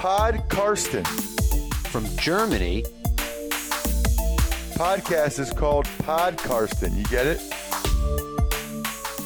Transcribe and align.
Pod 0.00 0.48
Karsten. 0.48 1.04
From 1.92 2.06
Germany. 2.16 2.84
Podcast 4.72 5.38
is 5.38 5.52
called 5.52 5.86
Pod 5.98 6.38
Karsten. 6.38 6.96
You 6.96 7.04
get 7.04 7.26
it? 7.26 7.38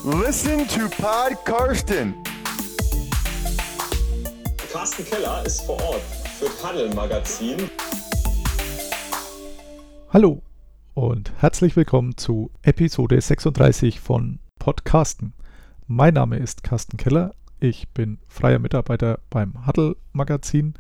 Listen 0.05 0.67
to 0.67 0.89
Pod 1.01 1.37
Karsten. 1.45 2.17
Carsten 4.73 5.05
Keller 5.05 5.47
ist 5.47 5.61
vor 5.65 5.81
Ort 5.81 6.03
für 6.41 6.51
Paddel 6.61 6.93
Magazin. 6.93 7.71
Hallo 10.13 10.43
und 10.95 11.31
herzlich 11.37 11.77
willkommen 11.77 12.17
zu 12.17 12.51
Episode 12.63 13.21
36 13.21 14.01
von 14.01 14.41
Podcasten. 14.59 15.35
Mein 15.87 16.15
Name 16.15 16.39
ist 16.39 16.65
Carsten 16.65 16.97
Keller. 16.97 17.33
Ich 17.65 17.89
bin 17.89 18.19
freier 18.29 18.59
Mitarbeiter 18.59 19.21
beim 19.31 19.67
Huddle 19.67 19.97
Magazin, 20.13 20.75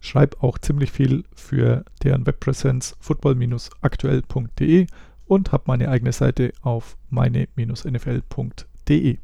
schreibe 0.00 0.42
auch 0.42 0.58
ziemlich 0.58 0.92
viel 0.92 1.24
für 1.34 1.86
deren 2.02 2.26
Webpräsenz 2.26 2.94
football-aktuell.de 3.00 4.86
und 5.24 5.52
habe 5.52 5.64
meine 5.66 5.88
eigene 5.88 6.12
Seite 6.12 6.52
auf 6.60 6.98
meine-nfl.de. 7.08 9.16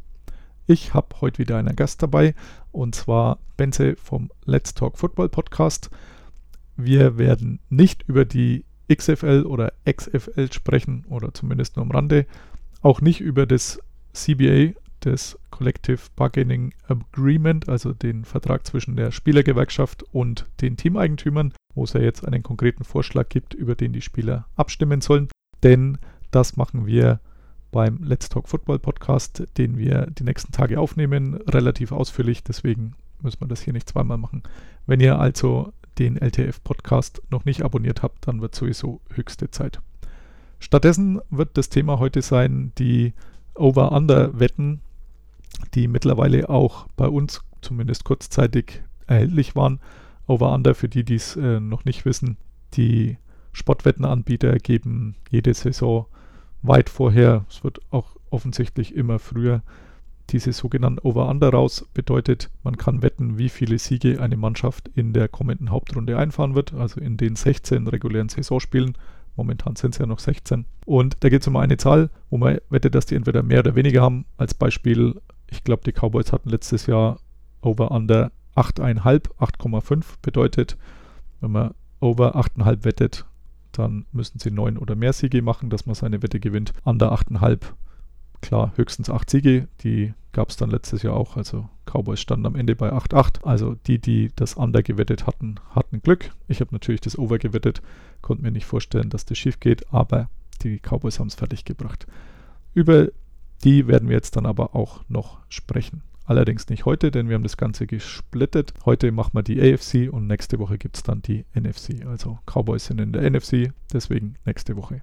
Ich 0.67 0.95
habe 0.95 1.20
heute 1.20 1.41
wieder 1.41 1.59
einen 1.59 1.77
Gast 1.77 2.03
dabei 2.03 2.34
und 2.70 2.95
zwar 2.95 3.41
Benze 3.59 3.97
vom 3.97 4.31
Let's 4.47 4.73
Talk 4.73 4.97
Football 4.97 5.29
Podcast. 5.29 5.91
Wir 6.79 7.19
werden 7.19 7.61
nicht 7.69 8.09
über 8.09 8.25
die 8.25 8.65
XFL 8.91 9.45
oder 9.47 9.75
XFL 9.84 10.51
sprechen 10.51 11.05
oder 11.11 11.34
zumindest 11.34 11.77
nur 11.77 11.84
am 11.84 11.91
Rande. 11.91 12.25
Auch 12.81 13.03
nicht 13.03 13.20
über 13.20 13.45
das 13.45 13.81
CBA, 14.15 14.73
das 15.06 15.38
Collective 15.51 16.01
Bargaining 16.16 16.73
Agreement, 16.88 17.69
also 17.69 17.92
den 17.92 18.24
Vertrag 18.24 18.66
zwischen 18.66 18.97
der 18.97 19.11
Spielergewerkschaft 19.11 20.02
und 20.12 20.47
den 20.61 20.77
Teameigentümern, 20.77 21.53
wo 21.75 21.84
es 21.84 21.92
ja 21.92 22.00
jetzt 22.00 22.27
einen 22.27 22.42
konkreten 22.42 22.84
Vorschlag 22.84 23.28
gibt, 23.28 23.55
über 23.55 23.75
den 23.75 23.92
die 23.92 24.03
Spieler 24.03 24.47
abstimmen 24.56 25.00
sollen. 25.00 25.28
Denn 25.62 25.98
das 26.31 26.56
machen 26.56 26.86
wir 26.86 27.20
beim 27.70 28.03
Let's 28.03 28.28
Talk 28.28 28.48
Football 28.48 28.78
Podcast, 28.78 29.44
den 29.56 29.78
wir 29.78 30.06
die 30.06 30.25
nächsten 30.25 30.53
Tage 30.53 30.78
aufnehmen, 30.78 31.34
relativ 31.48 31.92
ausführlich. 31.92 32.44
Deswegen 32.44 32.94
müssen 33.22 33.41
wir 33.41 33.48
das 33.48 33.62
hier 33.62 33.72
nicht 33.72 33.89
zweimal 33.89 34.19
machen. 34.19 34.42
Wenn 34.87 35.00
ihr 35.00 35.19
also 35.19 35.72
den 35.98 36.16
LTF-Podcast 36.16 37.22
noch 37.31 37.44
nicht 37.44 37.62
abonniert 37.62 38.03
habt, 38.03 38.27
dann 38.27 38.41
wird 38.41 38.55
sowieso 38.55 39.00
höchste 39.11 39.50
Zeit. 39.50 39.81
Stattdessen 40.59 41.20
wird 41.31 41.56
das 41.59 41.69
Thema 41.69 41.98
heute 41.98 42.22
sein, 42.22 42.72
die 42.78 43.14
Over-Under-Wetten, 43.55 44.81
die 45.75 45.89
mittlerweile 45.89 46.48
auch 46.48 46.86
bei 46.97 47.08
uns 47.08 47.42
zumindest 47.61 48.05
kurzzeitig 48.05 48.83
erhältlich 49.06 49.55
waren. 49.55 49.81
Over-Under, 50.27 50.75
für 50.75 50.89
die, 50.89 51.05
die 51.05 51.17
es 51.17 51.36
äh, 51.36 51.61
noch 51.61 51.84
nicht 51.84 52.05
wissen, 52.05 52.36
die 52.75 53.19
Sportwettenanbieter 53.53 54.56
geben 54.59 55.17
jede 55.31 55.53
Saison 55.53 56.06
weit 56.62 56.89
vorher, 56.89 57.44
es 57.50 57.64
wird 57.64 57.81
auch 57.91 58.17
offensichtlich 58.31 58.94
immer 58.94 59.19
früher, 59.19 59.62
diese 60.31 60.53
sogenannten 60.53 61.00
Over-Under 61.00 61.50
raus. 61.50 61.87
Bedeutet, 61.92 62.50
man 62.62 62.77
kann 62.77 63.03
wetten, 63.03 63.37
wie 63.39 63.48
viele 63.48 63.78
Siege 63.78 64.20
eine 64.20 64.37
Mannschaft 64.37 64.89
in 64.94 65.12
der 65.12 65.28
kommenden 65.28 65.70
Hauptrunde 65.70 66.16
einfahren 66.16 66.55
wird, 66.55 66.72
also 66.72 67.00
in 67.00 67.16
den 67.16 67.37
16 67.37 67.87
regulären 67.89 68.28
Saisonspielen. 68.28 68.97
Momentan 69.37 69.77
sind 69.77 69.94
es 69.94 69.98
ja 69.98 70.06
noch 70.06 70.19
16. 70.19 70.64
Und 70.87 71.16
da 71.20 71.28
geht 71.28 71.42
es 71.42 71.48
um 71.48 71.56
eine 71.56 71.77
Zahl, 71.77 72.11
wo 72.31 72.39
man 72.39 72.59
wettet, 72.70 72.94
dass 72.94 73.06
die 73.06 73.14
entweder 73.14 73.42
mehr 73.42 73.61
oder 73.61 73.75
weniger 73.75 74.03
haben. 74.03 74.25
Als 74.37 74.55
Beispiel, 74.55 75.20
ich 75.53 75.64
glaube, 75.64 75.83
die 75.84 75.92
Cowboys 75.92 76.33
hatten 76.33 76.48
letztes 76.48 76.86
Jahr 76.86 77.19
Over-Under 77.61 78.33
8,5, 78.56 79.31
8,5 79.39 80.05
bedeutet, 80.22 80.77
wenn 81.41 81.53
man 81.53 81.75
Over 82.00 82.36
8,5 82.36 82.84
wettet, 82.84 83.25
dann 83.70 84.06
müssen 84.12 84.39
sie 84.39 84.50
9 84.50 84.77
oder 84.77 84.97
mehr 84.97 85.12
Siege 85.12 85.41
machen, 85.41 85.71
dass 85.71 85.87
man 85.87 85.94
seine 85.94 86.22
Wette 86.22 86.41
gewinnt. 86.41 86.72
Under 86.84 87.12
8,5 87.12 87.60
klar 88.43 88.72
höchstens 88.77 89.09
8 89.09 89.31
Siege. 89.31 89.69
Die 89.82 90.12
gab 90.32 90.50
es 90.50 90.56
dann 90.56 90.71
letztes 90.71 91.03
Jahr 91.03 91.15
auch. 91.15 91.37
Also 91.37 91.69
Cowboys 91.87 92.21
standen 92.21 92.47
am 92.47 92.56
Ende 92.56 92.77
bei 92.77 92.93
8-8. 92.93 93.44
Also 93.44 93.77
die, 93.87 93.98
die 93.98 94.31
das 94.37 94.54
Under 94.54 94.82
gewettet 94.82 95.27
hatten, 95.27 95.54
hatten 95.71 96.03
Glück. 96.03 96.31
Ich 96.48 96.60
habe 96.60 96.72
natürlich 96.72 97.00
das 97.00 97.19
Over 97.19 97.38
gewettet, 97.38 97.81
konnte 98.21 98.43
mir 98.43 98.50
nicht 98.50 98.66
vorstellen, 98.66 99.09
dass 99.09 99.25
das 99.25 99.38
schief 99.38 99.60
geht, 99.60 99.91
aber 99.93 100.28
die 100.62 100.78
Cowboys 100.78 101.19
haben 101.19 101.28
es 101.28 101.34
fertig 101.34 101.65
gebracht. 101.65 102.06
Über 102.75 103.09
die 103.65 103.87
werden 103.87 104.09
wir 104.09 104.17
jetzt 104.17 104.37
dann 104.37 104.47
aber 104.47 104.75
auch 104.75 105.03
noch 105.09 105.39
sprechen. 105.49 106.03
Allerdings 106.25 106.69
nicht 106.69 106.84
heute, 106.84 107.11
denn 107.11 107.28
wir 107.28 107.34
haben 107.34 107.43
das 107.43 107.56
Ganze 107.56 107.87
gesplittet. 107.87 108.73
Heute 108.84 109.11
machen 109.11 109.33
wir 109.34 109.43
die 109.43 109.61
AFC 109.61 110.12
und 110.12 110.27
nächste 110.28 110.59
Woche 110.59 110.78
gibt 110.78 110.97
es 110.97 111.03
dann 111.03 111.21
die 111.21 111.45
NFC. 111.55 112.06
Also 112.06 112.39
Cowboys 112.47 112.87
sind 112.87 113.01
in 113.01 113.12
der 113.12 113.28
NFC, 113.28 113.72
deswegen 113.93 114.37
nächste 114.45 114.77
Woche. 114.77 115.01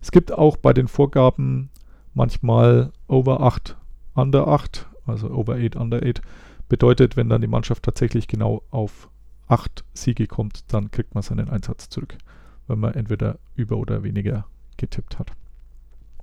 Es 0.00 0.12
gibt 0.12 0.32
auch 0.32 0.56
bei 0.56 0.72
den 0.72 0.88
Vorgaben 0.88 1.70
manchmal 2.14 2.92
over 3.08 3.40
8, 3.40 3.76
under 4.14 4.48
8, 4.48 4.88
also 5.04 5.30
over 5.30 5.56
8, 5.56 5.76
under 5.76 5.98
8. 5.98 6.22
Bedeutet, 6.68 7.16
wenn 7.16 7.28
dann 7.28 7.40
die 7.40 7.48
Mannschaft 7.48 7.82
tatsächlich 7.82 8.28
genau 8.28 8.62
auf 8.70 9.08
8 9.48 9.84
Siege 9.94 10.28
kommt, 10.28 10.72
dann 10.72 10.90
kriegt 10.92 11.14
man 11.14 11.22
seinen 11.22 11.50
Einsatz 11.50 11.88
zurück, 11.88 12.16
wenn 12.68 12.78
man 12.78 12.94
entweder 12.94 13.38
über 13.56 13.76
oder 13.76 14.04
weniger 14.04 14.46
getippt 14.76 15.18
hat. 15.18 15.32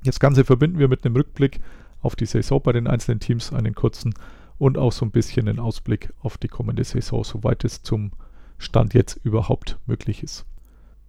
Das 0.04 0.20
Ganze 0.20 0.46
verbinden 0.46 0.80
wir 0.80 0.88
mit 0.88 1.06
einem 1.06 1.16
Rückblick 1.16 1.60
auf 2.02 2.16
die 2.16 2.26
Saison 2.26 2.62
bei 2.62 2.72
den 2.72 2.88
einzelnen 2.88 3.20
Teams, 3.20 3.52
einen 3.54 3.76
kurzen 3.76 4.14
und 4.58 4.78
auch 4.78 4.92
so 4.92 5.06
ein 5.06 5.12
bisschen 5.12 5.48
einen 5.48 5.60
Ausblick 5.60 6.14
auf 6.22 6.38
die 6.38 6.48
kommende 6.48 6.84
Saison, 6.84 7.24
soweit 7.24 7.64
es 7.64 7.84
zum 7.84 8.12
Stand 8.58 8.94
jetzt 8.94 9.20
überhaupt 9.24 9.78
möglich 9.86 10.24
ist. 10.24 10.46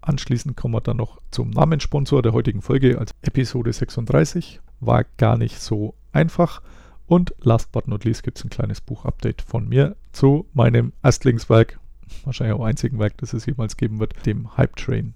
Anschließend 0.01 0.57
kommen 0.57 0.75
wir 0.75 0.81
dann 0.81 0.99
noch 0.99 1.21
zum 1.31 1.51
Namenssponsor 1.51 2.23
der 2.23 2.33
heutigen 2.33 2.63
Folge 2.63 2.99
als 2.99 3.13
Episode 3.23 3.73
36 3.73 4.61
war 4.81 5.05
gar 5.17 5.37
nicht 5.37 5.61
so 5.61 5.95
einfach. 6.13 6.63
Und 7.07 7.35
last 7.41 7.73
but 7.73 7.89
not 7.89 8.05
least 8.05 8.23
gibt 8.23 8.39
es 8.39 8.45
ein 8.45 8.51
kleines 8.51 8.81
Buch-Update 8.81 9.43
von 9.43 9.69
mir 9.69 9.97
zu 10.13 10.47
meinem 10.53 10.93
Erstlingswerk, 11.03 11.81
wahrscheinlich 12.25 12.57
auch 12.57 12.65
einzigen 12.65 12.99
Werk, 12.99 13.17
das 13.19 13.33
es 13.33 13.47
jemals 13.47 13.77
geben 13.77 13.99
wird, 13.99 14.15
dem 14.27 14.57
Hype 14.57 14.77
Train. 14.77 15.15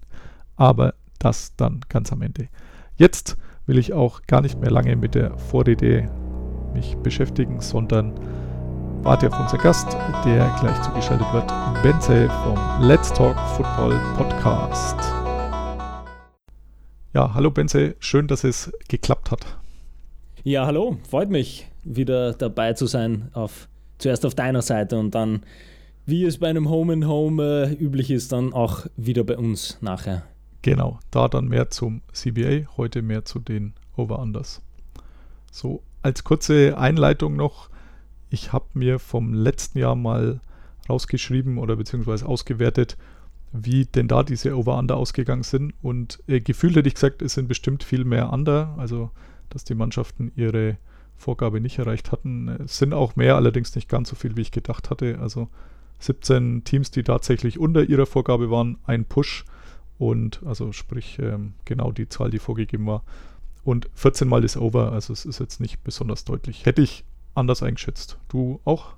Aber 0.55 0.95
das 1.19 1.55
dann 1.55 1.81
ganz 1.89 2.11
am 2.11 2.21
Ende. 2.21 2.49
Jetzt 2.97 3.37
will 3.65 3.77
ich 3.77 3.93
auch 3.93 4.21
gar 4.23 4.41
nicht 4.41 4.59
mehr 4.59 4.71
lange 4.71 4.95
mit 4.95 5.15
der 5.15 5.37
Vorrede 5.37 6.09
mich 6.73 6.97
beschäftigen, 6.97 7.61
sondern 7.61 8.13
warte 9.03 9.27
auf 9.27 9.39
unseren 9.39 9.61
Gast, 9.61 9.93
der 10.25 10.53
gleich 10.59 10.81
zugeschaltet 10.81 11.27
wird, 11.33 11.51
Benze 11.81 12.29
vom 12.43 12.87
Let's 12.87 13.11
Talk 13.13 13.37
Football 13.55 13.99
Podcast. 14.17 14.97
Ja, 17.13 17.33
hallo 17.33 17.51
Benze, 17.51 17.95
schön, 17.99 18.27
dass 18.27 18.43
es 18.43 18.71
geklappt 18.89 19.31
hat. 19.31 19.57
Ja, 20.43 20.65
hallo, 20.65 20.97
freut 21.09 21.29
mich, 21.29 21.67
wieder 21.83 22.33
dabei 22.33 22.73
zu 22.73 22.85
sein. 22.87 23.29
Auf, 23.33 23.69
zuerst 23.97 24.25
auf 24.25 24.35
deiner 24.35 24.61
Seite 24.61 24.97
und 24.97 25.15
dann, 25.15 25.43
wie 26.05 26.25
es 26.25 26.39
bei 26.39 26.49
einem 26.49 26.69
Home 26.69 26.91
and 26.93 27.05
Home 27.05 27.41
äh, 27.41 27.73
üblich 27.73 28.11
ist, 28.11 28.33
dann 28.33 28.51
auch 28.51 28.87
wieder 28.97 29.23
bei 29.23 29.37
uns 29.37 29.77
nachher. 29.79 30.23
Genau, 30.63 30.97
da 31.11 31.27
dann 31.27 31.49
mehr 31.49 31.69
zum 31.69 32.01
CBA, 32.13 32.77
heute 32.77 33.01
mehr 33.01 33.25
zu 33.25 33.39
den 33.39 33.73
Over-Unders. 33.97 34.61
So, 35.51 35.83
als 36.01 36.23
kurze 36.23 36.77
Einleitung 36.77 37.35
noch, 37.35 37.69
ich 38.29 38.53
habe 38.53 38.65
mir 38.73 38.97
vom 38.97 39.33
letzten 39.33 39.77
Jahr 39.77 39.95
mal 39.95 40.39
rausgeschrieben 40.89 41.57
oder 41.57 41.75
beziehungsweise 41.75 42.25
ausgewertet, 42.25 42.97
wie 43.51 43.85
denn 43.85 44.07
da 44.07 44.23
diese 44.23 44.57
Over-Under 44.57 44.95
ausgegangen 44.95 45.43
sind. 45.43 45.73
Und 45.81 46.23
äh, 46.27 46.39
gefühlt 46.39 46.77
hätte 46.77 46.87
ich 46.87 46.95
gesagt, 46.95 47.21
es 47.21 47.33
sind 47.33 47.49
bestimmt 47.49 47.83
viel 47.83 48.05
mehr 48.05 48.31
Under, 48.31 48.73
also 48.77 49.11
dass 49.49 49.65
die 49.65 49.75
Mannschaften 49.75 50.31
ihre 50.37 50.77
Vorgabe 51.17 51.59
nicht 51.59 51.77
erreicht 51.77 52.13
hatten. 52.13 52.47
Es 52.47 52.77
sind 52.77 52.93
auch 52.93 53.17
mehr, 53.17 53.35
allerdings 53.35 53.75
nicht 53.75 53.89
ganz 53.89 54.09
so 54.09 54.15
viel, 54.15 54.37
wie 54.37 54.41
ich 54.41 54.51
gedacht 54.51 54.89
hatte. 54.89 55.19
Also 55.19 55.49
17 55.99 56.63
Teams, 56.63 56.89
die 56.89 57.03
tatsächlich 57.03 57.59
unter 57.59 57.83
ihrer 57.83 58.05
Vorgabe 58.05 58.49
waren, 58.49 58.77
ein 58.85 59.03
Push 59.03 59.43
und 60.09 60.41
also 60.45 60.71
sprich 60.71 61.17
ähm, 61.19 61.53
genau 61.65 61.91
die 61.91 62.09
Zahl, 62.09 62.29
die 62.29 62.39
vorgegeben 62.39 62.85
war. 62.85 63.03
Und 63.63 63.89
14 63.95 64.27
Mal 64.27 64.43
ist 64.43 64.57
Over, 64.57 64.91
also 64.91 65.13
es 65.13 65.25
ist 65.25 65.39
jetzt 65.39 65.61
nicht 65.61 65.83
besonders 65.83 66.25
deutlich. 66.25 66.65
Hätte 66.65 66.81
ich 66.81 67.05
anders 67.33 67.63
eingeschätzt. 67.63 68.17
Du 68.29 68.59
auch? 68.65 68.93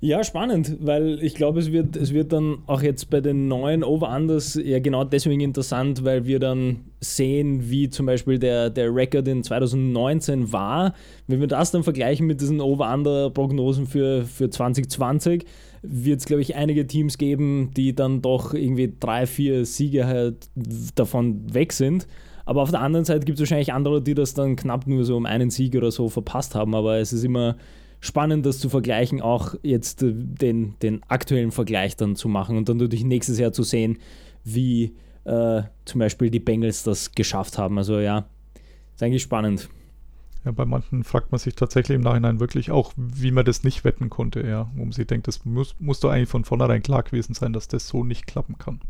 Ja, 0.00 0.22
spannend, 0.22 0.76
weil 0.80 1.18
ich 1.22 1.34
glaube, 1.34 1.60
es 1.60 1.72
wird, 1.72 1.96
es 1.96 2.12
wird 2.12 2.32
dann 2.32 2.58
auch 2.66 2.82
jetzt 2.82 3.08
bei 3.08 3.22
den 3.22 3.48
neuen 3.48 3.82
Over-Unders 3.82 4.60
ja 4.62 4.78
genau 4.78 5.04
deswegen 5.04 5.40
interessant, 5.40 6.04
weil 6.04 6.26
wir 6.26 6.38
dann 6.40 6.80
sehen, 7.00 7.70
wie 7.70 7.88
zum 7.88 8.04
Beispiel 8.04 8.38
der, 8.38 8.68
der 8.68 8.94
Record 8.94 9.26
in 9.28 9.42
2019 9.42 10.52
war. 10.52 10.92
Wenn 11.26 11.40
wir 11.40 11.46
das 11.46 11.70
dann 11.70 11.84
vergleichen 11.84 12.26
mit 12.26 12.40
diesen 12.40 12.60
Over-Under-Prognosen 12.60 13.86
für, 13.86 14.24
für 14.24 14.50
2020, 14.50 15.46
wird 15.86 16.20
es, 16.20 16.26
glaube 16.26 16.42
ich, 16.42 16.56
einige 16.56 16.86
Teams 16.86 17.18
geben, 17.18 17.70
die 17.76 17.94
dann 17.94 18.22
doch 18.22 18.54
irgendwie 18.54 18.92
drei, 18.98 19.26
vier 19.26 19.64
Siege 19.66 20.06
halt 20.06 20.48
davon 20.94 21.52
weg 21.52 21.72
sind. 21.72 22.06
Aber 22.46 22.62
auf 22.62 22.70
der 22.70 22.80
anderen 22.80 23.04
Seite 23.04 23.24
gibt 23.24 23.38
es 23.38 23.42
wahrscheinlich 23.42 23.72
andere, 23.72 24.02
die 24.02 24.14
das 24.14 24.34
dann 24.34 24.56
knapp 24.56 24.86
nur 24.86 25.04
so 25.04 25.16
um 25.16 25.26
einen 25.26 25.50
Sieg 25.50 25.74
oder 25.74 25.90
so 25.90 26.08
verpasst 26.08 26.54
haben. 26.54 26.74
Aber 26.74 26.98
es 26.98 27.12
ist 27.12 27.24
immer 27.24 27.56
spannend, 28.00 28.44
das 28.44 28.58
zu 28.58 28.68
vergleichen, 28.68 29.22
auch 29.22 29.54
jetzt 29.62 30.02
äh, 30.02 30.12
den, 30.12 30.74
den 30.82 31.02
aktuellen 31.08 31.52
Vergleich 31.52 31.96
dann 31.96 32.16
zu 32.16 32.28
machen 32.28 32.56
und 32.56 32.68
dann 32.68 32.76
natürlich 32.76 33.04
nächstes 33.04 33.38
Jahr 33.38 33.52
zu 33.52 33.62
sehen, 33.62 33.98
wie 34.44 34.94
äh, 35.24 35.62
zum 35.86 36.00
Beispiel 36.00 36.30
die 36.30 36.40
Bengals 36.40 36.82
das 36.82 37.12
geschafft 37.12 37.56
haben. 37.56 37.78
Also 37.78 37.98
ja, 38.00 38.26
ist 38.94 39.02
eigentlich 39.02 39.22
spannend. 39.22 39.68
Ja, 40.44 40.52
bei 40.52 40.66
manchen 40.66 41.04
fragt 41.04 41.32
man 41.32 41.38
sich 41.38 41.54
tatsächlich 41.54 41.96
im 41.96 42.02
Nachhinein 42.02 42.38
wirklich 42.38 42.70
auch, 42.70 42.92
wie 42.96 43.30
man 43.30 43.44
das 43.44 43.64
nicht 43.64 43.84
wetten 43.84 44.10
konnte, 44.10 44.46
ja. 44.46 44.70
Wo 44.74 44.82
man 44.82 44.92
sich 44.92 45.06
denkt, 45.06 45.26
das 45.26 45.44
muss, 45.44 45.74
muss 45.78 46.00
doch 46.00 46.10
eigentlich 46.10 46.28
von 46.28 46.44
vornherein 46.44 46.82
klar 46.82 47.02
gewesen 47.02 47.34
sein, 47.34 47.52
dass 47.52 47.68
das 47.68 47.88
so 47.88 48.04
nicht 48.04 48.26
klappen 48.26 48.58
kann. 48.58 48.80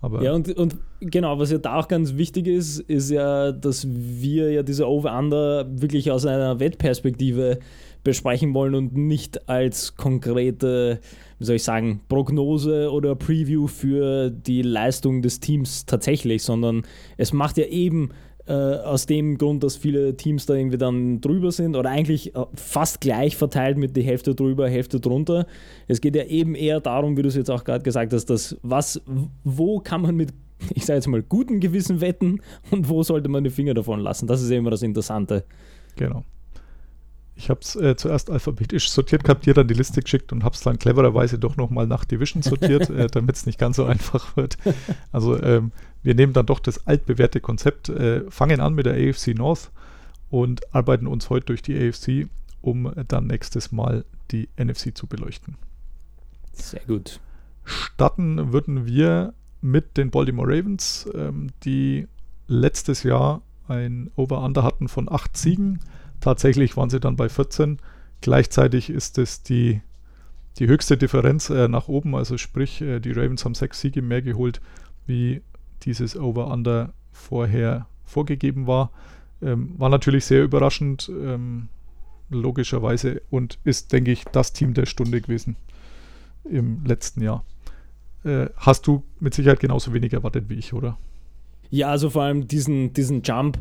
Aber 0.00 0.22
ja, 0.22 0.32
und, 0.32 0.54
und 0.56 0.76
genau, 1.00 1.38
was 1.38 1.50
ja 1.50 1.56
da 1.56 1.76
auch 1.76 1.88
ganz 1.88 2.16
wichtig 2.16 2.46
ist, 2.46 2.78
ist 2.78 3.10
ja, 3.10 3.52
dass 3.52 3.86
wir 3.88 4.50
ja 4.50 4.62
diese 4.62 4.86
Over-Under 4.86 5.66
wirklich 5.80 6.10
aus 6.10 6.26
einer 6.26 6.60
Wettperspektive 6.60 7.58
besprechen 8.02 8.52
wollen 8.52 8.74
und 8.74 8.94
nicht 8.94 9.48
als 9.48 9.96
konkrete, 9.96 11.00
wie 11.38 11.44
soll 11.44 11.56
ich 11.56 11.64
sagen, 11.64 12.02
Prognose 12.08 12.92
oder 12.92 13.14
Preview 13.14 13.66
für 13.66 14.28
die 14.28 14.60
Leistung 14.60 15.22
des 15.22 15.40
Teams 15.40 15.86
tatsächlich, 15.86 16.42
sondern 16.42 16.82
es 17.16 17.32
macht 17.32 17.56
ja 17.56 17.64
eben 17.64 18.10
äh, 18.46 18.52
aus 18.52 19.06
dem 19.06 19.38
Grund, 19.38 19.62
dass 19.62 19.76
viele 19.76 20.16
Teams 20.16 20.46
da 20.46 20.54
irgendwie 20.54 20.76
dann 20.76 21.20
drüber 21.20 21.50
sind 21.50 21.76
oder 21.76 21.90
eigentlich 21.90 22.34
äh, 22.34 22.44
fast 22.54 23.00
gleich 23.00 23.36
verteilt 23.36 23.78
mit 23.78 23.96
die 23.96 24.02
Hälfte 24.02 24.34
drüber, 24.34 24.68
Hälfte 24.68 25.00
drunter. 25.00 25.46
Es 25.88 26.00
geht 26.00 26.14
ja 26.14 26.24
eben 26.24 26.54
eher 26.54 26.80
darum, 26.80 27.16
wie 27.16 27.22
du 27.22 27.28
es 27.28 27.36
jetzt 27.36 27.50
auch 27.50 27.64
gerade 27.64 27.82
gesagt 27.82 28.12
hast, 28.12 28.26
dass 28.26 28.56
was, 28.62 29.00
wo 29.44 29.80
kann 29.80 30.02
man 30.02 30.16
mit, 30.16 30.34
ich 30.74 30.84
sage 30.84 30.98
jetzt 30.98 31.06
mal, 31.06 31.22
gutem 31.22 31.60
Gewissen 31.60 32.00
wetten 32.00 32.40
und 32.70 32.88
wo 32.88 33.02
sollte 33.02 33.28
man 33.28 33.44
die 33.44 33.50
Finger 33.50 33.74
davon 33.74 34.00
lassen. 34.00 34.26
Das 34.26 34.42
ist 34.42 34.50
ja 34.50 34.58
immer 34.58 34.70
das 34.70 34.82
Interessante. 34.82 35.44
Genau. 35.96 36.24
Ich 37.36 37.50
habe 37.50 37.60
es 37.62 37.74
äh, 37.74 37.96
zuerst 37.96 38.30
alphabetisch 38.30 38.90
sortiert 38.90 39.24
gehabt, 39.24 39.44
dir 39.46 39.54
dann 39.54 39.66
die 39.66 39.74
Liste 39.74 40.00
geschickt 40.02 40.32
und 40.32 40.44
habe 40.44 40.54
es 40.54 40.60
dann 40.60 40.78
clevererweise 40.78 41.38
doch 41.38 41.56
nochmal 41.56 41.86
nach 41.86 42.04
Division 42.04 42.42
sortiert, 42.42 42.90
äh, 42.90 43.08
damit 43.08 43.34
es 43.36 43.46
nicht 43.46 43.58
ganz 43.58 43.76
so 43.76 43.84
einfach 43.86 44.36
wird. 44.36 44.56
Also 45.10 45.42
ähm, 45.42 45.72
wir 46.04 46.14
nehmen 46.14 46.34
dann 46.34 46.46
doch 46.46 46.60
das 46.60 46.86
altbewährte 46.86 47.40
Konzept, 47.40 47.88
äh, 47.88 48.30
fangen 48.30 48.60
an 48.60 48.74
mit 48.74 48.86
der 48.86 48.94
AFC 48.94 49.34
North 49.34 49.72
und 50.30 50.72
arbeiten 50.74 51.06
uns 51.06 51.30
heute 51.30 51.46
durch 51.46 51.62
die 51.62 51.76
AFC, 51.76 52.28
um 52.60 52.92
dann 53.08 53.26
nächstes 53.26 53.72
Mal 53.72 54.04
die 54.30 54.48
NFC 54.56 54.96
zu 54.96 55.06
beleuchten. 55.06 55.56
Sehr 56.52 56.82
gut. 56.86 57.20
Starten 57.64 58.52
würden 58.52 58.86
wir 58.86 59.32
mit 59.62 59.96
den 59.96 60.10
Baltimore 60.10 60.46
Ravens, 60.46 61.08
ähm, 61.14 61.48
die 61.64 62.06
letztes 62.46 63.02
Jahr 63.02 63.40
ein 63.66 64.10
Over-Under 64.14 64.62
hatten 64.62 64.88
von 64.88 65.10
acht 65.10 65.38
Siegen. 65.38 65.80
Tatsächlich 66.20 66.76
waren 66.76 66.90
sie 66.90 67.00
dann 67.00 67.16
bei 67.16 67.30
14. 67.30 67.78
Gleichzeitig 68.20 68.90
ist 68.90 69.16
es 69.16 69.42
die, 69.42 69.80
die 70.58 70.66
höchste 70.66 70.98
Differenz 70.98 71.48
äh, 71.48 71.68
nach 71.68 71.88
oben. 71.88 72.14
Also 72.14 72.36
sprich, 72.36 72.82
äh, 72.82 73.00
die 73.00 73.12
Ravens 73.12 73.46
haben 73.46 73.54
sechs 73.54 73.80
Siege 73.80 74.02
mehr 74.02 74.20
geholt, 74.20 74.60
wie 75.06 75.40
dieses 75.84 76.16
Over-Under 76.16 76.92
vorher 77.12 77.86
vorgegeben 78.04 78.66
war. 78.66 78.90
Ähm, 79.42 79.74
war 79.78 79.88
natürlich 79.88 80.24
sehr 80.24 80.42
überraschend, 80.42 81.10
ähm, 81.10 81.68
logischerweise, 82.30 83.22
und 83.30 83.58
ist, 83.64 83.92
denke 83.92 84.12
ich, 84.12 84.24
das 84.24 84.52
Team 84.52 84.74
der 84.74 84.86
Stunde 84.86 85.20
gewesen 85.20 85.56
im 86.44 86.84
letzten 86.84 87.22
Jahr. 87.22 87.44
Äh, 88.24 88.46
hast 88.56 88.86
du 88.86 89.02
mit 89.20 89.34
Sicherheit 89.34 89.60
genauso 89.60 89.92
wenig 89.92 90.12
erwartet 90.12 90.48
wie 90.48 90.54
ich, 90.54 90.72
oder? 90.72 90.98
Ja, 91.70 91.90
also 91.90 92.10
vor 92.10 92.22
allem 92.22 92.46
diesen, 92.46 92.92
diesen 92.92 93.22
Jump, 93.22 93.58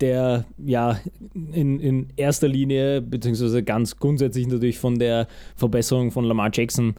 der 0.00 0.44
ja 0.58 0.98
in, 1.34 1.80
in 1.80 2.08
erster 2.16 2.48
Linie, 2.48 3.00
beziehungsweise 3.00 3.62
ganz 3.62 3.96
grundsätzlich 3.96 4.46
natürlich 4.46 4.78
von 4.78 4.98
der 4.98 5.28
Verbesserung 5.56 6.10
von 6.10 6.24
Lamar 6.24 6.50
Jackson 6.52 6.94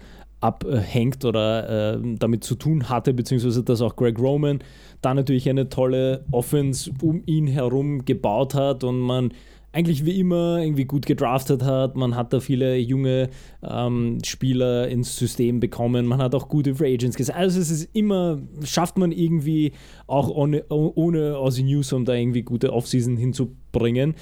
abhängt 0.46 1.26
oder 1.26 1.96
äh, 1.96 2.00
damit 2.20 2.44
zu 2.44 2.56
tun 2.56 2.90
hatte, 2.90 3.14
beziehungsweise 3.14 3.64
dass 3.64 3.82
auch 3.82 3.96
Greg 3.96 4.20
Roman 4.20 4.60
da 5.02 5.14
natürlich 5.14 5.50
eine 5.50 5.70
tolle 5.70 6.24
Offense 6.32 6.92
um 7.02 7.24
ihn 7.26 7.48
herum 7.48 8.06
gebaut 8.06 8.54
hat 8.54 8.84
und 8.84 9.00
man 9.00 9.32
eigentlich 9.72 10.06
wie 10.06 10.20
immer 10.20 10.60
irgendwie 10.60 10.86
gut 10.86 11.06
gedraftet 11.06 11.64
hat. 11.64 11.98
Man 11.98 12.16
hat 12.16 12.32
da 12.32 12.40
viele 12.40 12.78
junge 12.78 13.30
ähm, 13.62 14.20
Spieler 14.24 14.88
ins 14.88 15.18
System 15.18 15.60
bekommen. 15.60 16.06
Man 16.06 16.22
hat 16.22 16.34
auch 16.34 16.48
gute 16.48 16.76
Free 16.76 16.94
Agents 16.94 17.18
gesagt. 17.18 17.38
Also 17.38 17.60
es 17.60 17.70
ist 17.70 17.90
immer, 17.94 18.40
schafft 18.64 18.98
man 18.98 19.12
irgendwie 19.12 19.74
auch 20.08 20.30
ohne, 20.30 20.64
ohne 20.70 21.38
Aussie 21.38 21.64
Newsom 21.64 22.06
da 22.06 22.14
irgendwie 22.14 22.44
gute 22.44 22.72
Offseason 22.72 23.18
hinzubringen. 23.18 24.14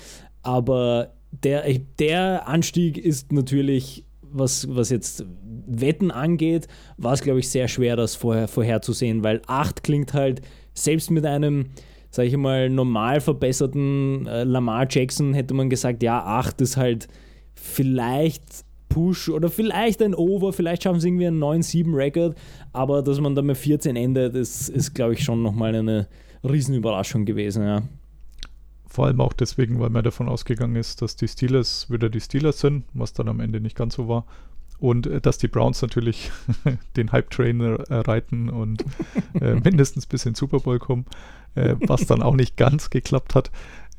Aber 0.41 1.13
der, 1.43 1.63
der 1.99 2.47
Anstieg 2.47 2.97
ist 2.97 3.31
natürlich, 3.31 4.05
was, 4.33 4.67
was 4.69 4.89
jetzt 4.89 5.25
Wetten 5.67 6.11
angeht, 6.11 6.67
war 6.97 7.13
es, 7.13 7.21
glaube 7.21 7.39
ich, 7.39 7.49
sehr 7.49 7.67
schwer, 7.67 7.95
das 7.95 8.15
vorher 8.15 8.47
vorherzusehen, 8.47 9.23
weil 9.23 9.41
8 9.47 9.83
klingt 9.83 10.13
halt 10.13 10.41
selbst 10.73 11.11
mit 11.11 11.25
einem 11.25 11.69
sage 12.13 12.27
ich 12.27 12.37
mal, 12.37 12.69
normal 12.69 13.21
verbesserten 13.21 14.27
äh, 14.27 14.43
Lamar 14.43 14.85
Jackson 14.87 15.33
hätte 15.33 15.55
man 15.55 15.67
gesagt, 15.67 16.03
ja, 16.03 16.23
8 16.23 16.61
ist 16.61 16.77
halt 16.77 17.07
vielleicht 17.55 18.65
Push 18.87 19.29
oder 19.29 19.49
vielleicht 19.49 19.99
ein 20.03 20.13
Over, 20.13 20.53
vielleicht 20.53 20.83
schaffen 20.83 20.99
sie 20.99 21.07
irgendwie 21.07 21.25
einen 21.25 21.41
9-7-Record, 21.41 22.37
aber 22.71 23.01
dass 23.01 23.19
man 23.19 23.33
da 23.33 23.41
mit 23.41 23.57
14 23.57 23.95
endet, 23.95 24.35
ist, 24.35 24.69
ist 24.69 24.93
glaube 24.93 25.13
ich, 25.13 25.23
schon 25.23 25.41
nochmal 25.41 25.73
eine 25.73 26.07
Riesenüberraschung 26.43 27.25
gewesen, 27.25 27.63
ja. 27.63 27.81
Vor 28.93 29.07
allem 29.07 29.21
auch 29.21 29.33
deswegen, 29.33 29.79
weil 29.79 29.89
man 29.89 30.03
davon 30.03 30.29
ausgegangen 30.29 30.75
ist, 30.75 31.01
dass 31.01 31.15
die 31.15 31.27
Steelers 31.27 31.89
wieder 31.89 32.09
die 32.09 32.21
Steelers 32.21 32.59
sind, 32.59 32.85
was 32.93 33.13
dann 33.13 33.27
am 33.27 33.39
Ende 33.39 33.59
nicht 33.59 33.75
ganz 33.75 33.95
so 33.95 34.07
war. 34.07 34.25
Und 34.79 35.07
äh, 35.07 35.19
dass 35.19 35.37
die 35.37 35.47
Browns 35.47 35.81
natürlich 35.81 36.31
den 36.95 37.11
Hype-Train 37.11 37.61
äh, 37.61 37.95
reiten 37.95 38.49
und 38.49 38.83
äh, 39.39 39.55
mindestens 39.63 40.05
bis 40.05 40.25
in 40.25 40.35
Super 40.35 40.59
Bowl 40.59 40.79
kommen 40.79 41.05
äh, 41.55 41.75
was 41.81 42.05
dann 42.05 42.21
auch 42.21 42.35
nicht 42.35 42.57
ganz 42.57 42.89
geklappt 42.89 43.35
hat. 43.35 43.51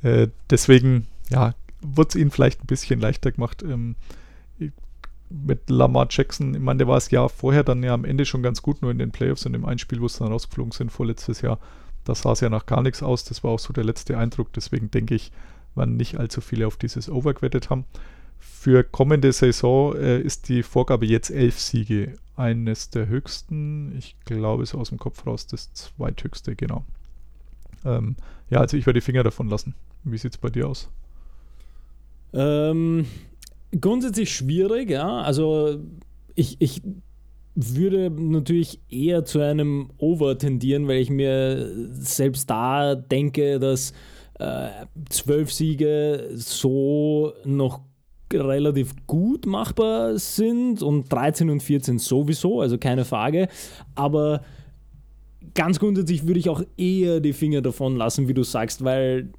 Äh, 0.03 0.29
deswegen, 0.51 1.07
ja, 1.31 1.55
wird 1.81 2.11
es 2.11 2.21
ihnen 2.21 2.31
vielleicht 2.31 2.63
ein 2.63 2.67
bisschen 2.67 3.01
leichter 3.01 3.33
gemacht. 3.33 3.63
Ähm, 3.63 3.97
mit 5.31 5.69
Lamar 5.69 6.07
Jackson, 6.11 6.55
ich 6.55 6.61
meine, 6.61 6.79
der 6.79 6.89
war 6.89 6.97
es 6.97 7.11
ja 7.11 7.29
vorher 7.29 7.65
dann 7.65 7.83
ja 7.83 7.95
am 7.95 8.05
Ende 8.05 8.25
schon 8.25 8.43
ganz 8.43 8.63
gut, 8.63 8.83
nur 8.83 8.91
in 8.91 8.99
den 8.99 9.11
Playoffs 9.11 9.47
in 9.47 9.53
dem 9.53 9.65
Einspiel, 9.65 10.01
wo 10.01 10.07
es 10.07 10.19
dann 10.19 10.29
rausgeflogen 10.29 10.73
sind 10.73 10.93
vorletztes 10.93 11.41
Jahr, 11.41 11.59
da 12.05 12.15
sah 12.15 12.33
es 12.33 12.41
ja 12.41 12.51
nach 12.51 12.67
gar 12.67 12.83
nichts 12.83 13.03
aus. 13.03 13.25
Das 13.25 13.43
war 13.45 13.51
auch 13.51 13.59
so 13.59 13.73
der 13.73 13.85
letzte 13.85 14.19
Eindruck. 14.19 14.53
Deswegen 14.53 14.91
denke 14.91 15.15
ich, 15.15 15.33
werden 15.75 15.97
nicht 15.97 16.19
allzu 16.19 16.41
viele 16.41 16.67
auf 16.67 16.77
dieses 16.77 17.09
Over 17.09 17.35
gewettet 17.35 17.71
haben. 17.71 17.85
Für 18.39 18.85
kommende 18.85 19.33
Saison 19.33 19.97
äh, 19.97 20.21
ist 20.21 20.49
die 20.49 20.63
Vorgabe 20.63 21.07
jetzt 21.07 21.31
elf 21.31 21.59
Siege. 21.59 22.15
Eines 22.37 22.91
der 22.91 23.07
höchsten, 23.07 23.97
ich 23.97 24.17
glaube, 24.25 24.65
es 24.65 24.75
aus 24.75 24.89
dem 24.89 24.99
Kopf 24.99 25.25
raus, 25.25 25.47
das 25.47 25.73
zweithöchste, 25.73 26.57
genau. 26.57 26.85
Ähm, 27.85 28.17
ja, 28.51 28.59
also 28.59 28.77
ich 28.77 28.87
werde 28.87 28.99
die 28.99 29.05
Finger 29.05 29.23
davon 29.23 29.49
lassen. 29.49 29.75
Wie 30.03 30.19
sieht 30.19 30.33
es 30.33 30.39
bei 30.39 30.51
dir 30.51 30.69
aus? 30.69 30.91
Ähm, 32.33 33.07
grundsätzlich 33.81 34.35
schwierig, 34.35 34.91
ja. 34.91 35.21
Also 35.23 35.79
ich, 36.35 36.57
ich 36.61 36.83
würde 37.55 38.11
natürlich 38.11 38.81
eher 38.91 39.25
zu 39.25 39.41
einem 39.41 39.91
Over 39.99 40.39
tendieren, 40.39 40.89
weil 40.89 40.99
ich 40.99 41.11
mir 41.11 41.71
selbst 41.93 42.51
da 42.51 42.95
denke, 42.95 43.61
dass 43.61 43.93
äh, 44.39 44.69
zwölf 45.09 45.53
Siege 45.53 46.31
so 46.35 47.33
noch 47.45 47.81
relativ 48.33 48.95
gut 49.07 49.47
machbar 49.47 50.19
sind 50.19 50.83
und 50.83 51.13
13 51.13 51.51
und 51.51 51.63
14 51.63 51.99
sowieso, 51.99 52.61
also 52.61 52.79
keine 52.79 53.05
Frage. 53.05 53.49
Aber 53.95 54.43
ganz 55.55 55.79
grundsätzlich 55.79 56.27
würde 56.27 56.41
ich 56.41 56.49
auch 56.49 56.63
eher 56.77 57.21
die 57.21 57.33
Finger 57.33 57.63
davon 57.63 57.97
lassen, 57.97 58.27
wie 58.29 58.35
du 58.35 58.43
sagst, 58.43 58.83
weil 58.83 59.31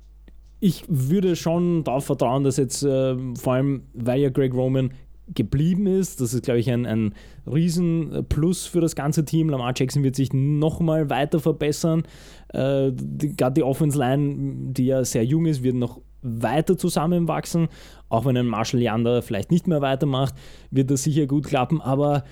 ich 0.61 0.85
würde 0.87 1.35
schon 1.35 1.83
darauf 1.83 2.05
vertrauen, 2.05 2.43
dass 2.43 2.57
jetzt 2.57 2.83
äh, 2.83 3.15
vor 3.35 3.53
allem, 3.53 3.83
weil 3.93 4.21
ja 4.21 4.29
Greg 4.29 4.53
Roman 4.53 4.91
geblieben 5.33 5.87
ist, 5.87 6.21
das 6.21 6.33
ist, 6.33 6.43
glaube 6.43 6.59
ich, 6.59 6.69
ein, 6.69 6.85
ein 6.85 7.13
Riesen-Plus 7.47 8.65
für 8.67 8.81
das 8.81 8.95
ganze 8.95 9.25
Team. 9.25 9.49
Lamar 9.49 9.73
Jackson 9.75 10.03
wird 10.03 10.15
sich 10.15 10.33
nochmal 10.33 11.09
weiter 11.09 11.39
verbessern. 11.39 12.03
Äh, 12.49 12.91
Gerade 12.91 13.53
die 13.55 13.63
Offense-Line, 13.63 14.73
die 14.73 14.85
ja 14.85 15.03
sehr 15.03 15.25
jung 15.25 15.45
ist, 15.45 15.63
wird 15.63 15.75
noch 15.75 16.01
weiter 16.21 16.77
zusammenwachsen. 16.77 17.69
Auch 18.09 18.25
wenn 18.25 18.37
ein 18.37 18.47
Marshall 18.47 18.81
Yander 18.81 19.21
vielleicht 19.21 19.51
nicht 19.51 19.67
mehr 19.67 19.81
weitermacht, 19.81 20.35
wird 20.71 20.91
das 20.91 21.03
sicher 21.03 21.25
gut 21.27 21.45
klappen. 21.45 21.81
Aber 21.81 22.23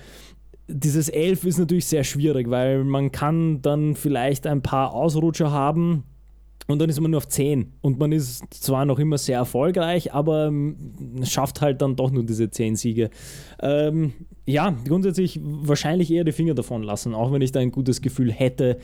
dieses 0.68 1.08
11 1.08 1.44
ist 1.44 1.58
natürlich 1.58 1.86
sehr 1.86 2.04
schwierig, 2.04 2.48
weil 2.48 2.84
man 2.84 3.12
kann 3.12 3.60
dann 3.60 3.94
vielleicht 3.94 4.46
ein 4.46 4.62
paar 4.62 4.94
Ausrutscher 4.94 5.50
haben 5.50 6.04
und 6.66 6.78
dann 6.78 6.88
ist 6.88 7.00
man 7.00 7.10
nur 7.10 7.18
auf 7.18 7.28
10 7.28 7.74
und 7.82 7.98
man 7.98 8.12
ist 8.12 8.42
zwar 8.54 8.86
noch 8.86 8.98
immer 8.98 9.18
sehr 9.18 9.38
erfolgreich, 9.38 10.14
aber 10.14 10.52
schafft 11.22 11.60
halt 11.60 11.82
dann 11.82 11.96
doch 11.96 12.10
nur 12.10 12.24
diese 12.24 12.50
10 12.50 12.76
Siege. 12.76 13.10
Ähm, 13.60 14.12
ja, 14.46 14.74
grundsätzlich 14.86 15.40
wahrscheinlich 15.42 16.10
eher 16.10 16.24
die 16.24 16.32
Finger 16.32 16.54
davon 16.54 16.82
lassen, 16.82 17.14
auch 17.14 17.32
wenn 17.32 17.42
ich 17.42 17.52
da 17.52 17.60
ein 17.60 17.72
gutes 17.72 18.00
Gefühl 18.00 18.32
hätte, 18.32 18.78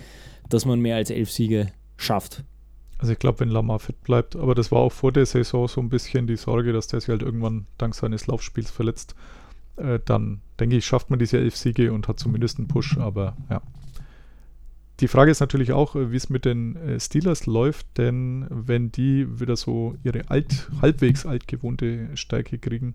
dass 0.49 0.67
man 0.67 0.81
mehr 0.81 0.97
als 0.97 1.11
11 1.11 1.31
Siege 1.31 1.73
schafft. 1.97 2.45
Also 2.99 3.13
ich 3.13 3.19
glaube, 3.19 3.41
wenn 3.41 3.49
Lamar 3.49 3.79
fit 3.79 4.03
bleibt, 4.03 4.37
aber 4.37 4.55
das 4.55 4.71
war 4.71 4.81
auch 4.81 4.93
vor 4.93 5.11
der 5.11 5.25
Saison 5.25 5.67
so 5.67 5.81
ein 5.81 5.89
bisschen 5.89 6.27
die 6.27 6.37
Sorge, 6.37 6.75
dass 6.75 6.87
der 6.87 7.01
sich 7.01 7.09
halt 7.09 7.23
irgendwann 7.23 7.67
dank 7.79 7.95
seines 7.95 8.27
Laufspiels 8.27 8.71
verletzt. 8.71 9.15
Äh, 9.77 10.01
dann 10.05 10.43
denke 10.59 10.77
ich, 10.77 10.85
schafft 10.85 11.09
man 11.09 11.19
diese 11.19 11.39
elf 11.39 11.57
Siege 11.57 11.95
und 11.95 12.09
hat 12.09 12.21
zumindest 12.21 12.59
einen 12.59 12.69
Push, 12.69 12.99
aber 12.99 13.37
ja. 13.49 13.63
Die 15.00 15.09
Frage 15.09 15.30
ist 15.30 15.40
natürlich 15.40 15.73
auch, 15.73 15.97
äh, 15.97 16.12
wie 16.12 16.16
es 16.16 16.28
mit 16.28 16.45
den 16.45 16.76
äh, 16.76 17.00
Steelers 17.00 17.47
läuft, 17.47 17.87
denn 17.97 18.47
wenn 18.50 18.92
die 18.92 19.40
wieder 19.40 19.57
so 19.57 19.97
ihre 20.04 20.28
alt, 20.28 20.69
halbwegs 20.83 21.25
altgewohnte 21.25 22.14
Stärke 22.16 22.59
kriegen, 22.59 22.95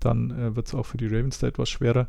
dann 0.00 0.30
äh, 0.30 0.56
wird 0.56 0.68
es 0.68 0.74
auch 0.74 0.86
für 0.86 0.96
die 0.96 1.06
Ravens 1.06 1.38
da 1.38 1.46
etwas 1.46 1.68
schwerer. 1.68 2.08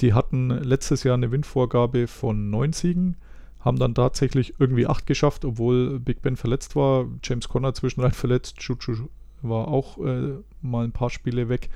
Die 0.00 0.14
hatten 0.14 0.50
letztes 0.50 1.02
Jahr 1.02 1.14
eine 1.14 1.32
Windvorgabe 1.32 2.06
von 2.06 2.50
neun 2.50 2.72
Siegen, 2.72 3.16
haben 3.58 3.80
dann 3.80 3.96
tatsächlich 3.96 4.54
irgendwie 4.60 4.86
acht 4.86 5.06
geschafft, 5.06 5.44
obwohl 5.44 5.98
Big 5.98 6.22
Ben 6.22 6.36
verletzt 6.36 6.76
war, 6.76 7.06
James 7.24 7.48
Conner 7.48 7.74
zwischendrin 7.74 8.12
verletzt, 8.12 8.62
Juju 8.62 9.08
war 9.42 9.68
auch 9.68 9.98
äh, 10.04 10.34
mal 10.62 10.84
ein 10.84 10.92
paar 10.92 11.10
Spiele 11.10 11.48
weg. 11.48 11.68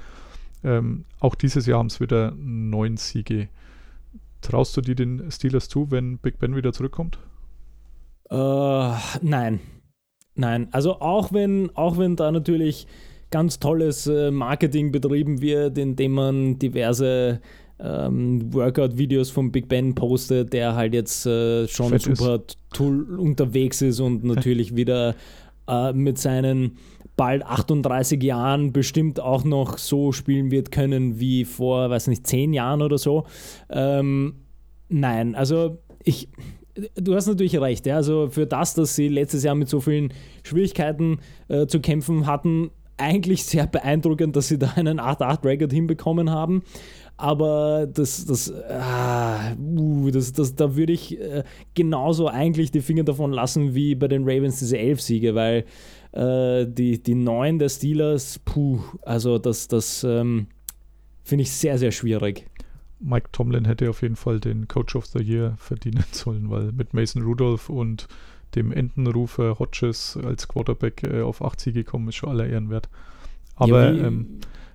Ähm, 0.64 1.04
auch 1.18 1.34
dieses 1.34 1.66
Jahr 1.66 1.80
haben 1.80 1.86
es 1.86 2.00
wieder 2.00 2.32
neun 2.36 2.96
Siege. 2.96 3.48
Traust 4.42 4.76
du 4.76 4.80
dir 4.80 4.94
den 4.94 5.30
Steelers 5.30 5.68
zu, 5.68 5.90
wenn 5.90 6.18
Big 6.18 6.38
Ben 6.38 6.54
wieder 6.54 6.72
zurückkommt? 6.72 7.18
Äh, 8.30 8.36
nein. 9.22 9.60
Nein. 10.34 10.68
Also 10.72 11.00
auch 11.00 11.32
wenn, 11.32 11.70
auch 11.74 11.98
wenn 11.98 12.16
da 12.16 12.30
natürlich 12.30 12.86
ganz 13.30 13.58
tolles 13.58 14.06
äh, 14.06 14.30
Marketing 14.30 14.92
betrieben 14.92 15.40
wird, 15.40 15.78
indem 15.78 16.12
man 16.12 16.58
diverse 16.58 17.40
ähm, 17.80 18.52
Workout-Videos 18.52 19.30
von 19.30 19.50
Big 19.50 19.68
Ben 19.68 19.94
postet, 19.94 20.52
der 20.52 20.74
halt 20.74 20.94
jetzt 20.94 21.26
äh, 21.26 21.66
schon 21.66 21.88
Fett 21.88 22.02
super 22.02 22.42
tool 22.72 23.18
unterwegs 23.18 23.82
ist 23.82 24.00
und 24.00 24.24
natürlich 24.24 24.76
wieder 24.76 25.14
äh, 25.68 25.92
mit 25.92 26.18
seinen 26.18 26.78
bald 27.16 27.44
38 27.44 28.22
Jahren 28.22 28.72
bestimmt 28.72 29.20
auch 29.20 29.44
noch 29.44 29.78
so 29.78 30.12
spielen 30.12 30.50
wird 30.50 30.70
können 30.70 31.20
wie 31.20 31.44
vor, 31.44 31.90
weiß 31.90 32.06
nicht, 32.08 32.26
10 32.26 32.52
Jahren 32.52 32.82
oder 32.82 32.98
so. 32.98 33.24
Ähm, 33.70 34.34
nein, 34.88 35.34
also 35.34 35.78
ich, 36.02 36.28
du 36.96 37.14
hast 37.14 37.26
natürlich 37.26 37.60
recht, 37.60 37.86
ja, 37.86 37.96
also 37.96 38.28
für 38.28 38.46
das, 38.46 38.74
dass 38.74 38.96
sie 38.96 39.08
letztes 39.08 39.44
Jahr 39.44 39.54
mit 39.54 39.68
so 39.68 39.80
vielen 39.80 40.12
Schwierigkeiten 40.42 41.20
äh, 41.48 41.66
zu 41.66 41.80
kämpfen 41.80 42.26
hatten, 42.26 42.70
eigentlich 42.96 43.44
sehr 43.44 43.66
beeindruckend, 43.66 44.36
dass 44.36 44.48
sie 44.48 44.58
da 44.58 44.72
einen 44.76 45.00
8-8-Record 45.00 45.72
hinbekommen 45.72 46.30
haben. 46.30 46.62
Aber 47.16 47.86
das, 47.86 48.24
das, 48.24 48.52
ah, 48.68 49.52
uh, 49.54 50.10
das, 50.10 50.32
das, 50.32 50.54
da 50.54 50.74
würde 50.74 50.92
ich 50.92 51.20
äh, 51.20 51.44
genauso 51.74 52.26
eigentlich 52.26 52.70
die 52.70 52.80
Finger 52.80 53.04
davon 53.04 53.32
lassen 53.32 53.74
wie 53.74 53.94
bei 53.94 54.08
den 54.08 54.22
Ravens 54.24 54.58
diese 54.58 54.78
11 54.78 55.00
Siege, 55.00 55.34
weil 55.34 55.64
äh, 56.12 56.66
die, 56.66 57.02
die 57.02 57.14
9 57.14 57.58
der 57.58 57.68
Steelers, 57.68 58.38
puh, 58.44 58.80
also 59.02 59.38
das, 59.38 59.68
das 59.68 60.04
ähm, 60.04 60.46
finde 61.24 61.42
ich 61.42 61.50
sehr, 61.52 61.78
sehr 61.78 61.90
schwierig. 61.92 62.46
Mike 63.00 63.30
Tomlin 63.32 63.64
hätte 63.64 63.90
auf 63.90 64.02
jeden 64.02 64.16
Fall 64.16 64.38
den 64.38 64.68
Coach 64.68 64.94
of 64.94 65.06
the 65.06 65.22
Year 65.22 65.54
verdienen 65.58 66.04
sollen, 66.12 66.50
weil 66.50 66.72
mit 66.72 66.94
Mason 66.94 67.22
Rudolph 67.22 67.68
und 67.68 68.06
dem 68.54 68.70
Entenrufer 68.70 69.58
Hodges 69.58 70.18
als 70.22 70.46
Quarterback 70.46 71.02
äh, 71.02 71.22
auf 71.22 71.42
8 71.42 71.58
Siege 71.60 71.84
kommen, 71.84 72.08
ist 72.08 72.16
schon 72.16 72.28
aller 72.28 72.46
Ehren 72.46 72.70
wert. 72.70 72.88
Aber 73.56 73.92
Ja, 73.92 73.94
wie- 73.94 74.00
ähm, 74.00 74.26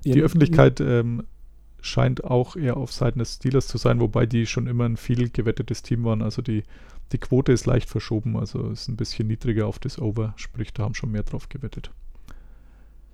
Ja, 0.04 0.14
die 0.14 0.22
Öffentlichkeit 0.22 0.82
ähm, 0.82 1.24
scheint 1.88 2.24
auch 2.24 2.56
eher 2.56 2.78
auf 2.78 2.92
Seiten 2.92 3.20
des 3.20 3.36
Steelers 3.36 3.68
zu 3.68 3.78
sein, 3.78 4.00
wobei 4.00 4.26
die 4.26 4.46
schon 4.46 4.68
immer 4.68 4.86
ein 4.86 4.98
viel 4.98 5.30
gewettetes 5.30 5.82
Team 5.82 6.04
waren. 6.04 6.22
Also 6.22 6.42
die, 6.42 6.64
die 7.12 7.18
Quote 7.18 7.52
ist 7.52 7.66
leicht 7.66 7.90
verschoben, 7.90 8.38
also 8.38 8.70
ist 8.70 8.88
ein 8.88 8.98
bisschen 8.98 9.28
niedriger 9.28 9.68
auf 9.68 9.80
das 9.80 10.00
Over, 10.00 10.34
sprich, 10.36 10.74
da 10.74 10.84
haben 10.84 10.94
schon 10.94 11.12
mehr 11.12 11.24
drauf 11.24 11.50
gewettet. 11.50 11.92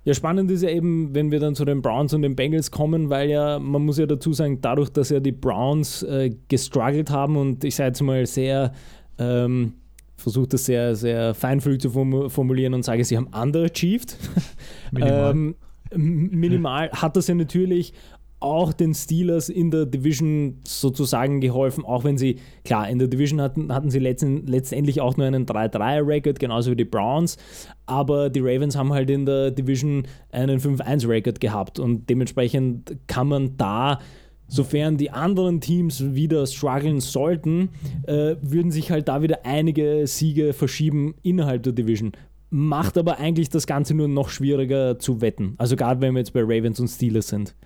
Ja, 0.04 0.12
spannend 0.12 0.50
ist 0.50 0.62
ja 0.62 0.68
eben, 0.68 1.14
wenn 1.14 1.30
wir 1.30 1.40
dann 1.40 1.54
zu 1.54 1.64
den 1.64 1.80
Browns 1.80 2.12
und 2.12 2.20
den 2.20 2.36
Bengals 2.36 2.70
kommen, 2.70 3.08
weil 3.08 3.30
ja, 3.30 3.58
man 3.58 3.86
muss 3.86 3.96
ja 3.96 4.04
dazu 4.04 4.34
sagen, 4.34 4.60
dadurch, 4.60 4.90
dass 4.90 5.08
ja 5.08 5.18
die 5.18 5.32
Browns 5.32 6.02
äh, 6.02 6.30
gestruggelt 6.48 7.08
haben 7.08 7.36
und 7.36 7.64
ich 7.64 7.74
sage 7.74 7.88
jetzt 7.88 8.02
mal 8.02 8.26
sehr, 8.26 8.74
ähm, 9.16 9.74
versuche 10.16 10.48
das 10.48 10.66
sehr, 10.66 10.94
sehr 10.94 11.32
feinfühlig 11.32 11.80
zu 11.80 11.88
formu- 11.88 12.28
formulieren 12.28 12.74
und 12.74 12.84
sage, 12.84 13.02
sie 13.02 13.16
haben 13.16 13.28
underachieved. 13.28 14.18
Minimal. 14.92 15.30
Ähm, 15.30 15.54
minimal 15.96 16.90
hat 16.90 17.16
das 17.16 17.28
ja 17.28 17.34
natürlich 17.34 17.94
auch 18.40 18.72
den 18.72 18.94
Steelers 18.94 19.48
in 19.48 19.70
der 19.70 19.86
Division 19.86 20.60
sozusagen 20.66 21.40
geholfen, 21.40 21.84
auch 21.84 22.04
wenn 22.04 22.18
sie, 22.18 22.40
klar, 22.64 22.88
in 22.88 22.98
der 22.98 23.08
Division 23.08 23.40
hatten, 23.40 23.72
hatten 23.72 23.90
sie 23.90 23.98
letzten, 23.98 24.46
letztendlich 24.46 25.00
auch 25.00 25.16
nur 25.16 25.26
einen 25.26 25.46
3-3-Record, 25.46 26.38
genauso 26.38 26.70
wie 26.70 26.76
die 26.76 26.84
Browns, 26.84 27.38
aber 27.86 28.28
die 28.28 28.40
Ravens 28.40 28.76
haben 28.76 28.92
halt 28.92 29.08
in 29.08 29.24
der 29.24 29.50
Division 29.50 30.06
einen 30.30 30.60
5-1-Record 30.60 31.40
gehabt 31.40 31.78
und 31.78 32.10
dementsprechend 32.10 32.96
kann 33.06 33.28
man 33.28 33.56
da, 33.56 33.98
sofern 34.46 34.96
die 34.98 35.10
anderen 35.10 35.60
Teams 35.60 36.14
wieder 36.14 36.46
strugglen 36.46 37.00
sollten, 37.00 37.70
äh, 38.06 38.36
würden 38.42 38.70
sich 38.70 38.90
halt 38.90 39.08
da 39.08 39.22
wieder 39.22 39.44
einige 39.44 40.06
Siege 40.06 40.52
verschieben 40.52 41.14
innerhalb 41.22 41.62
der 41.62 41.72
Division. 41.72 42.12
Macht 42.50 42.98
aber 42.98 43.18
eigentlich 43.18 43.48
das 43.48 43.66
Ganze 43.66 43.94
nur 43.94 44.06
noch 44.06 44.28
schwieriger 44.28 44.98
zu 44.98 45.20
wetten. 45.20 45.54
Also 45.58 45.76
gerade 45.76 46.00
wenn 46.00 46.12
wir 46.12 46.20
jetzt 46.20 46.34
bei 46.34 46.42
Ravens 46.42 46.78
und 46.78 46.88
Steelers 46.88 47.28
sind. 47.28 47.56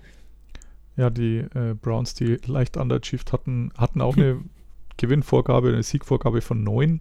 Ja, 0.99 1.09
die 1.09 1.37
äh, 1.37 1.75
Browns, 1.81 2.13
die 2.13 2.39
leicht 2.45 2.75
underachieved 2.75 3.31
hatten, 3.31 3.71
hatten 3.77 4.01
auch 4.01 4.17
eine 4.17 4.41
Gewinnvorgabe, 4.97 5.69
eine 5.69 5.81
Siegvorgabe 5.81 6.41
von 6.41 6.61
neun. 6.61 6.99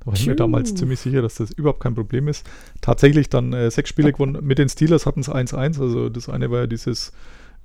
Da 0.00 0.06
war 0.06 0.12
ich 0.12 0.26
mir 0.26 0.36
damals 0.36 0.74
ziemlich 0.74 1.00
sicher, 1.00 1.22
dass 1.22 1.36
das 1.36 1.52
überhaupt 1.52 1.80
kein 1.80 1.94
Problem 1.94 2.28
ist. 2.28 2.46
Tatsächlich 2.82 3.30
dann 3.30 3.54
äh, 3.54 3.70
sechs 3.70 3.88
Spiele 3.88 4.12
gewonnen. 4.12 4.44
Mit 4.44 4.58
den 4.58 4.68
Steelers 4.68 5.06
hatten 5.06 5.20
es 5.20 5.30
1-1. 5.30 5.80
Also 5.80 6.10
das 6.10 6.28
eine 6.28 6.50
war 6.50 6.60
ja 6.60 6.66
dieses 6.66 7.12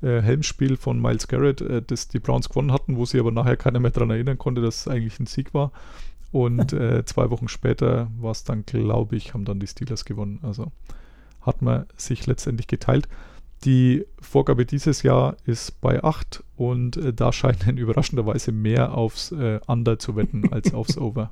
äh, 0.02 0.22
Helmspiel 0.22 0.78
von 0.78 1.02
Miles 1.02 1.28
Garrett, 1.28 1.60
äh, 1.60 1.82
das 1.82 2.08
die 2.08 2.20
Browns 2.20 2.48
gewonnen 2.48 2.72
hatten, 2.72 2.96
wo 2.96 3.06
sie 3.06 3.20
aber 3.20 3.32
nachher 3.32 3.58
keiner 3.58 3.82
mehr 3.82 3.92
daran 3.92 4.10
erinnern 4.10 4.38
konnte, 4.38 4.62
dass 4.62 4.82
es 4.82 4.88
eigentlich 4.88 5.20
ein 5.20 5.26
Sieg 5.26 5.54
war. 5.54 5.74
Und 6.32 6.72
äh, 6.74 7.04
zwei 7.04 7.30
Wochen 7.30 7.50
später 7.50 8.10
war 8.22 8.32
es 8.32 8.46
dann, 8.46 8.66
glaube 8.66 9.18
ich, 9.18 9.34
haben 9.34 9.44
dann 9.44 9.60
die 9.60 9.68
Steelers 9.68 10.06
gewonnen. 10.06 10.40
Also 10.44 10.72
hat 11.42 11.62
man 11.62 11.88
sich 11.98 12.26
letztendlich 12.26 12.68
geteilt. 12.68 13.10
Die 13.66 14.06
Vorgabe 14.20 14.66
dieses 14.66 15.04
Jahr 15.04 15.38
ist 15.46 15.80
bei 15.80 16.04
8 16.04 16.44
und 16.58 16.98
äh, 16.98 17.14
da 17.14 17.32
scheinen 17.32 17.78
überraschenderweise 17.78 18.52
mehr 18.52 18.98
aufs 18.98 19.32
äh, 19.32 19.60
Under 19.68 20.00
zu 20.00 20.16
wetten 20.16 20.52
als 20.52 20.74
aufs 20.74 20.98
Over. 20.98 21.32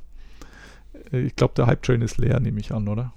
Äh, 1.12 1.22
ich 1.22 1.36
glaube, 1.36 1.54
der 1.56 1.68
Hype-Train 1.68 2.02
ist 2.02 2.18
leer, 2.18 2.40
nehme 2.40 2.60
ich 2.60 2.74
an, 2.74 2.88
oder? 2.88 3.14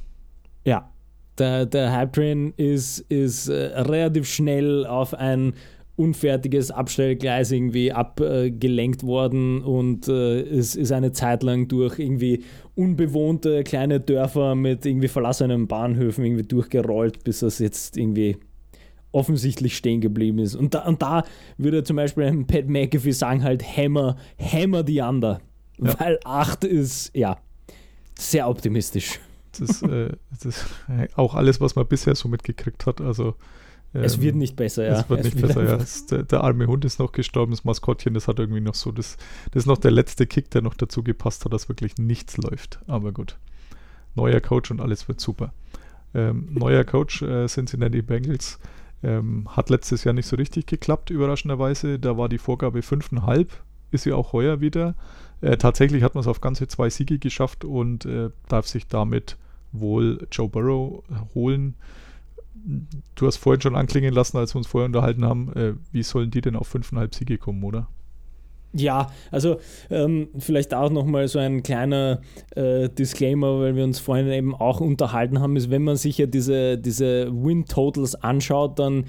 Ja, 0.65 0.91
der, 1.39 1.67
der 1.67 1.93
Hype-Train 1.93 2.55
ist, 2.57 3.01
ist 3.01 3.49
äh, 3.49 3.79
relativ 3.79 4.29
schnell 4.29 4.87
auf 4.87 5.15
ein 5.15 5.55
unfertiges 5.97 6.73
Abstellgleis 6.73 7.53
irgendwie 7.53 7.93
abgelenkt 7.93 9.05
worden 9.05 9.63
und 9.63 10.09
äh, 10.09 10.41
es 10.41 10.75
ist 10.75 10.91
eine 10.91 11.13
Zeit 11.13 11.45
lang 11.45 11.69
durch 11.69 12.01
irgendwie 12.01 12.43
unbewohnte 12.75 13.63
kleine 13.63 14.01
Dörfer 14.01 14.57
mit 14.57 14.85
irgendwie 14.85 15.07
verlassenen 15.07 15.69
Bahnhöfen 15.69 16.25
irgendwie 16.25 16.43
durchgerollt, 16.43 17.23
bis 17.23 17.43
es 17.43 17.61
jetzt 17.61 17.97
irgendwie 17.97 18.39
offensichtlich 19.15 19.77
stehen 19.77 20.01
geblieben 20.01 20.39
ist. 20.39 20.55
Und 20.55 20.75
da, 20.75 20.85
und 20.85 21.03
da 21.03 21.25
würde 21.57 21.85
zum 21.85 21.97
Beispiel 21.97 22.25
ein 22.25 22.47
Pat 22.47 22.69
McAfee 22.69 23.13
sagen 23.13 23.43
halt 23.43 23.63
Hammer, 23.65 24.17
Hammer 24.39 24.85
the 24.87 25.01
Under. 25.01 25.41
Ja. 25.79 25.99
Weil 25.99 26.21
8 26.25 26.65
ist, 26.65 27.17
ja, 27.17 27.39
sehr 28.19 28.49
optimistisch. 28.49 29.21
Das 29.53 29.61
ist, 29.61 29.83
äh, 29.83 30.11
das 30.31 30.45
ist 30.45 30.65
äh, 30.89 31.09
auch 31.15 31.35
alles, 31.35 31.61
was 31.61 31.77
man 31.77 31.87
bisher 31.87 32.15
so 32.15 32.29
mitgekriegt 32.29 32.87
hat. 32.87 33.01
Also, 33.01 33.35
Es 33.93 34.17
ähm, 34.17 34.23
wird 34.23 34.37
nicht 34.37 34.57
besser, 34.57 34.85
ja. 34.85 35.01
Es 35.01 35.09
wird 35.09 35.25
nicht 35.25 35.41
besser, 35.41 35.65
ja. 35.65 35.77
Es, 35.81 36.07
der, 36.07 36.25
der 36.25 36.43
arme 36.43 36.67
Hund 36.67 36.85
ist 36.85 36.99
noch 36.99 37.13
gestorben, 37.13 37.53
das 37.53 37.65
Maskottchen, 37.65 38.15
das 38.15 38.29
hat 38.29 38.39
irgendwie 38.39 38.61
noch 38.61 38.75
so, 38.75 38.93
das, 38.93 39.17
das 39.53 39.63
ist 39.63 39.67
noch 39.67 39.79
der 39.79 39.93
letzte 39.93 40.27
Kick, 40.27 40.51
der 40.51 40.63
noch 40.63 40.75
dazu 40.75 41.03
gepasst 41.03 41.45
hat, 41.45 41.53
dass 41.53 41.69
wirklich 41.69 41.97
nichts 41.99 42.37
läuft. 42.37 42.81
Aber 42.87 43.13
gut. 43.13 43.39
Neuer 44.17 44.41
Coach 44.41 44.71
und 44.71 44.81
alles 44.81 45.09
wird 45.09 45.21
super. 45.21 45.53
Ähm, 46.15 46.49
neuer 46.53 46.85
Coach, 46.85 47.23
äh, 47.23 47.47
Cincinnati 47.47 48.01
Bengals, 48.03 48.61
ähm, 49.05 49.47
hat 49.49 49.71
letztes 49.71 50.05
Jahr 50.05 50.15
nicht 50.15 50.27
so 50.27 50.37
richtig 50.37 50.67
geklappt, 50.67 51.11
überraschenderweise. 51.11 51.99
Da 51.99 52.17
war 52.17 52.29
die 52.29 52.39
Vorgabe 52.39 52.81
5,5, 52.81 53.47
ist 53.91 54.07
ja 54.07 54.15
auch 54.15 54.33
heuer 54.33 54.61
wieder. 54.61 54.95
Äh, 55.41 55.57
tatsächlich 55.57 56.03
hat 56.03 56.15
man 56.15 56.23
es 56.23 56.29
auf 56.29 56.41
ganze 56.41 56.67
zwei 56.69 56.91
Siege 56.91 57.19
geschafft 57.19 57.65
und 57.65 58.07
äh, 58.07 58.31
darf 58.49 58.67
sich 58.67 58.89
damit 58.89 59.37
wohl 59.73 60.27
Joe 60.31 60.49
Burrow 60.49 61.05
holen 61.35 61.75
du 63.15 63.27
hast 63.27 63.37
vorhin 63.37 63.61
schon 63.61 63.77
anklingen 63.77 64.15
lassen, 64.15 64.37
als 64.37 64.55
wir 64.55 64.59
uns 64.59 64.67
vorher 64.67 64.87
unterhalten 64.87 65.25
haben, 65.25 65.53
äh, 65.55 65.75
wie 65.93 66.03
sollen 66.03 66.31
die 66.31 66.41
denn 66.41 66.57
auf 66.57 66.75
5,5 66.75 67.15
Siege 67.15 67.39
kommen, 67.39 67.63
oder? 67.63 67.89
Ja, 68.77 69.13
also 69.31 69.59
ähm, 69.89 70.29
vielleicht 70.37 70.75
auch 70.75 70.91
nochmal 70.91 71.29
so 71.29 71.39
ein 71.39 71.63
kleiner 71.63 72.21
äh, 72.57 72.89
Disclaimer, 72.89 73.61
weil 73.61 73.77
wir 73.77 73.85
uns 73.85 74.01
vorhin 74.01 74.27
eben 74.29 74.55
auch 74.55 74.81
unterhalten 74.81 75.41
haben, 75.41 75.57
ist, 75.57 75.71
wenn 75.71 75.85
man 75.85 75.97
sich 75.97 76.19
ja 76.19 76.27
diese, 76.27 76.77
diese 76.77 77.31
Win-Totals 77.33 78.17
anschaut, 78.17 78.81
dann 78.81 79.05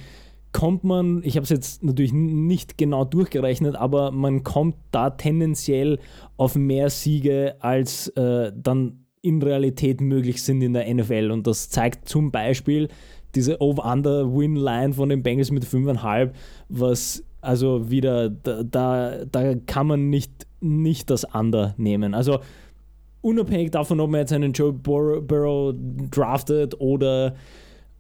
kommt 0.52 0.84
man, 0.84 1.22
ich 1.24 1.36
habe 1.36 1.44
es 1.44 1.50
jetzt 1.50 1.84
natürlich 1.84 2.14
nicht 2.14 2.78
genau 2.78 3.06
durchgerechnet, 3.06 3.76
aber 3.76 4.12
man 4.12 4.44
kommt 4.44 4.76
da 4.92 5.10
tendenziell 5.10 6.00
auf 6.38 6.56
mehr 6.56 6.90
Siege 6.90 7.56
als 7.60 8.10
äh, 8.10 8.54
dann 8.56 9.06
in 9.22 9.42
Realität 9.42 10.00
möglich 10.00 10.44
sind 10.44 10.62
in 10.62 10.74
der 10.74 10.94
NFL. 10.94 11.32
Und 11.32 11.48
das 11.48 11.70
zeigt 11.70 12.08
zum 12.08 12.32
Beispiel 12.32 12.90
diese 13.34 13.60
Over-Under-Win-Line 13.60 14.94
von 14.94 15.10
den 15.10 15.24
Bengals 15.24 15.52
mit 15.52 15.66
5,5, 15.66 16.32
was 16.70 17.24
also 17.46 17.90
wieder, 17.90 18.30
da, 18.30 18.64
da, 18.64 19.26
da 19.26 19.56
kann 19.66 19.88
man 19.88 20.10
nicht, 20.10 20.48
nicht 20.62 21.10
das 21.10 21.24
Under 21.24 21.74
nehmen. 21.78 22.14
Also 22.14 22.40
unabhängig 23.22 23.72
davon, 23.72 24.00
ob 24.00 24.10
man 24.10 24.22
jetzt 24.22 24.34
einen 24.34 24.54
Joe 24.54 24.74
Burrow 24.74 25.74
draftet 26.12 26.80
oder 26.80 27.36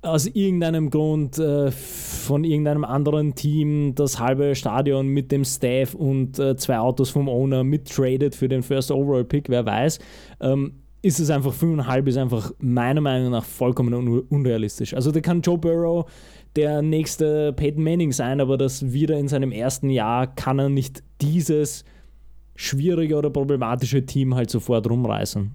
aus 0.05 0.27
irgendeinem 0.27 0.89
Grund 0.89 1.39
äh, 1.39 1.71
von 1.71 2.43
irgendeinem 2.43 2.85
anderen 2.85 3.33
Team 3.33 3.95
das 3.95 4.19
halbe 4.19 4.55
Stadion 4.55 5.07
mit 5.07 5.31
dem 5.31 5.43
Staff 5.43 5.95
und 5.95 6.37
äh, 6.37 6.55
zwei 6.55 6.77
Autos 6.77 7.09
vom 7.09 7.27
Owner 7.27 7.63
mittradet 7.63 8.35
für 8.35 8.47
den 8.47 8.61
First 8.61 8.91
Overall 8.91 9.25
Pick, 9.25 9.49
wer 9.49 9.65
weiß, 9.65 9.99
ähm, 10.41 10.73
ist 11.05 11.19
es 11.19 11.29
einfach 11.29 11.53
5,5 11.53 12.07
ist 12.07 12.17
einfach 12.17 12.51
meiner 12.59 12.99
Meinung 12.99 13.29
nach 13.31 13.43
vollkommen 13.45 13.93
un 13.93 14.19
unrealistisch. 14.21 14.95
Also 14.95 15.11
da 15.11 15.21
kann 15.21 15.41
Joe 15.41 15.57
Burrow 15.57 16.09
der 16.55 16.81
nächste 16.81 17.53
Peyton 17.53 17.83
Manning 17.83 18.11
sein, 18.11 18.41
aber 18.41 18.57
das 18.57 18.91
wieder 18.91 19.17
in 19.19 19.27
seinem 19.27 19.51
ersten 19.51 19.91
Jahr 19.91 20.25
kann 20.25 20.57
er 20.57 20.69
nicht 20.69 21.03
dieses 21.21 21.85
schwierige 22.55 23.17
oder 23.17 23.29
problematische 23.29 24.03
Team 24.05 24.33
halt 24.33 24.49
sofort 24.49 24.89
rumreißen. 24.89 25.53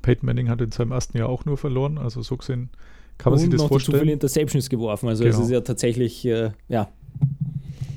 Peyton 0.00 0.24
Manning 0.26 0.48
hat 0.48 0.62
in 0.62 0.70
seinem 0.72 0.92
ersten 0.92 1.18
Jahr 1.18 1.28
auch 1.28 1.44
nur 1.44 1.58
verloren, 1.58 1.98
also 1.98 2.22
so 2.22 2.38
gesehen 2.38 2.70
kann 3.18 3.32
man 3.32 3.38
Und 3.38 3.40
sich 3.42 3.50
das 3.50 3.60
noch 3.60 3.68
vorstellen. 3.68 3.96
zu 3.96 4.00
viele 4.00 4.12
Interceptions 4.14 4.70
geworfen, 4.70 5.08
also 5.10 5.24
Genau. 5.24 5.36
es 5.36 5.44
ist 5.44 5.50
ja 5.50 5.60
tatsächlich, 5.60 6.24
äh, 6.24 6.52
ja, 6.68 6.88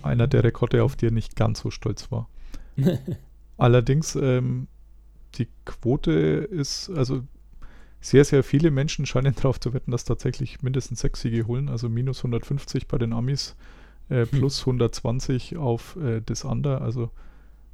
Einer 0.01 0.27
der 0.27 0.43
Rekorde, 0.43 0.83
auf 0.83 0.97
die 0.97 1.05
er 1.07 1.11
nicht 1.11 1.37
ganz 1.37 1.61
so 1.61 1.71
stolz 1.71 2.11
war. 2.11 2.27
Allerdings, 3.57 4.15
ähm, 4.17 4.67
die 5.35 5.47
Quote 5.65 6.11
ist, 6.11 6.89
also 6.89 7.23
sehr, 8.01 8.25
sehr 8.25 8.43
viele 8.43 8.71
Menschen 8.71 9.05
scheinen 9.05 9.35
darauf 9.35 9.59
zu 9.59 9.73
wetten, 9.73 9.91
dass 9.91 10.05
tatsächlich 10.05 10.61
mindestens 10.61 11.01
sechs 11.01 11.21
Siege 11.21 11.47
holen, 11.47 11.69
also 11.69 11.89
minus 11.89 12.19
150 12.19 12.87
bei 12.87 12.97
den 12.97 13.13
Amis, 13.13 13.55
äh, 14.09 14.25
plus 14.25 14.61
120 14.61 15.57
auf 15.57 15.95
äh, 15.95 16.21
das 16.25 16.43
Under, 16.43 16.81
also 16.81 17.09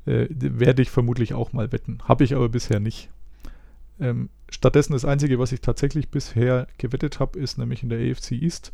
äh, 0.06 0.28
werde 0.30 0.82
ich 0.82 0.92
vermutlich 0.92 1.34
auch 1.34 1.54
mal 1.54 1.72
wetten. 1.72 2.00
Habe 2.04 2.24
ich 2.24 2.36
aber 2.36 2.50
bisher 2.50 2.80
nicht. 2.80 3.10
Ähm, 4.00 4.30
stattdessen 4.50 4.94
das 4.94 5.06
Einzige, 5.06 5.40
was 5.40 5.52
ich 5.52 5.62
tatsächlich 5.62 6.10
bisher 6.10 6.68
gewettet 6.78 7.20
habe, 7.20 7.40
ist 7.40 7.58
nämlich 7.58 7.84
in 7.84 7.90
der 7.90 8.00
AFC 8.00 8.32
East 8.32 8.72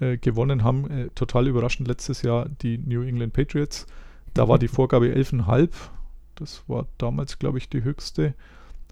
äh, 0.00 0.18
gewonnen 0.18 0.64
haben, 0.64 0.90
äh, 0.90 1.08
total 1.14 1.46
überraschend 1.46 1.88
letztes 1.88 2.22
Jahr 2.22 2.48
die 2.62 2.78
New 2.78 3.02
England 3.02 3.32
Patriots. 3.32 3.86
Da 4.34 4.48
war 4.48 4.58
die 4.58 4.68
Vorgabe 4.68 5.06
11,5. 5.06 5.70
Das 6.40 6.64
war 6.68 6.86
damals, 6.96 7.38
glaube 7.38 7.58
ich, 7.58 7.68
die 7.68 7.84
höchste. 7.84 8.34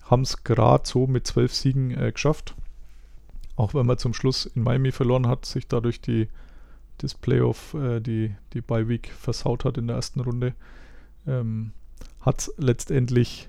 Haben 0.02 0.22
es 0.22 0.44
gerade 0.44 0.86
so 0.86 1.06
mit 1.06 1.26
12 1.26 1.54
Siegen 1.54 1.90
äh, 1.90 2.12
geschafft. 2.12 2.54
Auch 3.56 3.74
wenn 3.74 3.86
man 3.86 3.98
zum 3.98 4.14
Schluss 4.14 4.46
in 4.46 4.62
Miami 4.62 4.92
verloren 4.92 5.26
hat, 5.26 5.46
sich 5.46 5.66
dadurch 5.66 6.00
die, 6.00 6.28
das 6.98 7.14
Playoff, 7.14 7.74
äh, 7.74 8.00
die, 8.00 8.34
die 8.52 8.60
Bye 8.60 8.88
Week 8.88 9.10
versaut 9.10 9.64
hat 9.64 9.78
in 9.78 9.86
der 9.86 9.96
ersten 9.96 10.20
Runde. 10.20 10.54
Ähm, 11.26 11.72
hat 12.20 12.40
es 12.40 12.54
letztendlich 12.58 13.48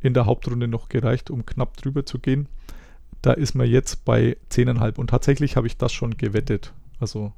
in 0.00 0.14
der 0.14 0.26
Hauptrunde 0.26 0.68
noch 0.68 0.88
gereicht, 0.88 1.28
um 1.28 1.44
knapp 1.44 1.76
drüber 1.76 2.06
zu 2.06 2.20
gehen. 2.20 2.48
Da 3.20 3.32
ist 3.32 3.54
man 3.54 3.68
jetzt 3.68 4.04
bei 4.04 4.36
10,5 4.50 4.96
und 4.96 5.10
tatsächlich 5.10 5.56
habe 5.56 5.66
ich 5.66 5.76
das 5.76 5.92
schon 5.92 6.16
gewettet. 6.16 6.72
Also 7.00 7.32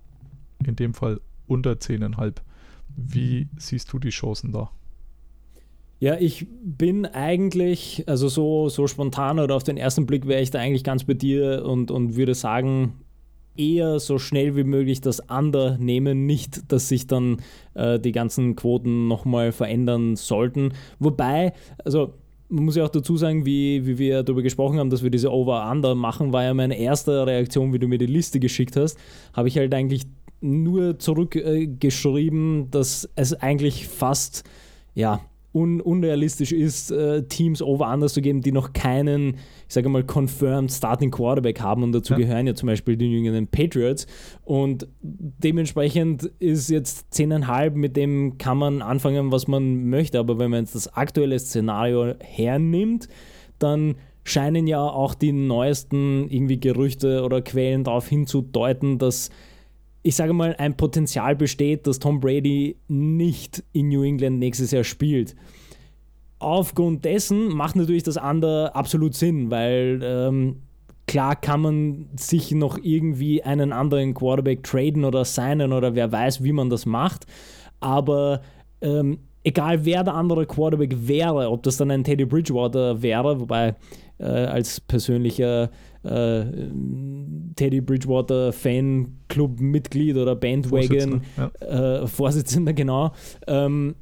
in 0.64 0.76
dem 0.76 0.92
Fall 0.92 1.20
unter 1.46 1.72
10,5. 1.72 2.34
Wie 2.94 3.48
siehst 3.56 3.92
du 3.92 3.98
die 3.98 4.10
Chancen 4.10 4.52
da? 4.52 4.70
Ja, 6.02 6.16
ich 6.18 6.48
bin 6.64 7.06
eigentlich, 7.06 8.02
also 8.08 8.26
so, 8.26 8.68
so 8.68 8.88
spontan 8.88 9.38
oder 9.38 9.54
auf 9.54 9.62
den 9.62 9.76
ersten 9.76 10.04
Blick 10.04 10.26
wäre 10.26 10.42
ich 10.42 10.50
da 10.50 10.58
eigentlich 10.58 10.82
ganz 10.82 11.04
bei 11.04 11.14
dir 11.14 11.64
und, 11.64 11.92
und 11.92 12.16
würde 12.16 12.34
sagen, 12.34 12.94
eher 13.56 14.00
so 14.00 14.18
schnell 14.18 14.56
wie 14.56 14.64
möglich 14.64 15.00
das 15.00 15.20
Under 15.20 15.78
nehmen, 15.78 16.26
nicht, 16.26 16.72
dass 16.72 16.88
sich 16.88 17.06
dann 17.06 17.36
äh, 17.74 18.00
die 18.00 18.10
ganzen 18.10 18.56
Quoten 18.56 19.06
nochmal 19.06 19.52
verändern 19.52 20.16
sollten. 20.16 20.72
Wobei, 20.98 21.52
also 21.84 22.14
man 22.48 22.64
muss 22.64 22.74
ja 22.74 22.84
auch 22.84 22.88
dazu 22.88 23.16
sagen, 23.16 23.46
wie, 23.46 23.86
wie 23.86 23.96
wir 23.96 24.24
darüber 24.24 24.42
gesprochen 24.42 24.80
haben, 24.80 24.90
dass 24.90 25.04
wir 25.04 25.10
diese 25.10 25.30
Over-Under 25.30 25.94
machen, 25.94 26.32
war 26.32 26.42
ja 26.42 26.52
meine 26.52 26.76
erste 26.76 27.28
Reaktion, 27.28 27.72
wie 27.72 27.78
du 27.78 27.86
mir 27.86 27.98
die 27.98 28.06
Liste 28.06 28.40
geschickt 28.40 28.74
hast, 28.74 28.98
habe 29.34 29.46
ich 29.46 29.56
halt 29.56 29.72
eigentlich 29.72 30.08
nur 30.40 30.98
zurückgeschrieben, 30.98 32.62
äh, 32.62 32.66
dass 32.72 33.08
es 33.14 33.34
eigentlich 33.34 33.86
fast, 33.86 34.42
ja, 34.96 35.20
un 35.54 35.80
unrealistisch 35.82 36.52
ist, 36.52 36.90
äh, 36.90 37.24
Teams 37.24 37.60
over-anders 37.60 38.14
zu 38.14 38.22
geben, 38.22 38.40
die 38.40 38.52
noch 38.52 38.72
keinen, 38.72 39.34
ich 39.68 39.74
sage 39.74 39.88
mal, 39.88 40.02
confirmed 40.02 40.72
Starting 40.72 41.10
Quarterback 41.10 41.60
haben. 41.60 41.82
Und 41.82 41.92
dazu 41.92 42.14
Ja. 42.14 42.18
gehören 42.20 42.46
ja 42.46 42.54
zum 42.54 42.68
Beispiel 42.68 42.96
die 42.96 43.10
jüngeren 43.10 43.46
Patriots. 43.46 44.06
Und 44.44 44.88
dementsprechend 45.02 46.24
ist 46.38 46.70
jetzt 46.70 47.12
10,5, 47.12 47.74
mit 47.76 47.96
dem 47.96 48.38
kann 48.38 48.58
man 48.58 48.82
anfangen, 48.82 49.32
was 49.32 49.48
man 49.48 49.88
möchte, 49.88 50.18
aber 50.18 50.38
wenn 50.38 50.50
man 50.50 50.60
jetzt 50.60 50.74
das 50.74 50.92
aktuelle 50.94 51.38
Szenario 51.38 52.14
hernimmt, 52.20 53.08
dann 53.58 53.96
scheinen 54.24 54.66
ja 54.66 54.80
auch 54.82 55.14
die 55.14 55.32
neuesten 55.32 56.28
irgendwie 56.30 56.60
Gerüchte 56.60 57.22
oder 57.24 57.42
Quellen 57.42 57.84
darauf 57.84 58.08
hinzudeuten, 58.08 58.98
dass 58.98 59.30
ich 60.02 60.16
sage 60.16 60.32
mal, 60.32 60.54
ein 60.58 60.76
Potenzial 60.76 61.36
besteht, 61.36 61.86
dass 61.86 61.98
Tom 61.98 62.20
Brady 62.20 62.76
nicht 62.88 63.62
in 63.72 63.88
New 63.88 64.02
England 64.02 64.38
nächstes 64.38 64.72
Jahr 64.72 64.84
spielt. 64.84 65.36
Aufgrund 66.38 67.04
dessen 67.04 67.48
macht 67.54 67.76
natürlich 67.76 68.02
das 68.02 68.16
andere 68.16 68.74
absolut 68.74 69.14
Sinn, 69.14 69.50
weil 69.50 70.00
ähm, 70.02 70.56
klar 71.06 71.36
kann 71.36 71.60
man 71.60 72.08
sich 72.16 72.50
noch 72.50 72.78
irgendwie 72.82 73.44
einen 73.44 73.72
anderen 73.72 74.12
Quarterback 74.14 74.64
traden 74.64 75.04
oder 75.04 75.24
signen 75.24 75.72
oder 75.72 75.94
wer 75.94 76.10
weiß, 76.10 76.42
wie 76.42 76.52
man 76.52 76.68
das 76.68 76.84
macht. 76.84 77.26
Aber 77.78 78.40
ähm, 78.80 79.18
egal 79.44 79.84
wer 79.84 80.02
der 80.02 80.14
andere 80.14 80.46
Quarterback 80.46 81.06
wäre, 81.06 81.48
ob 81.48 81.62
das 81.62 81.76
dann 81.76 81.92
ein 81.92 82.02
Teddy 82.02 82.24
Bridgewater 82.24 83.02
wäre, 83.02 83.40
wobei 83.40 83.76
äh, 84.18 84.24
als 84.24 84.80
persönlicher 84.80 85.70
äh, 86.04 86.44
Teddy 87.56 87.80
Bridgewater 87.80 88.52
Fanclub-Mitglied 88.52 90.16
oder 90.16 90.34
Bandwagon 90.34 91.22
Vorsitzender, 91.34 92.02
äh, 92.02 92.06
Vorsitzender, 92.06 92.72
genau, 92.72 93.12
ähm, 93.46 93.94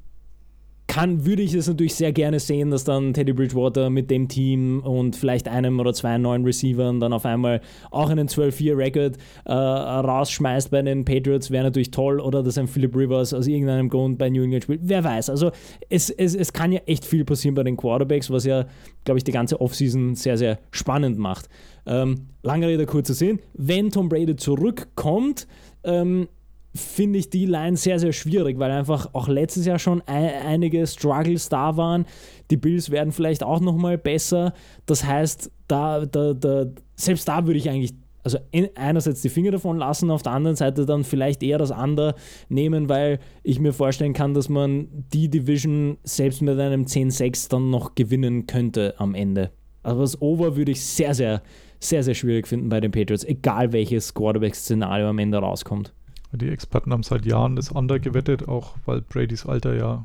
kann, 0.90 1.24
würde 1.24 1.42
ich 1.42 1.54
es 1.54 1.68
natürlich 1.68 1.94
sehr 1.94 2.12
gerne 2.12 2.40
sehen, 2.40 2.72
dass 2.72 2.82
dann 2.82 3.14
Teddy 3.14 3.32
Bridgewater 3.32 3.90
mit 3.90 4.10
dem 4.10 4.26
Team 4.26 4.80
und 4.80 5.14
vielleicht 5.14 5.46
einem 5.46 5.78
oder 5.78 5.94
zwei 5.94 6.18
neuen 6.18 6.44
Receivern 6.44 6.98
dann 6.98 7.12
auf 7.12 7.24
einmal 7.24 7.60
auch 7.92 8.10
einen 8.10 8.26
12-4-Record 8.26 9.16
äh, 9.44 9.52
rausschmeißt 9.52 10.72
bei 10.72 10.82
den 10.82 11.04
Patriots, 11.04 11.52
wäre 11.52 11.62
natürlich 11.62 11.92
toll. 11.92 12.18
Oder 12.18 12.42
dass 12.42 12.58
ein 12.58 12.66
Philip 12.66 12.96
Rivers 12.96 13.32
aus 13.32 13.46
irgendeinem 13.46 13.88
Grund 13.88 14.18
bei 14.18 14.30
New 14.30 14.42
England 14.42 14.64
spielt. 14.64 14.80
Wer 14.82 15.04
weiß. 15.04 15.30
Also 15.30 15.52
es, 15.88 16.10
es, 16.10 16.34
es 16.34 16.52
kann 16.52 16.72
ja 16.72 16.80
echt 16.86 17.04
viel 17.04 17.24
passieren 17.24 17.54
bei 17.54 17.62
den 17.62 17.76
Quarterbacks, 17.76 18.28
was 18.28 18.44
ja, 18.44 18.66
glaube 19.04 19.18
ich, 19.18 19.24
die 19.24 19.32
ganze 19.32 19.60
Offseason 19.60 20.16
sehr, 20.16 20.36
sehr 20.36 20.58
spannend 20.72 21.18
macht. 21.18 21.48
Ähm, 21.86 22.26
lange 22.42 22.66
Rede, 22.66 22.86
kurzer 22.86 23.14
Sinn. 23.14 23.38
Wenn 23.54 23.90
Tom 23.90 24.08
Brady 24.08 24.34
zurückkommt, 24.34 25.46
ähm, 25.84 26.26
finde 26.74 27.18
ich 27.18 27.30
die 27.30 27.46
Line 27.46 27.76
sehr, 27.76 27.98
sehr 27.98 28.12
schwierig, 28.12 28.58
weil 28.58 28.70
einfach 28.70 29.10
auch 29.12 29.28
letztes 29.28 29.66
Jahr 29.66 29.78
schon 29.78 30.02
ein, 30.06 30.30
einige 30.46 30.86
Struggles 30.86 31.48
da 31.48 31.76
waren. 31.76 32.06
Die 32.50 32.56
Bills 32.56 32.90
werden 32.90 33.12
vielleicht 33.12 33.42
auch 33.42 33.60
nochmal 33.60 33.98
besser. 33.98 34.52
Das 34.86 35.04
heißt, 35.04 35.50
da, 35.66 36.06
da, 36.06 36.32
da, 36.34 36.66
selbst 36.94 37.26
da 37.28 37.46
würde 37.46 37.58
ich 37.58 37.68
eigentlich 37.68 37.94
also 38.22 38.38
einerseits 38.74 39.22
die 39.22 39.30
Finger 39.30 39.52
davon 39.52 39.78
lassen, 39.78 40.10
auf 40.10 40.22
der 40.22 40.32
anderen 40.32 40.56
Seite 40.56 40.84
dann 40.84 41.04
vielleicht 41.04 41.42
eher 41.42 41.58
das 41.58 41.70
andere 41.72 42.14
nehmen, 42.48 42.88
weil 42.88 43.18
ich 43.42 43.60
mir 43.60 43.72
vorstellen 43.72 44.12
kann, 44.12 44.34
dass 44.34 44.48
man 44.48 44.88
die 45.12 45.28
Division 45.28 45.96
selbst 46.02 46.42
mit 46.42 46.58
einem 46.58 46.84
10-6 46.84 47.48
dann 47.48 47.70
noch 47.70 47.94
gewinnen 47.94 48.46
könnte 48.46 48.94
am 48.98 49.14
Ende. 49.14 49.50
Aber 49.82 50.02
das 50.02 50.20
Over 50.20 50.56
würde 50.56 50.72
ich 50.72 50.84
sehr, 50.84 51.14
sehr, 51.14 51.42
sehr, 51.78 52.02
sehr 52.02 52.14
schwierig 52.14 52.46
finden 52.46 52.68
bei 52.68 52.80
den 52.80 52.90
Patriots, 52.90 53.24
egal 53.24 53.72
welches 53.72 54.12
Quarterback-Szenario 54.12 55.08
am 55.08 55.18
Ende 55.18 55.38
rauskommt. 55.38 55.94
Die 56.32 56.48
Experten 56.48 56.92
haben 56.92 57.02
seit 57.02 57.26
Jahren 57.26 57.56
das 57.56 57.70
Under 57.70 57.98
gewettet, 57.98 58.48
auch 58.48 58.76
weil 58.86 59.00
Bradys 59.00 59.46
Alter 59.46 59.74
ja 59.74 60.04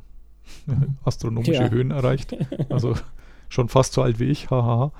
astronomische 1.04 1.52
Ja. 1.54 1.70
Höhen 1.70 1.90
erreicht. 1.90 2.34
Also 2.70 2.94
schon 3.48 3.68
fast 3.68 3.92
so 3.92 4.02
alt 4.02 4.18
wie 4.18 4.24
ich, 4.24 4.50
hahaha. 4.50 4.92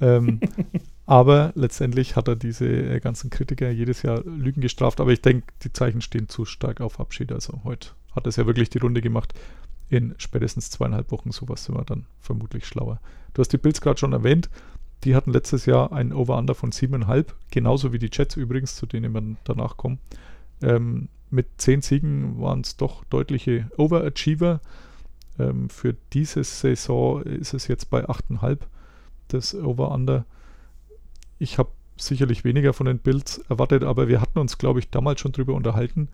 ähm, 0.00 0.40
aber 1.06 1.52
letztendlich 1.56 2.14
hat 2.14 2.28
er 2.28 2.36
diese 2.36 2.66
äh, 2.68 3.00
ganzen 3.00 3.28
Kritiker 3.30 3.70
jedes 3.70 4.02
Jahr 4.02 4.22
Lügen 4.24 4.60
gestraft. 4.60 5.00
Aber 5.00 5.10
ich 5.10 5.20
denke, 5.22 5.46
die 5.62 5.72
Zeichen 5.72 6.00
stehen 6.00 6.28
zu 6.28 6.44
stark 6.44 6.80
auf 6.80 7.00
Abschied. 7.00 7.32
Also 7.32 7.60
heute 7.64 7.90
hat 8.14 8.26
es 8.26 8.36
ja 8.36 8.46
wirklich 8.46 8.70
die 8.70 8.78
Runde 8.78 9.00
gemacht. 9.00 9.34
In 9.90 10.14
spätestens 10.18 10.70
zweieinhalb 10.70 11.10
Wochen 11.10 11.32
sowas 11.32 11.64
sind 11.64 11.76
wir 11.76 11.84
dann 11.84 12.06
vermutlich 12.20 12.66
schlauer. 12.66 13.00
Du 13.34 13.40
hast 13.40 13.52
die 13.52 13.58
Bills 13.58 13.80
gerade 13.80 13.98
schon 13.98 14.12
erwähnt. 14.12 14.48
Die 15.04 15.14
hatten 15.14 15.32
letztes 15.32 15.64
Jahr 15.66 15.92
ein 15.92 16.12
Over-Under 16.12 16.54
von 16.54 16.72
7,5, 16.72 17.26
genauso 17.50 17.92
wie 17.92 17.98
die 17.98 18.10
Jets 18.12 18.36
übrigens, 18.36 18.74
zu 18.76 18.84
denen 18.84 19.14
wir 19.14 19.22
danach 19.44 19.76
kommen. 19.76 19.98
Ähm, 20.62 21.08
mit 21.30 21.46
10 21.58 21.82
Siegen 21.82 22.40
waren 22.40 22.62
es 22.62 22.76
doch 22.76 23.04
deutliche 23.04 23.70
Overachiever. 23.76 24.60
Ähm, 25.38 25.68
für 25.68 25.94
diese 26.12 26.42
Saison 26.44 27.22
ist 27.22 27.54
es 27.54 27.68
jetzt 27.68 27.90
bei 27.90 28.08
8,5. 28.08 28.58
das 29.28 29.54
Over-Under. 29.54 30.24
Ich 31.38 31.58
habe 31.58 31.70
sicherlich 31.96 32.44
weniger 32.44 32.72
von 32.72 32.86
den 32.86 32.98
Bills 32.98 33.38
erwartet, 33.48 33.82
aber 33.82 34.08
wir 34.08 34.20
hatten 34.20 34.38
uns, 34.38 34.58
glaube 34.58 34.78
ich, 34.80 34.90
damals 34.90 35.20
schon 35.20 35.32
drüber 35.32 35.54
unterhalten, 35.54 36.08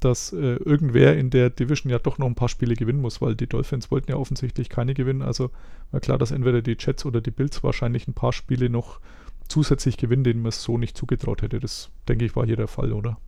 dass 0.00 0.32
äh, 0.32 0.56
irgendwer 0.56 1.16
in 1.16 1.30
der 1.30 1.50
Division 1.50 1.90
ja 1.90 1.98
doch 1.98 2.18
noch 2.18 2.26
ein 2.26 2.34
paar 2.34 2.48
Spiele 2.48 2.74
gewinnen 2.74 3.00
muss, 3.00 3.20
weil 3.20 3.34
die 3.34 3.46
Dolphins 3.46 3.90
wollten 3.90 4.10
ja 4.10 4.16
offensichtlich 4.16 4.68
keine 4.68 4.94
gewinnen. 4.94 5.22
Also 5.22 5.50
war 5.90 6.00
klar, 6.00 6.18
dass 6.18 6.30
entweder 6.30 6.62
die 6.62 6.76
Jets 6.78 7.04
oder 7.04 7.20
die 7.20 7.30
Bills 7.30 7.62
wahrscheinlich 7.62 8.08
ein 8.08 8.14
paar 8.14 8.32
Spiele 8.32 8.70
noch 8.70 9.00
zusätzlich 9.48 9.96
gewinnen, 9.96 10.24
denen 10.24 10.42
man 10.42 10.50
es 10.50 10.62
so 10.62 10.78
nicht 10.78 10.96
zugetraut 10.96 11.42
hätte. 11.42 11.60
Das, 11.60 11.90
denke 12.08 12.24
ich, 12.24 12.34
war 12.34 12.46
hier 12.46 12.56
der 12.56 12.68
Fall, 12.68 12.92
oder? 12.92 13.18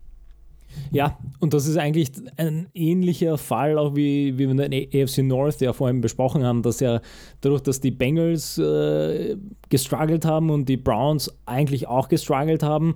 Ja, 0.91 1.19
und 1.41 1.55
das 1.55 1.67
ist 1.67 1.77
eigentlich 1.77 2.11
ein 2.37 2.69
ähnlicher 2.75 3.39
Fall, 3.39 3.79
auch 3.79 3.97
wie, 3.97 4.37
wie 4.39 4.49
wir 4.49 4.69
der 4.69 5.03
AFC 5.03 5.19
North 5.19 5.61
ja 5.61 5.73
vorhin 5.73 6.01
besprochen 6.01 6.45
haben, 6.45 6.63
dass 6.63 6.81
ja 6.81 7.01
dadurch, 7.41 7.63
dass 7.63 7.81
die 7.81 7.91
Bengals 7.91 8.59
äh, 8.59 9.37
gestruggelt 9.71 10.25
haben 10.25 10.51
und 10.51 10.69
die 10.69 10.77
Browns 10.77 11.33
eigentlich 11.47 11.89
auch 11.89 12.09
gestruggelt 12.09 12.63
haben, 12.63 12.95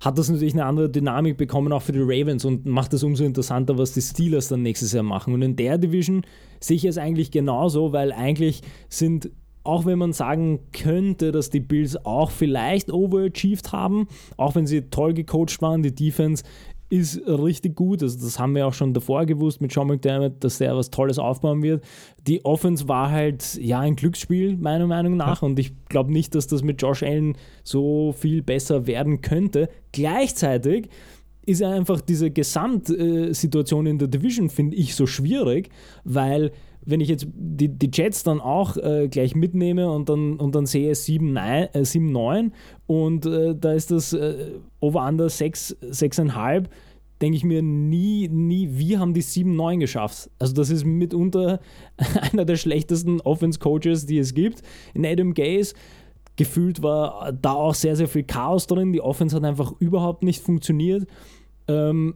hat 0.00 0.16
das 0.16 0.30
natürlich 0.30 0.54
eine 0.54 0.64
andere 0.64 0.88
Dynamik 0.88 1.36
bekommen, 1.36 1.72
auch 1.72 1.82
für 1.82 1.92
die 1.92 2.00
Ravens 2.00 2.44
und 2.44 2.66
macht 2.66 2.94
es 2.94 3.02
umso 3.02 3.24
interessanter, 3.24 3.78
was 3.78 3.92
die 3.92 4.00
Steelers 4.00 4.48
dann 4.48 4.62
nächstes 4.62 4.92
Jahr 4.92 5.02
machen. 5.02 5.34
Und 5.34 5.42
in 5.42 5.56
der 5.56 5.76
Division 5.76 6.22
sehe 6.60 6.76
ich 6.76 6.84
es 6.84 6.98
eigentlich 6.98 7.30
genauso, 7.30 7.92
weil 7.92 8.12
eigentlich 8.12 8.62
sind, 8.88 9.30
auch 9.64 9.86
wenn 9.86 9.98
man 9.98 10.12
sagen 10.12 10.60
könnte, 10.72 11.32
dass 11.32 11.50
die 11.50 11.60
Bills 11.60 11.96
auch 12.06 12.30
vielleicht 12.30 12.92
overachieved 12.92 13.72
haben, 13.72 14.06
auch 14.36 14.54
wenn 14.54 14.66
sie 14.66 14.82
toll 14.82 15.14
gecoacht 15.14 15.60
waren, 15.60 15.82
die 15.82 15.94
Defense 15.94 16.44
ist 16.90 17.20
richtig 17.26 17.76
gut. 17.76 18.02
Also 18.02 18.18
das 18.18 18.38
haben 18.38 18.54
wir 18.54 18.66
auch 18.66 18.72
schon 18.72 18.94
davor 18.94 19.26
gewusst 19.26 19.60
mit 19.60 19.72
Sean 19.72 19.88
McDermott, 19.88 20.42
dass 20.42 20.58
der 20.58 20.76
was 20.76 20.90
Tolles 20.90 21.18
aufbauen 21.18 21.62
wird. 21.62 21.84
Die 22.26 22.44
Offense 22.44 22.88
war 22.88 23.10
halt 23.10 23.56
ja 23.56 23.80
ein 23.80 23.96
Glücksspiel, 23.96 24.56
meiner 24.56 24.86
Meinung 24.86 25.16
nach. 25.16 25.42
Und 25.42 25.58
ich 25.58 25.72
glaube 25.88 26.12
nicht, 26.12 26.34
dass 26.34 26.46
das 26.46 26.62
mit 26.62 26.80
Josh 26.80 27.02
Allen 27.02 27.36
so 27.62 28.12
viel 28.12 28.42
besser 28.42 28.86
werden 28.86 29.20
könnte. 29.20 29.68
Gleichzeitig 29.92 30.88
ist 31.44 31.62
einfach 31.62 32.00
diese 32.00 32.30
Gesamtsituation 32.30 33.86
in 33.86 33.98
der 33.98 34.08
Division, 34.08 34.50
finde 34.50 34.76
ich, 34.76 34.94
so 34.94 35.06
schwierig, 35.06 35.70
weil 36.04 36.52
wenn 36.88 37.00
ich 37.00 37.08
jetzt 37.08 37.26
die, 37.34 37.68
die 37.68 37.90
Jets 37.92 38.22
dann 38.22 38.40
auch 38.40 38.76
äh, 38.78 39.08
gleich 39.08 39.34
mitnehme 39.34 39.90
und 39.90 40.08
dann, 40.08 40.36
und 40.36 40.54
dann 40.54 40.64
sehe 40.64 40.92
7-9 40.92 41.74
äh, 41.74 41.84
7, 41.84 42.52
und 42.86 43.26
äh, 43.26 43.54
da 43.54 43.72
ist 43.72 43.90
das 43.90 44.14
äh, 44.14 44.52
Over-Under 44.80 45.28
6, 45.28 45.76
6,5, 45.82 46.64
denke 47.20 47.36
ich 47.36 47.44
mir 47.44 47.62
nie, 47.62 48.28
nie, 48.28 48.70
wie 48.72 48.96
haben 48.96 49.12
die 49.12 49.22
7-9 49.22 49.78
geschafft? 49.80 50.30
Also 50.38 50.54
das 50.54 50.70
ist 50.70 50.86
mitunter 50.86 51.60
einer 52.32 52.46
der 52.46 52.56
schlechtesten 52.56 53.20
Offense-Coaches, 53.20 54.06
die 54.06 54.18
es 54.18 54.32
gibt. 54.32 54.62
In 54.94 55.04
Adam 55.04 55.34
Gaze 55.34 55.74
gefühlt 56.36 56.82
war 56.82 57.32
da 57.32 57.52
auch 57.52 57.74
sehr, 57.74 57.96
sehr 57.96 58.08
viel 58.08 58.22
Chaos 58.22 58.66
drin. 58.66 58.94
Die 58.94 59.02
Offense 59.02 59.36
hat 59.36 59.44
einfach 59.44 59.72
überhaupt 59.78 60.22
nicht 60.22 60.42
funktioniert. 60.42 61.06
Ähm, 61.66 62.14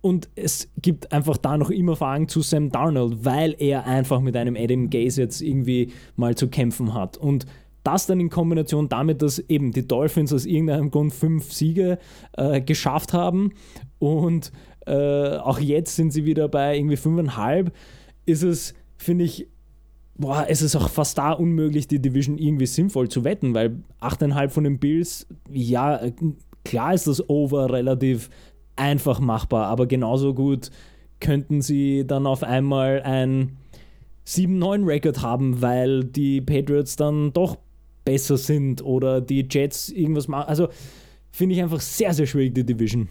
und 0.00 0.28
es 0.34 0.68
gibt 0.80 1.12
einfach 1.12 1.36
da 1.36 1.56
noch 1.56 1.70
immer 1.70 1.96
Fragen 1.96 2.28
zu 2.28 2.40
Sam 2.40 2.70
Darnold, 2.70 3.24
weil 3.24 3.56
er 3.58 3.86
einfach 3.86 4.20
mit 4.20 4.36
einem 4.36 4.56
Adam 4.56 4.90
Gaze 4.90 5.20
jetzt 5.20 5.40
irgendwie 5.40 5.92
mal 6.16 6.34
zu 6.36 6.48
kämpfen 6.48 6.94
hat. 6.94 7.16
Und 7.16 7.46
das 7.82 8.06
dann 8.06 8.20
in 8.20 8.30
Kombination 8.30 8.88
damit, 8.88 9.22
dass 9.22 9.38
eben 9.38 9.72
die 9.72 9.86
Dolphins 9.86 10.32
aus 10.32 10.44
irgendeinem 10.44 10.90
Grund 10.90 11.12
fünf 11.12 11.52
Siege 11.52 11.98
äh, 12.36 12.60
geschafft 12.60 13.12
haben 13.12 13.52
und 13.98 14.50
äh, 14.86 15.36
auch 15.36 15.58
jetzt 15.60 15.96
sind 15.96 16.12
sie 16.12 16.24
wieder 16.24 16.48
bei 16.48 16.76
irgendwie 16.76 16.96
fünfeinhalb, 16.96 17.72
ist 18.24 18.42
es, 18.42 18.74
finde 18.96 19.24
ich, 19.24 19.48
boah, 20.16 20.46
es 20.48 20.62
ist 20.62 20.74
auch 20.76 20.88
fast 20.88 21.18
da 21.18 21.32
unmöglich, 21.32 21.86
die 21.86 22.00
Division 22.00 22.38
irgendwie 22.38 22.66
sinnvoll 22.66 23.08
zu 23.08 23.24
wetten, 23.24 23.54
weil 23.54 23.82
achteinhalb 24.00 24.52
von 24.52 24.64
den 24.64 24.78
Bills, 24.78 25.26
ja, 25.52 26.00
klar 26.64 26.94
ist 26.94 27.06
das 27.06 27.28
Over 27.28 27.72
relativ 27.72 28.30
einfach 28.76 29.20
machbar, 29.20 29.66
aber 29.66 29.86
genauso 29.86 30.34
gut 30.34 30.70
könnten 31.20 31.62
sie 31.62 32.06
dann 32.06 32.26
auf 32.26 32.42
einmal 32.42 33.02
ein 33.02 33.56
7-9-Record 34.26 35.22
haben, 35.22 35.62
weil 35.62 36.04
die 36.04 36.40
Patriots 36.40 36.96
dann 36.96 37.32
doch 37.32 37.58
besser 38.04 38.36
sind 38.36 38.84
oder 38.84 39.20
die 39.20 39.46
Jets 39.50 39.88
irgendwas 39.88 40.28
machen. 40.28 40.48
Also 40.48 40.68
finde 41.30 41.54
ich 41.54 41.62
einfach 41.62 41.80
sehr, 41.80 42.12
sehr 42.12 42.26
schwierig, 42.26 42.54
die 42.54 42.64
Division. 42.64 43.08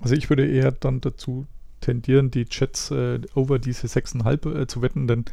Also 0.00 0.14
ich 0.14 0.28
würde 0.28 0.46
eher 0.46 0.72
dann 0.72 1.00
dazu 1.00 1.46
tendieren, 1.80 2.30
die 2.30 2.46
Jets 2.50 2.90
äh, 2.90 3.20
over 3.34 3.58
diese 3.58 3.86
6,5 3.86 4.62
äh, 4.62 4.66
zu 4.66 4.82
wetten, 4.82 5.06
denn 5.06 5.24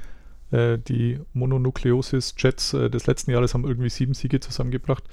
äh, 0.52 0.78
die 0.78 1.20
Mononukleosis 1.34 2.36
Jets 2.38 2.74
äh, 2.74 2.90
des 2.90 3.08
letzten 3.08 3.32
Jahres 3.32 3.54
haben 3.54 3.66
irgendwie 3.66 3.90
sieben 3.90 4.14
Siege 4.14 4.40
zusammengebracht 4.40 5.04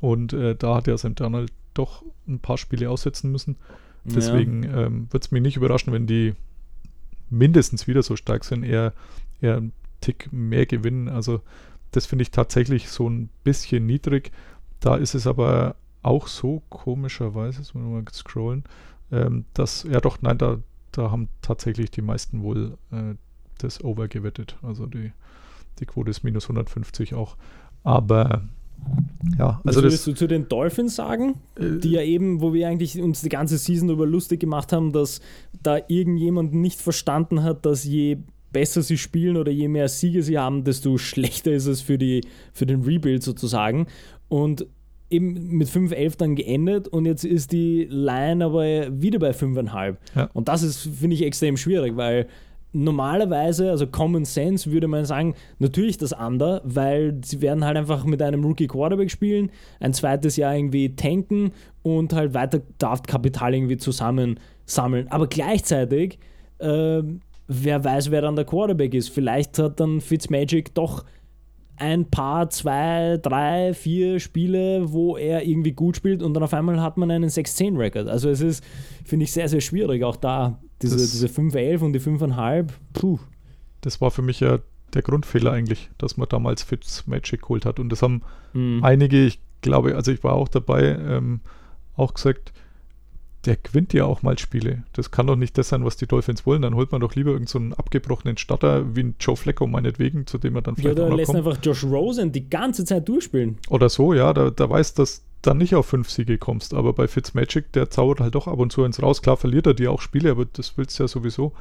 und 0.00 0.32
äh, 0.32 0.54
da 0.54 0.76
hat 0.76 0.86
ja 0.86 0.96
Sam 0.98 1.14
Donald 1.14 1.50
doch 1.74 2.04
ein 2.28 2.40
paar 2.40 2.58
Spiele 2.58 2.90
aussetzen 2.90 3.32
müssen. 3.32 3.56
Deswegen 4.04 4.64
ja. 4.64 4.86
ähm, 4.86 5.06
würde 5.10 5.24
es 5.24 5.30
mich 5.30 5.42
nicht 5.42 5.56
überraschen, 5.56 5.92
wenn 5.92 6.06
die 6.06 6.34
mindestens 7.30 7.86
wieder 7.86 8.02
so 8.02 8.16
stark 8.16 8.44
sind, 8.44 8.64
eher, 8.64 8.92
eher 9.40 9.56
einen 9.56 9.72
Tick 10.00 10.28
mehr 10.32 10.66
gewinnen. 10.66 11.08
Also 11.08 11.40
das 11.92 12.06
finde 12.06 12.22
ich 12.22 12.30
tatsächlich 12.30 12.88
so 12.88 13.08
ein 13.08 13.28
bisschen 13.44 13.86
niedrig. 13.86 14.32
Da 14.80 14.96
ist 14.96 15.14
es 15.14 15.26
aber 15.26 15.76
auch 16.02 16.26
so 16.26 16.62
komischerweise, 16.68 17.58
jetzt 17.58 17.74
muss 17.74 17.84
ich 17.84 17.90
mal 17.90 18.04
scrollen, 18.12 18.64
ähm, 19.12 19.44
dass, 19.54 19.84
ja 19.84 20.00
doch, 20.00 20.20
nein, 20.20 20.38
da, 20.38 20.58
da 20.90 21.10
haben 21.10 21.28
tatsächlich 21.40 21.90
die 21.90 22.02
meisten 22.02 22.42
wohl 22.42 22.76
äh, 22.90 23.14
das 23.58 23.82
Over 23.84 24.08
gewettet. 24.08 24.56
Also 24.62 24.86
die, 24.86 25.12
die 25.78 25.86
Quote 25.86 26.10
ist 26.10 26.24
minus 26.24 26.44
150 26.44 27.14
auch. 27.14 27.36
Aber 27.84 28.42
ja, 29.38 29.60
also 29.64 29.78
Was 29.78 29.84
würdest 29.84 30.06
du 30.06 30.12
zu 30.12 30.26
den 30.26 30.48
Dolphins 30.48 30.96
sagen, 30.96 31.34
äh, 31.56 31.78
die 31.78 31.92
ja 31.92 32.02
eben, 32.02 32.40
wo 32.40 32.52
wir 32.52 32.68
eigentlich 32.68 33.00
uns 33.00 33.22
die 33.22 33.28
ganze 33.28 33.58
Season 33.58 33.88
darüber 33.88 34.06
lustig 34.06 34.40
gemacht 34.40 34.72
haben, 34.72 34.92
dass 34.92 35.20
da 35.62 35.78
irgendjemand 35.88 36.54
nicht 36.54 36.80
verstanden 36.80 37.42
hat, 37.42 37.64
dass 37.64 37.84
je 37.84 38.18
besser 38.52 38.82
sie 38.82 38.98
spielen 38.98 39.36
oder 39.36 39.50
je 39.50 39.68
mehr 39.68 39.88
Siege 39.88 40.22
sie 40.22 40.38
haben, 40.38 40.64
desto 40.64 40.98
schlechter 40.98 41.52
ist 41.52 41.66
es 41.66 41.80
für, 41.80 41.98
die, 41.98 42.22
für 42.52 42.66
den 42.66 42.82
Rebuild 42.82 43.22
sozusagen. 43.22 43.86
Und 44.28 44.66
eben 45.10 45.56
mit 45.56 45.68
5-11 45.68 46.18
dann 46.18 46.34
geendet 46.36 46.88
und 46.88 47.04
jetzt 47.04 47.24
ist 47.24 47.52
die 47.52 47.86
Line 47.90 48.44
aber 48.44 49.00
wieder 49.00 49.18
bei 49.18 49.30
5,5. 49.30 49.96
Ja. 50.14 50.30
Und 50.32 50.48
das 50.48 50.62
ist, 50.62 50.88
finde 50.88 51.14
ich, 51.14 51.22
extrem 51.22 51.56
schwierig, 51.56 51.96
weil 51.96 52.26
normalerweise, 52.72 53.70
also 53.70 53.86
Common 53.86 54.24
Sense 54.24 54.70
würde 54.70 54.88
man 54.88 55.04
sagen, 55.04 55.34
natürlich 55.58 55.98
das 55.98 56.12
Under, 56.12 56.60
weil 56.64 57.20
sie 57.24 57.40
werden 57.40 57.64
halt 57.64 57.76
einfach 57.76 58.04
mit 58.04 58.22
einem 58.22 58.44
Rookie 58.44 58.66
Quarterback 58.66 59.10
spielen, 59.10 59.50
ein 59.80 59.92
zweites 59.92 60.36
Jahr 60.36 60.56
irgendwie 60.56 60.96
tanken 60.96 61.52
und 61.82 62.12
halt 62.12 62.34
weiter 62.34 62.62
Draftkapital 62.78 63.54
irgendwie 63.54 63.76
zusammen 63.76 64.40
sammeln. 64.64 65.08
Aber 65.08 65.26
gleichzeitig, 65.26 66.18
äh, 66.58 67.02
wer 67.46 67.84
weiß, 67.84 68.10
wer 68.10 68.22
dann 68.22 68.36
der 68.36 68.44
Quarterback 68.44 68.94
ist. 68.94 69.10
Vielleicht 69.10 69.58
hat 69.58 69.80
dann 69.80 70.00
Fitzmagic 70.00 70.74
doch 70.74 71.04
ein 71.76 72.10
paar, 72.10 72.48
zwei, 72.50 73.18
drei, 73.20 73.74
vier 73.74 74.20
Spiele, 74.20 74.92
wo 74.92 75.16
er 75.16 75.44
irgendwie 75.44 75.72
gut 75.72 75.96
spielt 75.96 76.22
und 76.22 76.34
dann 76.34 76.42
auf 76.42 76.54
einmal 76.54 76.80
hat 76.80 76.96
man 76.96 77.10
einen 77.10 77.28
6-10-Record. 77.28 78.08
Also 78.08 78.30
es 78.30 78.40
ist, 78.40 78.64
finde 79.04 79.24
ich, 79.24 79.32
sehr, 79.32 79.48
sehr 79.48 79.60
schwierig. 79.60 80.04
Auch 80.04 80.16
da, 80.16 80.60
diese, 80.82 80.96
diese 80.96 81.26
5-11 81.26 81.80
und 81.80 81.92
die 81.92 82.00
5,5, 82.00 82.68
puh. 82.92 83.18
Das 83.80 84.00
war 84.00 84.10
für 84.10 84.22
mich 84.22 84.40
ja 84.40 84.58
der 84.94 85.02
Grundfehler 85.02 85.52
eigentlich, 85.52 85.90
dass 85.98 86.16
man 86.16 86.28
damals 86.28 86.62
Fitzmagic 86.62 87.42
geholt 87.42 87.64
hat. 87.64 87.80
Und 87.80 87.90
das 87.90 88.02
haben 88.02 88.22
mhm. 88.52 88.80
einige, 88.82 89.24
ich 89.24 89.40
glaube, 89.60 89.96
also 89.96 90.12
ich 90.12 90.22
war 90.22 90.34
auch 90.34 90.48
dabei, 90.48 90.82
ähm, 90.82 91.40
auch 91.96 92.14
gesagt, 92.14 92.52
der 93.44 93.56
gewinnt 93.56 93.92
ja 93.92 94.04
auch 94.04 94.22
mal 94.22 94.38
Spiele. 94.38 94.84
Das 94.92 95.10
kann 95.10 95.26
doch 95.26 95.34
nicht 95.34 95.58
das 95.58 95.70
sein, 95.70 95.84
was 95.84 95.96
die 95.96 96.06
Dolphins 96.06 96.46
wollen. 96.46 96.62
Dann 96.62 96.76
holt 96.76 96.92
man 96.92 97.00
doch 97.00 97.14
lieber 97.14 97.32
irgendeinen 97.32 97.72
so 97.72 97.76
abgebrochenen 97.76 98.36
Starter 98.36 98.94
wie 98.94 99.02
ein 99.02 99.14
Joe 99.18 99.36
Flacco 99.36 99.66
meinetwegen, 99.66 100.26
zu 100.26 100.38
dem 100.38 100.54
er 100.54 100.62
dann 100.62 100.76
vielleicht 100.76 100.98
ja, 100.98 101.04
auch 101.04 101.10
noch 101.10 101.16
lässt 101.16 101.32
kommt. 101.32 101.46
einfach 101.46 101.58
Josh 101.62 101.82
Rosen 101.82 102.30
die 102.30 102.48
ganze 102.48 102.84
Zeit 102.84 103.08
durchspielen. 103.08 103.58
Oder 103.68 103.88
so, 103.88 104.14
ja, 104.14 104.32
da, 104.32 104.50
da 104.50 104.70
weiß, 104.70 104.94
dass 104.94 105.24
dann 105.42 105.58
nicht 105.58 105.74
auf 105.74 105.86
fünf 105.86 106.10
Siege 106.10 106.38
kommst. 106.38 106.74
Aber 106.74 106.92
bei 106.92 107.08
Fitzmagic, 107.08 107.72
der 107.72 107.90
zaubert 107.90 108.20
halt 108.20 108.34
doch 108.34 108.48
ab 108.48 108.58
und 108.58 108.72
zu 108.72 108.84
ins 108.84 109.02
Raus. 109.02 109.22
Klar 109.22 109.36
verliert 109.36 109.66
er 109.66 109.74
die 109.74 109.88
auch 109.88 110.00
Spiele, 110.00 110.30
aber 110.30 110.46
das 110.46 110.78
willst 110.78 110.98
du 110.98 111.04
ja 111.04 111.08
sowieso. 111.08 111.52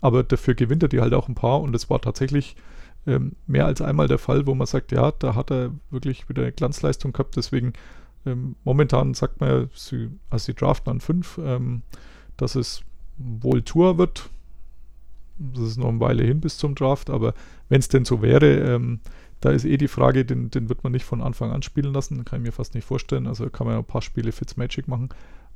Aber 0.00 0.22
dafür 0.22 0.54
gewinnt 0.54 0.82
er 0.82 0.88
die 0.88 1.00
halt 1.00 1.14
auch 1.14 1.28
ein 1.28 1.34
paar 1.34 1.60
und 1.60 1.72
das 1.72 1.88
war 1.88 2.00
tatsächlich 2.00 2.56
ähm, 3.06 3.32
mehr 3.46 3.66
als 3.66 3.80
einmal 3.80 4.08
der 4.08 4.18
Fall, 4.18 4.46
wo 4.46 4.54
man 4.54 4.66
sagt, 4.66 4.92
ja, 4.92 5.12
da 5.12 5.34
hat 5.34 5.50
er 5.50 5.72
wirklich 5.90 6.28
wieder 6.28 6.42
eine 6.42 6.52
Glanzleistung 6.52 7.12
gehabt. 7.12 7.36
Deswegen 7.36 7.72
ähm, 8.24 8.56
momentan 8.64 9.14
sagt 9.14 9.40
man 9.40 9.70
sie, 9.74 10.10
also 10.30 10.46
sie 10.46 10.54
draften 10.54 10.90
an 10.90 11.00
5, 11.00 11.40
ähm, 11.42 11.82
dass 12.36 12.56
es 12.56 12.82
wohl 13.16 13.62
Tour 13.62 13.98
wird. 13.98 14.28
Das 15.38 15.64
ist 15.64 15.78
noch 15.78 15.88
eine 15.88 16.00
Weile 16.00 16.24
hin 16.24 16.40
bis 16.40 16.58
zum 16.58 16.74
Draft, 16.74 17.10
aber 17.10 17.34
wenn 17.68 17.80
es 17.80 17.88
denn 17.88 18.04
so 18.04 18.22
wäre, 18.22 18.46
ähm, 18.46 19.00
da 19.40 19.50
ist 19.50 19.64
eh 19.64 19.76
die 19.76 19.88
Frage, 19.88 20.24
den, 20.24 20.50
den 20.50 20.68
wird 20.68 20.82
man 20.82 20.92
nicht 20.92 21.04
von 21.04 21.20
Anfang 21.20 21.52
an 21.52 21.62
spielen 21.62 21.92
lassen, 21.92 22.24
kann 22.24 22.40
ich 22.40 22.46
mir 22.46 22.52
fast 22.52 22.74
nicht 22.74 22.86
vorstellen. 22.86 23.26
Also 23.26 23.48
kann 23.50 23.66
man 23.66 23.74
ja 23.74 23.80
ein 23.80 23.86
paar 23.86 24.02
Spiele 24.02 24.32
Fitzmagic 24.32 24.88
machen. 24.88 25.10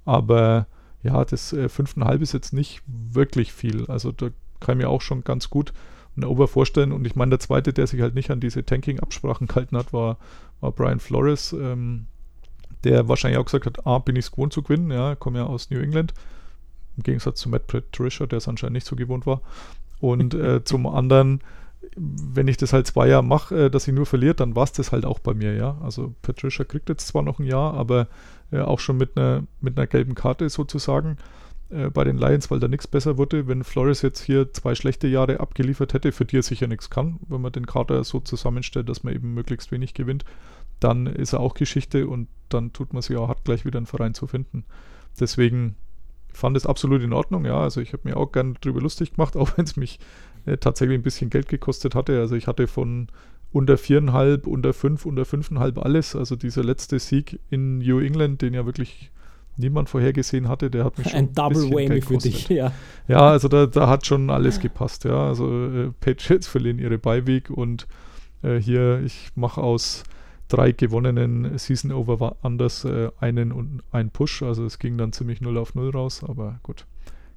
Aber 0.04 0.66
ja, 1.02 1.24
das 1.24 1.52
äh, 1.52 1.66
5,5 1.66 2.20
ist 2.20 2.32
jetzt 2.32 2.52
nicht 2.52 2.82
wirklich 2.86 3.52
viel. 3.52 3.86
Also 3.86 4.12
da 4.12 4.30
kann 4.60 4.78
ich 4.78 4.84
mir 4.84 4.90
auch 4.90 5.00
schon 5.00 5.24
ganz 5.24 5.50
gut 5.50 5.72
ein 6.16 6.24
Over 6.24 6.48
vorstellen. 6.48 6.92
Und 6.92 7.06
ich 7.06 7.16
meine, 7.16 7.30
der 7.30 7.40
zweite, 7.40 7.72
der 7.72 7.86
sich 7.86 8.00
halt 8.00 8.14
nicht 8.14 8.30
an 8.30 8.40
diese 8.40 8.64
Tanking-Absprachen 8.64 9.46
gehalten 9.46 9.76
hat, 9.76 9.92
war, 9.92 10.18
war 10.60 10.72
Brian 10.72 11.00
Flores, 11.00 11.52
ähm, 11.52 12.06
der 12.84 13.08
wahrscheinlich 13.08 13.38
auch 13.38 13.44
gesagt 13.44 13.66
hat, 13.66 13.86
A, 13.86 13.98
bin 13.98 14.16
ich 14.16 14.26
es 14.26 14.30
gewohnt 14.30 14.52
zu 14.52 14.62
gewinnen, 14.62 14.90
ja, 14.90 15.14
komme 15.14 15.38
ja 15.38 15.46
aus 15.46 15.70
New 15.70 15.78
England, 15.78 16.14
im 16.96 17.02
Gegensatz 17.02 17.40
zu 17.40 17.48
Matt 17.48 17.66
Patricia, 17.66 18.26
der 18.26 18.38
es 18.38 18.48
anscheinend 18.48 18.74
nicht 18.74 18.86
so 18.86 18.96
gewohnt 18.96 19.26
war. 19.26 19.42
Und 20.00 20.34
äh, 20.34 20.64
zum 20.64 20.86
anderen, 20.86 21.42
wenn 21.96 22.48
ich 22.48 22.56
das 22.56 22.72
halt 22.72 22.86
zwei 22.86 23.08
Jahre 23.08 23.24
mache, 23.24 23.66
äh, 23.66 23.70
dass 23.70 23.88
ich 23.88 23.94
nur 23.94 24.06
verliert, 24.06 24.40
dann 24.40 24.56
war 24.56 24.64
es 24.64 24.72
das 24.72 24.92
halt 24.92 25.04
auch 25.04 25.18
bei 25.18 25.34
mir, 25.34 25.54
ja. 25.54 25.78
Also 25.82 26.14
Patricia 26.22 26.64
kriegt 26.64 26.88
jetzt 26.88 27.06
zwar 27.06 27.22
noch 27.22 27.38
ein 27.38 27.46
Jahr, 27.46 27.74
aber 27.74 28.08
äh, 28.52 28.60
auch 28.60 28.78
schon 28.78 28.96
mit 28.96 29.16
einer, 29.16 29.44
mit 29.60 29.76
einer 29.76 29.86
gelben 29.86 30.14
Karte 30.14 30.48
sozusagen 30.48 31.16
äh, 31.70 31.90
bei 31.90 32.04
den 32.04 32.18
Lions, 32.18 32.50
weil 32.50 32.60
da 32.60 32.68
nichts 32.68 32.86
besser 32.86 33.18
wurde. 33.18 33.48
Wenn 33.48 33.64
Flores 33.64 34.02
jetzt 34.02 34.22
hier 34.22 34.52
zwei 34.52 34.74
schlechte 34.74 35.08
Jahre 35.08 35.40
abgeliefert 35.40 35.94
hätte, 35.94 36.12
für 36.12 36.24
die 36.24 36.38
er 36.38 36.42
sicher 36.42 36.66
nichts 36.66 36.90
kann, 36.90 37.18
wenn 37.28 37.40
man 37.40 37.52
den 37.52 37.66
Kader 37.66 38.04
so 38.04 38.20
zusammenstellt, 38.20 38.88
dass 38.88 39.02
man 39.02 39.14
eben 39.14 39.34
möglichst 39.34 39.72
wenig 39.72 39.94
gewinnt, 39.94 40.24
dann 40.80 41.06
ist 41.06 41.32
er 41.32 41.40
auch 41.40 41.54
Geschichte 41.54 42.06
und 42.06 42.28
dann 42.48 42.72
tut 42.72 42.92
man 42.92 43.02
sich 43.02 43.16
auch 43.16 43.28
hart, 43.28 43.44
gleich 43.44 43.64
wieder 43.64 43.78
einen 43.78 43.86
Verein 43.86 44.14
zu 44.14 44.26
finden. 44.26 44.64
Deswegen 45.18 45.76
fand 46.32 46.56
es 46.56 46.66
absolut 46.66 47.02
in 47.02 47.12
Ordnung, 47.12 47.44
ja. 47.44 47.58
Also 47.60 47.80
ich 47.80 47.92
habe 47.92 48.08
mir 48.08 48.16
auch 48.16 48.32
gern 48.32 48.54
drüber 48.60 48.80
lustig 48.80 49.14
gemacht, 49.14 49.36
auch 49.36 49.56
wenn 49.56 49.64
es 49.64 49.76
mich 49.76 49.98
äh, 50.46 50.56
tatsächlich 50.56 50.98
ein 50.98 51.02
bisschen 51.02 51.30
Geld 51.30 51.48
gekostet 51.48 51.94
hatte. 51.94 52.18
Also 52.18 52.36
ich 52.36 52.46
hatte 52.46 52.66
von 52.66 53.08
unter 53.52 53.76
viereinhalb, 53.76 54.46
unter 54.46 54.72
fünf, 54.72 55.06
unter 55.06 55.24
fünfeinhalb 55.24 55.78
alles. 55.78 56.14
Also 56.14 56.36
dieser 56.36 56.62
letzte 56.62 56.98
Sieg 56.98 57.40
in 57.50 57.78
New 57.78 57.98
England, 57.98 58.42
den 58.42 58.54
ja 58.54 58.66
wirklich 58.66 59.10
niemand 59.56 59.88
vorhergesehen 59.88 60.48
hatte, 60.48 60.70
der 60.70 60.84
hat 60.84 60.98
mich 60.98 61.10
schon 61.10 61.18
ein 61.18 61.34
Double 61.34 61.70
Whammy 61.70 62.00
für 62.00 62.16
dich, 62.16 62.48
ja. 62.48 62.72
Ja, 63.08 63.30
also 63.30 63.48
da, 63.48 63.66
da 63.66 63.88
hat 63.88 64.06
schon 64.06 64.30
alles 64.30 64.60
gepasst, 64.60 65.04
ja. 65.04 65.28
Also 65.28 65.66
äh, 65.66 65.92
Patriots 66.00 66.46
verlieren 66.46 66.78
ihre 66.78 66.98
Beiweg 66.98 67.50
und 67.50 67.86
äh, 68.42 68.56
hier, 68.56 69.00
ich 69.04 69.30
mache 69.34 69.60
aus 69.60 70.04
drei 70.48 70.72
gewonnenen 70.72 71.58
Season 71.58 71.92
Over 71.92 72.36
Unders 72.42 72.84
äh, 72.84 73.10
einen 73.20 73.52
und 73.52 73.82
einen 73.92 74.10
Push. 74.10 74.42
Also 74.42 74.64
es 74.64 74.78
ging 74.78 74.96
dann 74.96 75.12
ziemlich 75.12 75.40
0 75.40 75.58
auf 75.58 75.74
0 75.74 75.90
raus, 75.90 76.24
aber 76.26 76.60
gut, 76.62 76.86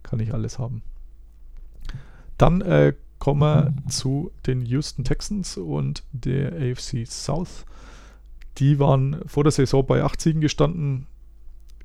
kann 0.02 0.20
ich 0.20 0.34
alles 0.34 0.60
haben. 0.60 0.82
Dann 2.44 2.60
äh, 2.60 2.92
kommen 3.20 3.40
wir 3.40 3.74
zu 3.88 4.30
den 4.48 4.64
Houston 4.64 5.06
Texans 5.06 5.56
und 5.56 6.04
der 6.12 6.52
AFC 6.52 7.08
South. 7.08 7.66
Die 8.58 8.80
waren 8.80 9.22
vor 9.28 9.46
der 9.46 9.54
Saison 9.54 9.88
bei 9.88 10.04
8 10.04 10.20
Siegen 10.20 10.42
gestanden, 10.42 11.08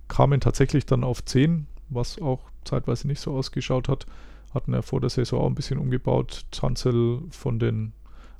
kamen 0.08 0.40
tatsächlich 0.40 0.84
dann 0.84 1.04
auf 1.04 1.24
10, 1.24 1.68
was 1.90 2.20
auch 2.20 2.40
zeitweise 2.64 3.06
nicht 3.06 3.20
so 3.20 3.36
ausgeschaut 3.36 3.88
hat. 3.88 4.06
Hatten 4.52 4.74
ja 4.74 4.82
vor 4.82 5.00
der 5.00 5.10
Saison 5.10 5.42
auch 5.42 5.46
ein 5.46 5.54
bisschen 5.54 5.78
umgebaut. 5.78 6.44
Tanzel 6.50 7.20
von 7.30 7.60
den 7.60 7.92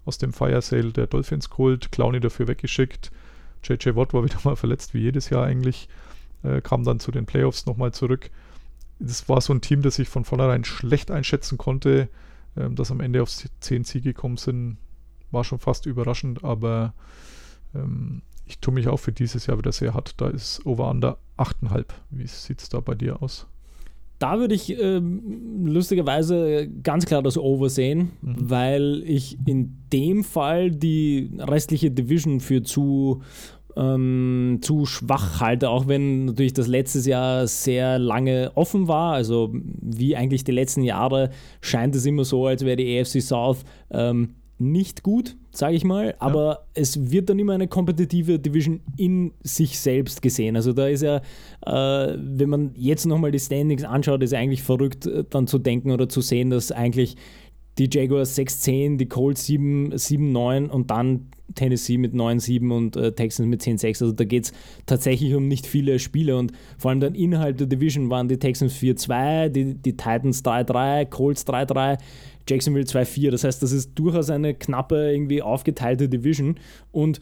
aus 0.04 0.18
dem 0.18 0.32
Fire 0.32 0.60
Sale 0.60 0.90
der 0.90 1.06
Dolphins 1.06 1.50
geholt, 1.50 1.92
Clowny 1.92 2.18
dafür 2.18 2.48
weggeschickt. 2.48 3.12
JJ 3.62 3.94
Watt 3.94 4.12
war 4.12 4.24
wieder 4.24 4.40
mal 4.42 4.56
verletzt, 4.56 4.92
wie 4.92 5.02
jedes 5.02 5.30
Jahr 5.30 5.44
eigentlich. 5.44 5.88
Äh, 6.42 6.62
kam 6.62 6.82
dann 6.82 6.98
zu 6.98 7.12
den 7.12 7.26
Playoffs 7.26 7.64
nochmal 7.66 7.92
zurück. 7.92 8.32
Das 8.98 9.28
war 9.28 9.40
so 9.40 9.52
ein 9.52 9.60
Team, 9.60 9.82
das 9.82 9.98
ich 9.98 10.08
von 10.08 10.24
vornherein 10.24 10.64
schlecht 10.64 11.10
einschätzen 11.10 11.58
konnte. 11.58 12.08
Ähm, 12.58 12.74
dass 12.74 12.90
am 12.90 13.00
Ende 13.00 13.22
auf 13.22 13.30
10 13.30 13.84
Siege 13.84 14.12
gekommen 14.12 14.36
sind, 14.36 14.78
war 15.30 15.44
schon 15.44 15.58
fast 15.58 15.86
überraschend, 15.86 16.44
aber 16.44 16.94
ähm, 17.74 18.22
ich 18.46 18.58
tue 18.58 18.72
mich 18.72 18.88
auch 18.88 18.96
für 18.96 19.12
dieses 19.12 19.46
Jahr 19.46 19.58
wieder 19.58 19.72
sehr 19.72 19.94
hart. 19.94 20.14
Da 20.20 20.28
ist 20.28 20.64
Over-Under 20.64 21.18
8,5. 21.36 21.84
Wie 22.10 22.26
sieht 22.26 22.60
es 22.62 22.68
da 22.68 22.80
bei 22.80 22.94
dir 22.94 23.22
aus? 23.22 23.46
Da 24.18 24.40
würde 24.40 24.54
ich 24.54 24.76
äh, 24.76 25.00
lustigerweise 25.64 26.68
ganz 26.82 27.06
klar 27.06 27.22
das 27.22 27.38
Over 27.38 27.70
sehen, 27.70 28.10
mhm. 28.20 28.36
weil 28.50 29.02
ich 29.06 29.38
in 29.46 29.76
dem 29.92 30.24
Fall 30.24 30.72
die 30.72 31.30
restliche 31.38 31.92
Division 31.92 32.40
für 32.40 32.62
zu, 32.64 33.22
ähm, 33.78 34.58
zu 34.60 34.84
schwach 34.84 35.40
halte, 35.40 35.70
auch 35.70 35.86
wenn 35.86 36.24
natürlich 36.24 36.52
das 36.52 36.66
letztes 36.66 37.06
Jahr 37.06 37.46
sehr 37.46 37.98
lange 37.98 38.52
offen 38.56 38.88
war. 38.88 39.14
Also 39.14 39.50
wie 39.52 40.16
eigentlich 40.16 40.44
die 40.44 40.52
letzten 40.52 40.82
Jahre 40.82 41.30
scheint 41.60 41.94
es 41.94 42.04
immer 42.04 42.24
so, 42.24 42.46
als 42.46 42.64
wäre 42.64 42.76
die 42.76 42.98
AFC 42.98 43.22
South 43.22 43.64
ähm, 43.90 44.34
nicht 44.60 45.04
gut, 45.04 45.36
sage 45.52 45.76
ich 45.76 45.84
mal, 45.84 46.16
aber 46.18 46.44
ja. 46.44 46.58
es 46.74 47.12
wird 47.12 47.30
dann 47.30 47.38
immer 47.38 47.52
eine 47.52 47.68
kompetitive 47.68 48.40
Division 48.40 48.80
in 48.96 49.32
sich 49.44 49.78
selbst 49.78 50.20
gesehen. 50.20 50.56
Also 50.56 50.72
da 50.72 50.88
ist 50.88 51.02
ja, 51.02 51.18
äh, 51.64 52.16
wenn 52.18 52.48
man 52.48 52.72
jetzt 52.74 53.06
nochmal 53.06 53.30
die 53.30 53.38
Standings 53.38 53.84
anschaut, 53.84 54.20
ist 54.20 54.34
eigentlich 54.34 54.64
verrückt, 54.64 55.06
äh, 55.06 55.24
dann 55.30 55.46
zu 55.46 55.58
denken 55.58 55.92
oder 55.92 56.08
zu 56.08 56.20
sehen, 56.20 56.50
dass 56.50 56.72
eigentlich 56.72 57.14
die 57.78 57.88
Jaguars 57.90 58.36
6-10, 58.36 58.96
die 58.96 59.06
Colts 59.06 59.48
7-9 59.48 60.68
und 60.68 60.90
dann 60.90 61.28
Tennessee 61.54 61.96
mit 61.96 62.14
9-7 62.14 62.70
und 62.70 62.96
äh, 62.96 63.12
Texans 63.12 63.48
mit 63.48 63.62
10-6. 63.62 63.86
Also 63.86 64.12
da 64.12 64.24
geht 64.24 64.44
es 64.44 64.52
tatsächlich 64.86 65.34
um 65.34 65.48
nicht 65.48 65.66
viele 65.66 65.98
Spiele 65.98 66.36
und 66.36 66.52
vor 66.76 66.90
allem 66.90 67.00
dann 67.00 67.14
innerhalb 67.14 67.56
der 67.56 67.66
Division 67.66 68.10
waren 68.10 68.28
die 68.28 68.38
Texans 68.38 68.74
4-2, 68.74 69.48
die, 69.48 69.74
die 69.74 69.96
Titans 69.96 70.44
3-3, 70.44 71.06
Colts 71.06 71.46
3-3, 71.46 71.98
Jacksonville 72.48 72.84
2-4. 72.84 73.30
Das 73.30 73.44
heißt, 73.44 73.62
das 73.62 73.72
ist 73.72 73.92
durchaus 73.94 74.30
eine 74.30 74.54
knappe, 74.54 75.10
irgendwie 75.12 75.42
aufgeteilte 75.42 76.08
Division. 76.08 76.56
Und 76.92 77.20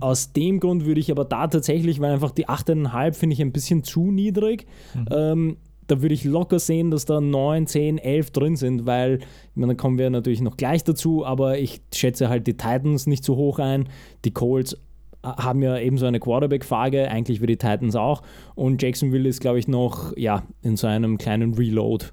aus 0.00 0.32
dem 0.32 0.60
Grund 0.60 0.84
würde 0.86 1.00
ich 1.00 1.10
aber 1.10 1.24
da 1.24 1.46
tatsächlich, 1.46 2.00
weil 2.00 2.12
einfach 2.12 2.30
die 2.30 2.48
8,5 2.48 3.12
finde 3.14 3.34
ich 3.34 3.42
ein 3.42 3.52
bisschen 3.52 3.84
zu 3.84 4.10
niedrig. 4.10 4.66
Mhm. 4.94 5.06
Ähm, 5.10 5.56
da 5.86 6.02
würde 6.02 6.14
ich 6.14 6.24
locker 6.24 6.58
sehen, 6.58 6.90
dass 6.90 7.04
da 7.04 7.20
9, 7.20 7.66
10, 7.66 7.98
11 7.98 8.30
drin 8.30 8.56
sind, 8.56 8.86
weil, 8.86 9.18
ich 9.18 9.56
meine, 9.56 9.72
dann 9.72 9.76
kommen 9.76 9.98
wir 9.98 10.10
natürlich 10.10 10.40
noch 10.40 10.56
gleich 10.56 10.84
dazu, 10.84 11.24
aber 11.24 11.58
ich 11.58 11.80
schätze 11.92 12.28
halt 12.28 12.46
die 12.46 12.56
Titans 12.56 13.06
nicht 13.06 13.24
so 13.24 13.36
hoch 13.36 13.58
ein. 13.58 13.88
Die 14.24 14.30
Colts 14.32 14.76
haben 15.22 15.62
ja 15.62 15.78
ebenso 15.78 16.06
eine 16.06 16.20
Quarterback-Frage, 16.20 17.10
eigentlich 17.10 17.40
wie 17.40 17.46
die 17.46 17.56
Titans 17.56 17.96
auch. 17.96 18.22
Und 18.54 18.82
Jacksonville 18.82 19.28
ist, 19.28 19.40
glaube 19.40 19.58
ich, 19.58 19.68
noch 19.68 20.16
ja, 20.16 20.42
in 20.62 20.76
so 20.76 20.86
einem 20.86 21.18
kleinen 21.18 21.54
Reload 21.54 22.06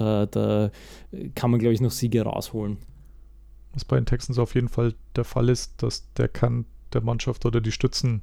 da, 0.00 0.26
da 0.26 0.70
kann 1.34 1.50
man, 1.50 1.60
glaube 1.60 1.74
ich, 1.74 1.80
noch 1.80 1.90
Siege 1.90 2.22
rausholen. 2.22 2.78
Was 3.74 3.84
bei 3.84 3.96
den 3.96 4.06
Texans 4.06 4.38
auf 4.38 4.54
jeden 4.54 4.68
Fall 4.68 4.94
der 5.14 5.24
Fall 5.24 5.48
ist, 5.48 5.82
dass 5.82 6.12
der 6.14 6.28
kann 6.28 6.64
der 6.92 7.02
Mannschaft 7.02 7.46
oder 7.46 7.60
die 7.60 7.70
Stützen 7.70 8.22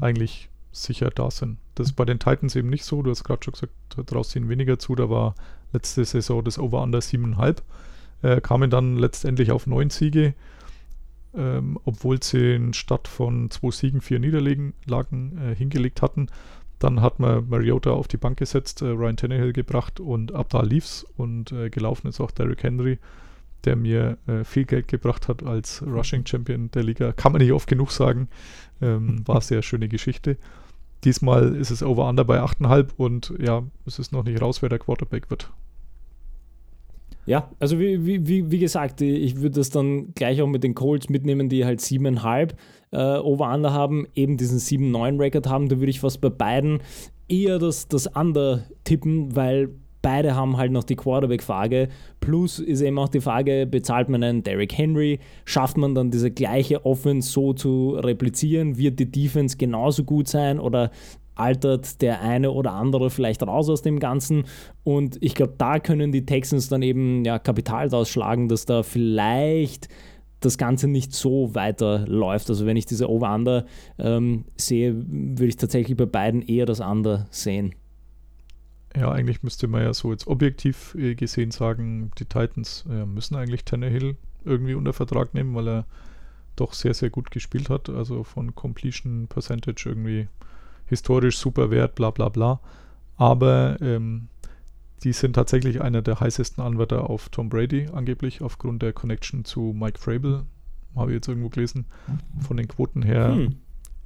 eigentlich 0.00 0.48
sicher 0.82 1.10
da 1.10 1.30
sind. 1.30 1.58
Das 1.74 1.88
ist 1.88 1.92
bei 1.94 2.04
den 2.04 2.18
Titans 2.18 2.56
eben 2.56 2.70
nicht 2.70 2.84
so. 2.84 3.02
Du 3.02 3.10
hast 3.10 3.24
gerade 3.24 3.42
schon 3.44 3.52
gesagt, 3.52 3.72
daraus 4.06 4.30
ziehen 4.30 4.48
weniger 4.48 4.78
zu. 4.78 4.94
Da 4.94 5.08
war 5.10 5.34
letzte 5.72 6.04
Saison 6.04 6.44
das 6.44 6.58
Over-Under 6.58 6.98
7,5. 6.98 7.62
Äh, 8.22 8.40
kamen 8.40 8.70
dann 8.70 8.96
letztendlich 8.96 9.52
auf 9.52 9.66
neun 9.66 9.90
Siege, 9.90 10.34
ähm, 11.36 11.78
obwohl 11.84 12.22
sie 12.22 12.72
statt 12.72 13.06
von 13.06 13.50
zwei 13.50 13.70
Siegen 13.70 14.00
vier 14.00 14.18
Niederlagen 14.18 15.38
äh, 15.38 15.54
hingelegt 15.54 16.02
hatten. 16.02 16.28
Dann 16.78 17.00
hat 17.00 17.18
man 17.18 17.48
Mariota 17.48 17.90
auf 17.90 18.08
die 18.08 18.16
Bank 18.16 18.38
gesetzt, 18.38 18.82
äh, 18.82 18.86
Ryan 18.86 19.16
Tannehill 19.16 19.52
gebracht 19.52 20.00
und 20.00 20.34
ab 20.34 20.48
da 20.50 20.62
lief's 20.62 21.04
und 21.16 21.52
äh, 21.52 21.70
gelaufen 21.70 22.08
ist 22.08 22.20
auch 22.20 22.30
Derrick 22.30 22.62
Henry, 22.62 22.98
der 23.64 23.76
mir 23.76 24.18
äh, 24.26 24.44
viel 24.44 24.64
Geld 24.64 24.88
gebracht 24.88 25.28
hat 25.28 25.42
als 25.42 25.82
Rushing 25.82 26.26
Champion 26.26 26.70
der 26.72 26.84
Liga. 26.84 27.12
Kann 27.12 27.32
man 27.32 27.40
nicht 27.40 27.52
oft 27.52 27.68
genug 27.68 27.90
sagen. 27.90 28.28
Ähm, 28.80 29.26
war 29.26 29.40
sehr 29.40 29.62
schöne 29.62 29.88
Geschichte. 29.88 30.36
Diesmal 31.04 31.54
ist 31.56 31.70
es 31.70 31.82
Over-Under 31.82 32.24
bei 32.24 32.40
8,5 32.40 32.88
und 32.96 33.34
ja, 33.38 33.62
es 33.86 33.98
ist 33.98 34.12
noch 34.12 34.24
nicht 34.24 34.40
raus, 34.40 34.62
wer 34.62 34.68
der 34.68 34.78
Quarterback 34.78 35.30
wird. 35.30 35.50
Ja, 37.28 37.50
also 37.60 37.78
wie, 37.78 38.06
wie, 38.06 38.50
wie 38.50 38.58
gesagt, 38.58 39.02
ich 39.02 39.36
würde 39.36 39.56
das 39.56 39.68
dann 39.68 40.14
gleich 40.14 40.40
auch 40.40 40.46
mit 40.46 40.64
den 40.64 40.74
Colts 40.74 41.10
mitnehmen, 41.10 41.50
die 41.50 41.66
halt 41.66 41.80
7,5 41.80 42.54
äh, 42.90 43.18
Over-Under 43.18 43.72
haben, 43.72 44.06
eben 44.14 44.38
diesen 44.38 44.58
7-9-Record 44.58 45.46
haben. 45.46 45.68
Da 45.68 45.78
würde 45.78 45.90
ich 45.90 46.00
fast 46.00 46.22
bei 46.22 46.30
beiden 46.30 46.80
eher 47.28 47.58
das, 47.58 47.86
das 47.86 48.06
Under 48.06 48.64
tippen, 48.84 49.36
weil 49.36 49.68
beide 50.02 50.34
haben 50.34 50.56
halt 50.56 50.72
noch 50.72 50.84
die 50.84 50.96
Quarterback-Frage. 50.96 51.88
Plus 52.20 52.58
ist 52.58 52.80
eben 52.80 52.98
auch 52.98 53.08
die 53.08 53.20
Frage, 53.20 53.66
bezahlt 53.66 54.08
man 54.08 54.22
einen 54.22 54.42
Derrick 54.42 54.76
Henry? 54.76 55.18
Schafft 55.44 55.76
man 55.76 55.94
dann 55.94 56.10
diese 56.10 56.30
gleiche 56.30 56.84
Offense 56.84 57.30
so 57.30 57.52
zu 57.52 57.96
replizieren? 57.96 58.78
Wird 58.78 58.98
die 58.98 59.10
Defense 59.10 59.56
genauso 59.56 60.04
gut 60.04 60.28
sein? 60.28 60.60
Oder 60.60 60.90
altert 61.38 62.02
der 62.02 62.20
eine 62.20 62.50
oder 62.50 62.72
andere 62.72 63.10
vielleicht 63.10 63.42
raus 63.42 63.70
aus 63.70 63.82
dem 63.82 64.00
Ganzen. 64.00 64.44
Und 64.84 65.18
ich 65.20 65.34
glaube, 65.34 65.54
da 65.56 65.78
können 65.78 66.12
die 66.12 66.26
Texans 66.26 66.68
dann 66.68 66.82
eben 66.82 67.24
ja, 67.24 67.38
Kapital 67.38 67.88
ausschlagen, 67.94 68.48
dass 68.48 68.66
da 68.66 68.82
vielleicht 68.82 69.88
das 70.40 70.58
Ganze 70.58 70.88
nicht 70.88 71.14
so 71.14 71.54
weiterläuft. 71.54 72.48
Also 72.50 72.66
wenn 72.66 72.76
ich 72.76 72.86
diese 72.86 73.08
Over-Under 73.08 73.64
ähm, 73.98 74.44
sehe, 74.56 74.94
würde 75.08 75.46
ich 75.46 75.56
tatsächlich 75.56 75.96
bei 75.96 76.06
beiden 76.06 76.42
eher 76.42 76.66
das 76.66 76.80
Under 76.80 77.26
sehen. 77.30 77.74
Ja, 78.98 79.12
eigentlich 79.12 79.42
müsste 79.42 79.68
man 79.68 79.82
ja 79.82 79.94
so 79.94 80.10
jetzt 80.12 80.26
objektiv 80.26 80.94
äh, 80.96 81.14
gesehen 81.14 81.50
sagen, 81.50 82.10
die 82.18 82.24
Titans 82.24 82.84
äh, 82.90 83.04
müssen 83.06 83.36
eigentlich 83.36 83.64
Tannehill 83.64 84.16
irgendwie 84.44 84.74
unter 84.74 84.92
Vertrag 84.92 85.34
nehmen, 85.34 85.54
weil 85.54 85.68
er 85.68 85.86
doch 86.56 86.72
sehr, 86.72 86.94
sehr 86.94 87.10
gut 87.10 87.30
gespielt 87.30 87.70
hat. 87.70 87.88
Also 87.90 88.24
von 88.24 88.54
Completion 88.54 89.28
Percentage 89.28 89.88
irgendwie 89.88 90.28
historisch 90.86 91.38
super 91.38 91.70
wert, 91.70 91.94
bla 91.94 92.10
bla 92.10 92.28
bla. 92.28 92.60
Aber 93.16 93.76
ähm, 93.80 94.28
die 95.04 95.12
sind 95.12 95.34
tatsächlich 95.34 95.80
einer 95.80 96.02
der 96.02 96.18
heißesten 96.18 96.62
Anwärter 96.64 97.08
auf 97.08 97.28
Tom 97.28 97.48
Brady, 97.48 97.88
angeblich 97.92 98.42
aufgrund 98.42 98.82
der 98.82 98.92
Connection 98.92 99.44
zu 99.44 99.72
Mike 99.76 99.98
Frabel. 100.00 100.42
Habe 100.96 101.12
ich 101.12 101.16
jetzt 101.16 101.28
irgendwo 101.28 101.50
gelesen. 101.50 101.84
Von 102.40 102.56
den 102.56 102.66
Quoten 102.66 103.02
her, 103.02 103.34
Hm. 103.34 103.56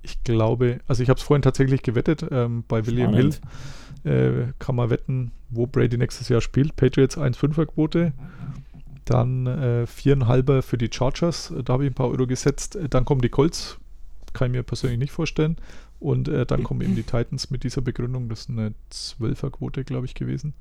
ich 0.03 0.23
glaube, 0.25 0.81
also 0.89 1.03
ich 1.03 1.09
habe 1.09 1.19
es 1.19 1.25
vorhin 1.25 1.43
tatsächlich 1.43 1.83
gewettet 1.83 2.27
ähm, 2.31 2.65
bei 2.69 2.85
William. 2.87 3.15
Hill. 3.15 3.31
Äh, 4.05 4.53
kann 4.59 4.75
man 4.77 4.91
wetten, 4.91 5.31
wo 5.51 5.67
Brady 5.67 5.97
nächstes 5.99 6.29
Jahr 6.29 6.41
spielt. 6.41 6.75
Patriots 6.77 7.17
1,5er 7.17 7.67
Quote. 7.67 8.13
Dann 9.05 9.47
äh, 9.47 9.85
4,5er 9.87 10.63
für 10.63 10.79
die 10.79 10.91
Chargers. 10.93 11.53
Da 11.65 11.73
habe 11.75 11.85
ich 11.85 11.91
ein 11.91 11.95
paar 11.95 12.09
Euro 12.09 12.27
gesetzt. 12.27 12.79
Dann 12.91 13.05
kommen 13.05 13.21
die 13.21 13.29
Colts. 13.29 13.79
Kann 14.33 14.47
ich 14.49 14.53
mir 14.57 14.63
persönlich 14.63 14.99
nicht 14.99 15.13
vorstellen. 15.13 15.57
Und 16.01 16.27
äh, 16.29 16.47
dann 16.47 16.65
kommen 16.65 16.81
eben 16.81 16.97
die 16.97 17.03
Titans 17.05 17.51
mit 17.51 17.63
dieser 17.65 17.81
Begründung. 17.83 18.29
Das 18.29 18.41
ist 18.41 18.51
eine 18.51 18.75
12er 18.93 19.51
Quote, 19.51 19.85
glaube 19.85 20.07
ich, 20.07 20.15
gewesen. 20.15 20.55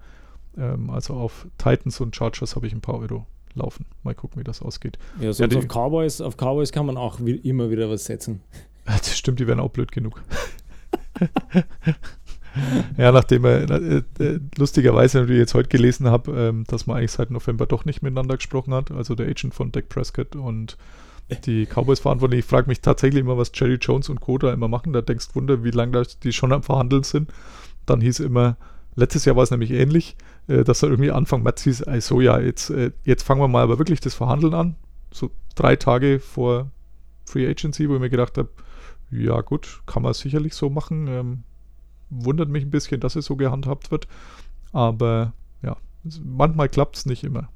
Ähm, 0.57 0.89
also 0.89 1.13
auf 1.15 1.47
Titans 1.57 1.99
und 2.01 2.15
Chargers 2.15 2.55
habe 2.55 2.67
ich 2.67 2.73
ein 2.73 2.81
paar 2.81 2.99
Euro 2.99 3.25
laufen. 3.55 3.85
Mal 4.03 4.13
gucken, 4.13 4.39
wie 4.39 4.43
das 4.43 4.61
ausgeht. 4.61 4.99
Ja, 5.19 5.33
sonst 5.33 5.51
die- 5.53 5.57
auf, 5.57 5.67
Cowboys, 5.67 6.21
auf 6.21 6.35
Cowboys 6.37 6.71
kann 6.71 6.85
man 6.85 6.97
auch 6.97 7.19
wi- 7.19 7.35
immer 7.43 7.69
wieder 7.71 7.89
was 7.89 8.05
setzen. 8.05 8.41
Das 8.85 9.15
stimmt, 9.17 9.39
die 9.39 9.45
wären 9.47 9.59
auch 9.59 9.69
blöd 9.69 9.91
genug. 9.91 10.21
ja, 12.97 13.11
nachdem 13.11 13.45
er 13.45 13.69
äh, 13.69 14.03
äh, 14.19 14.39
lustigerweise 14.57 15.19
natürlich 15.19 15.39
jetzt 15.39 15.53
heute 15.53 15.69
gelesen 15.69 16.07
habe, 16.07 16.31
ähm, 16.31 16.63
dass 16.67 16.87
man 16.87 16.97
eigentlich 16.97 17.11
seit 17.11 17.31
November 17.31 17.65
doch 17.65 17.85
nicht 17.85 18.01
miteinander 18.01 18.35
gesprochen 18.37 18.73
hat, 18.73 18.91
also 18.91 19.15
der 19.15 19.27
Agent 19.27 19.53
von 19.53 19.71
Dak 19.71 19.89
Prescott 19.89 20.35
und 20.35 20.77
die 21.45 21.65
Cowboys 21.65 21.99
verantwortlich. 21.99 22.39
Ich 22.39 22.45
frage 22.45 22.67
mich 22.67 22.81
tatsächlich 22.81 23.21
immer, 23.21 23.37
was 23.37 23.51
Jerry 23.53 23.75
Jones 23.75 24.09
und 24.09 24.19
Co. 24.19 24.37
da 24.37 24.51
immer 24.51 24.67
machen. 24.67 24.93
Da 24.93 25.01
denkst 25.01 25.29
du 25.29 25.35
Wunder, 25.35 25.63
wie 25.63 25.71
lange 25.71 26.03
die 26.23 26.33
schon 26.33 26.51
am 26.51 26.63
Verhandeln 26.63 27.03
sind. 27.03 27.31
Dann 27.85 28.01
hieß 28.01 28.19
immer, 28.19 28.57
letztes 28.95 29.25
Jahr 29.25 29.35
war 29.35 29.43
es 29.43 29.51
nämlich 29.51 29.71
ähnlich, 29.71 30.15
äh, 30.47 30.63
dass 30.63 30.83
er 30.83 30.89
irgendwie 30.89 31.11
Anfang 31.11 31.43
März 31.43 31.63
hieß, 31.63 31.83
also 31.83 32.21
ja, 32.21 32.39
jetzt, 32.39 32.69
äh, 32.69 32.91
jetzt 33.03 33.23
fangen 33.23 33.41
wir 33.41 33.47
mal 33.47 33.63
aber 33.63 33.79
wirklich 33.79 34.01
das 34.01 34.13
Verhandeln 34.13 34.53
an. 34.53 34.75
So 35.11 35.31
drei 35.55 35.75
Tage 35.75 36.19
vor 36.19 36.71
Free 37.25 37.47
Agency, 37.47 37.89
wo 37.89 37.95
ich 37.95 38.01
mir 38.01 38.09
gedacht 38.09 38.37
habe, 38.37 38.49
ja 39.09 39.41
gut, 39.41 39.81
kann 39.85 40.03
man 40.03 40.13
sicherlich 40.13 40.53
so 40.53 40.69
machen. 40.69 41.07
Ähm, 41.07 41.43
wundert 42.11 42.49
mich 42.49 42.63
ein 42.63 42.69
bisschen, 42.69 42.99
dass 42.99 43.15
es 43.15 43.25
so 43.25 43.35
gehandhabt 43.35 43.89
wird. 43.89 44.07
Aber 44.71 45.33
ja, 45.63 45.75
manchmal 46.23 46.69
klappt 46.69 46.97
es 46.97 47.05
nicht 47.07 47.23
immer. 47.23 47.49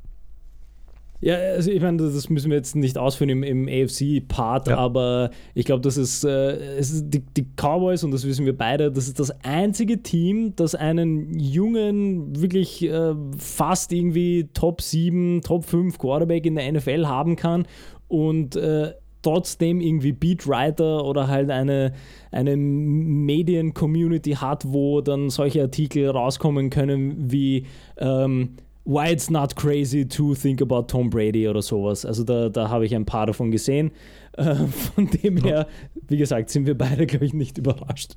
Ja, 1.21 1.35
also 1.35 1.71
ich 1.71 1.81
meine, 1.81 1.97
das 1.97 2.29
müssen 2.29 2.51
wir 2.51 2.57
jetzt 2.57 2.75
nicht 2.75 2.97
ausführen 2.97 3.29
im, 3.29 3.41
im 3.41 3.67
AFC-Part, 3.67 4.67
Ja. 4.67 4.77
aber 4.77 5.31
ich 5.53 5.65
glaube, 5.65 5.81
das 5.81 5.95
ist, 5.97 6.25
äh, 6.25 6.77
es 6.77 6.91
ist 6.91 7.05
die, 7.09 7.21
die 7.21 7.47
Cowboys, 7.55 8.03
und 8.03 8.11
das 8.11 8.25
wissen 8.27 8.45
wir 8.45 8.55
beide, 8.55 8.91
das 8.91 9.07
ist 9.07 9.19
das 9.19 9.31
einzige 9.43 10.03
Team, 10.03 10.55
das 10.57 10.75
einen 10.75 11.39
jungen, 11.39 12.39
wirklich 12.41 12.83
äh, 12.83 13.15
fast 13.37 13.93
irgendwie 13.93 14.49
Top 14.53 14.81
7, 14.81 15.41
Top 15.41 15.63
5 15.65 15.97
Quarterback 15.97 16.45
in 16.45 16.55
der 16.55 16.71
NFL 16.71 17.07
haben 17.07 17.37
kann 17.37 17.65
und 18.09 18.55
äh, 18.57 18.93
trotzdem 19.25 19.81
irgendwie 19.81 20.11
Beatwriter 20.11 21.03
oder 21.03 21.27
halt 21.27 21.49
eine, 21.49 21.93
eine 22.31 22.55
Medien-Community 22.55 24.33
hat, 24.33 24.63
wo 24.67 25.01
dann 25.01 25.29
solche 25.29 25.61
Artikel 25.61 26.09
rauskommen 26.09 26.69
können 26.69 27.31
wie 27.31 27.65
ähm, 27.97 28.51
Why 28.87 29.11
it's 29.11 29.31
not 29.31 29.55
crazy 29.55 30.07
to 30.07 30.35
think 30.35 30.61
about 30.61 30.83
Tom 30.83 31.09
Brady 31.09 31.47
oder 31.47 31.63
sowas. 31.63 32.05
Also 32.05 32.23
da, 32.23 32.49
da 32.49 32.69
habe 32.69 32.85
ich 32.85 32.93
ein 32.95 33.05
paar 33.05 33.25
davon 33.25 33.49
gesehen. 33.49 33.89
Äh, 34.33 34.55
von 34.67 35.07
dem 35.07 35.37
her, 35.37 35.67
wie 36.07 36.17
gesagt, 36.17 36.51
sind 36.51 36.67
wir 36.67 36.77
beide, 36.77 37.07
glaube 37.07 37.25
ich, 37.25 37.33
nicht 37.33 37.57
überrascht. 37.57 38.13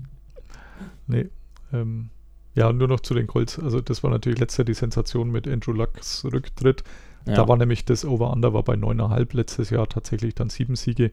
Nee. 1.07 1.29
Ähm, 1.73 2.11
ja, 2.55 2.71
nur 2.71 2.88
noch 2.88 3.01
zu 3.01 3.14
den 3.14 3.27
Colts. 3.27 3.59
Also 3.59 3.81
das 3.81 4.03
war 4.03 4.11
natürlich 4.11 4.40
letztes 4.40 4.59
Jahr 4.59 4.64
die 4.66 4.75
Sensation 4.75 5.31
mit 5.31 5.49
Andrew 5.49 5.73
Lucks 5.73 6.25
Rücktritt. 6.25 6.85
Ja. 7.29 7.37
Da 7.37 7.49
war 7.49 7.57
nämlich 7.57 7.85
das 7.85 8.05
Over-Under 8.05 8.53
war 8.55 8.62
bei 8.62 8.75
9,5 8.75 9.37
letztes 9.37 9.71
Jahr 9.71 9.88
tatsächlich 9.88 10.35
dann 10.35 10.51
sieben 10.51 10.77
Siege. 10.77 11.12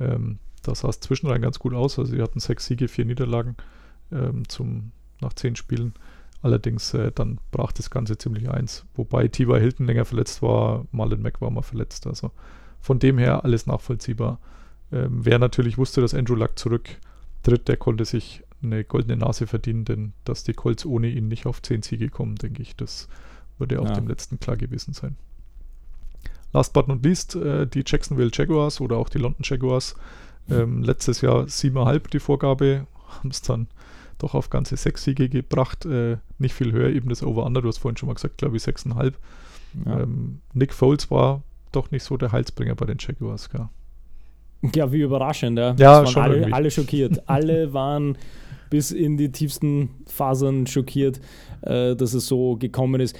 Ähm, 0.00 0.38
da 0.62 0.74
sah 0.74 0.88
es 0.88 1.00
zwischendrin 1.00 1.42
ganz 1.42 1.58
gut 1.58 1.74
aus. 1.74 1.98
Also 1.98 2.12
sie 2.12 2.22
hatten 2.22 2.40
sechs 2.40 2.66
Siege, 2.66 2.88
vier 2.88 3.04
Niederlagen 3.04 3.56
ähm, 4.12 4.48
zum, 4.48 4.92
nach 5.20 5.32
zehn 5.32 5.56
Spielen. 5.56 5.94
Allerdings 6.42 6.94
äh, 6.94 7.10
dann 7.12 7.38
brach 7.50 7.72
das 7.72 7.90
Ganze 7.90 8.16
ziemlich 8.16 8.48
eins. 8.50 8.84
Wobei 8.94 9.26
T.Y. 9.28 9.58
Hilton 9.58 9.86
länger 9.86 10.04
verletzt 10.04 10.40
war, 10.42 10.86
Marlon 10.92 11.20
Mack 11.22 11.40
war 11.40 11.50
mal 11.50 11.62
verletzt. 11.62 12.06
Also 12.06 12.30
von 12.80 12.98
dem 12.98 13.18
her 13.18 13.44
alles 13.44 13.66
nachvollziehbar. 13.66 14.38
Ähm, 14.92 15.24
wer 15.24 15.38
natürlich 15.38 15.78
wusste, 15.78 16.00
dass 16.00 16.14
Andrew 16.14 16.36
Luck 16.36 16.58
zurücktritt, 16.58 17.66
der 17.66 17.76
konnte 17.76 18.04
sich 18.04 18.44
eine 18.62 18.84
goldene 18.84 19.16
Nase 19.16 19.46
verdienen, 19.46 19.84
denn 19.84 20.12
dass 20.24 20.44
die 20.44 20.52
Colts 20.52 20.84
ohne 20.86 21.08
ihn 21.08 21.28
nicht 21.28 21.46
auf 21.46 21.62
10 21.62 21.82
Siege 21.82 22.08
kommen, 22.08 22.36
denke 22.36 22.62
ich, 22.62 22.76
das 22.76 23.08
würde 23.58 23.80
auch 23.80 23.86
Ja. 23.86 23.92
dem 23.94 24.08
letzten 24.08 24.38
klar 24.40 24.56
gewesen 24.56 24.94
sein. 24.94 25.16
Last 26.52 26.72
but 26.72 26.88
not 26.88 27.04
least, 27.04 27.36
äh, 27.36 27.66
die 27.66 27.82
Jacksonville 27.86 28.30
Jaguars 28.32 28.80
oder 28.80 28.96
auch 28.96 29.08
die 29.08 29.18
London 29.18 29.42
Jaguars. 29.42 29.94
Ähm, 30.50 30.82
letztes 30.82 31.20
Jahr 31.20 31.46
7,5 31.46 32.08
die 32.08 32.20
Vorgabe, 32.20 32.86
haben 33.08 33.30
es 33.30 33.42
dann 33.42 33.68
doch 34.18 34.34
auf 34.34 34.50
ganze 34.50 34.76
6 34.76 35.04
Siege 35.04 35.28
gebracht. 35.28 35.84
Äh, 35.84 36.16
nicht 36.38 36.54
viel 36.54 36.72
höher, 36.72 36.88
eben 36.90 37.08
das 37.08 37.22
Over-Under, 37.22 37.62
du 37.62 37.68
hast 37.68 37.78
vorhin 37.78 37.96
schon 37.96 38.06
mal 38.06 38.14
gesagt, 38.14 38.38
glaube 38.38 38.56
ich 38.56 38.62
6,5. 38.62 39.14
Ja. 39.84 40.00
Ähm, 40.00 40.40
Nick 40.54 40.72
Foles 40.72 41.10
war 41.10 41.42
doch 41.72 41.90
nicht 41.90 42.02
so 42.02 42.16
der 42.16 42.32
Heilsbringer 42.32 42.74
bei 42.74 42.86
den 42.86 42.96
Jaguars. 42.98 43.50
Gell? 43.50 43.68
Ja, 44.74 44.90
wie 44.90 45.02
überraschend, 45.02 45.58
ja. 45.58 45.74
Ja, 45.78 46.06
schon 46.06 46.16
waren 46.16 46.24
alle, 46.24 46.36
irgendwie. 46.36 46.52
alle 46.52 46.70
schockiert. 46.70 47.22
alle 47.28 47.72
waren 47.72 48.16
bis 48.70 48.90
in 48.90 49.16
die 49.16 49.30
tiefsten 49.30 49.90
Fasern 50.06 50.66
schockiert, 50.66 51.20
äh, 51.62 51.94
dass 51.94 52.14
es 52.14 52.26
so 52.26 52.56
gekommen 52.56 53.00
ist. 53.00 53.18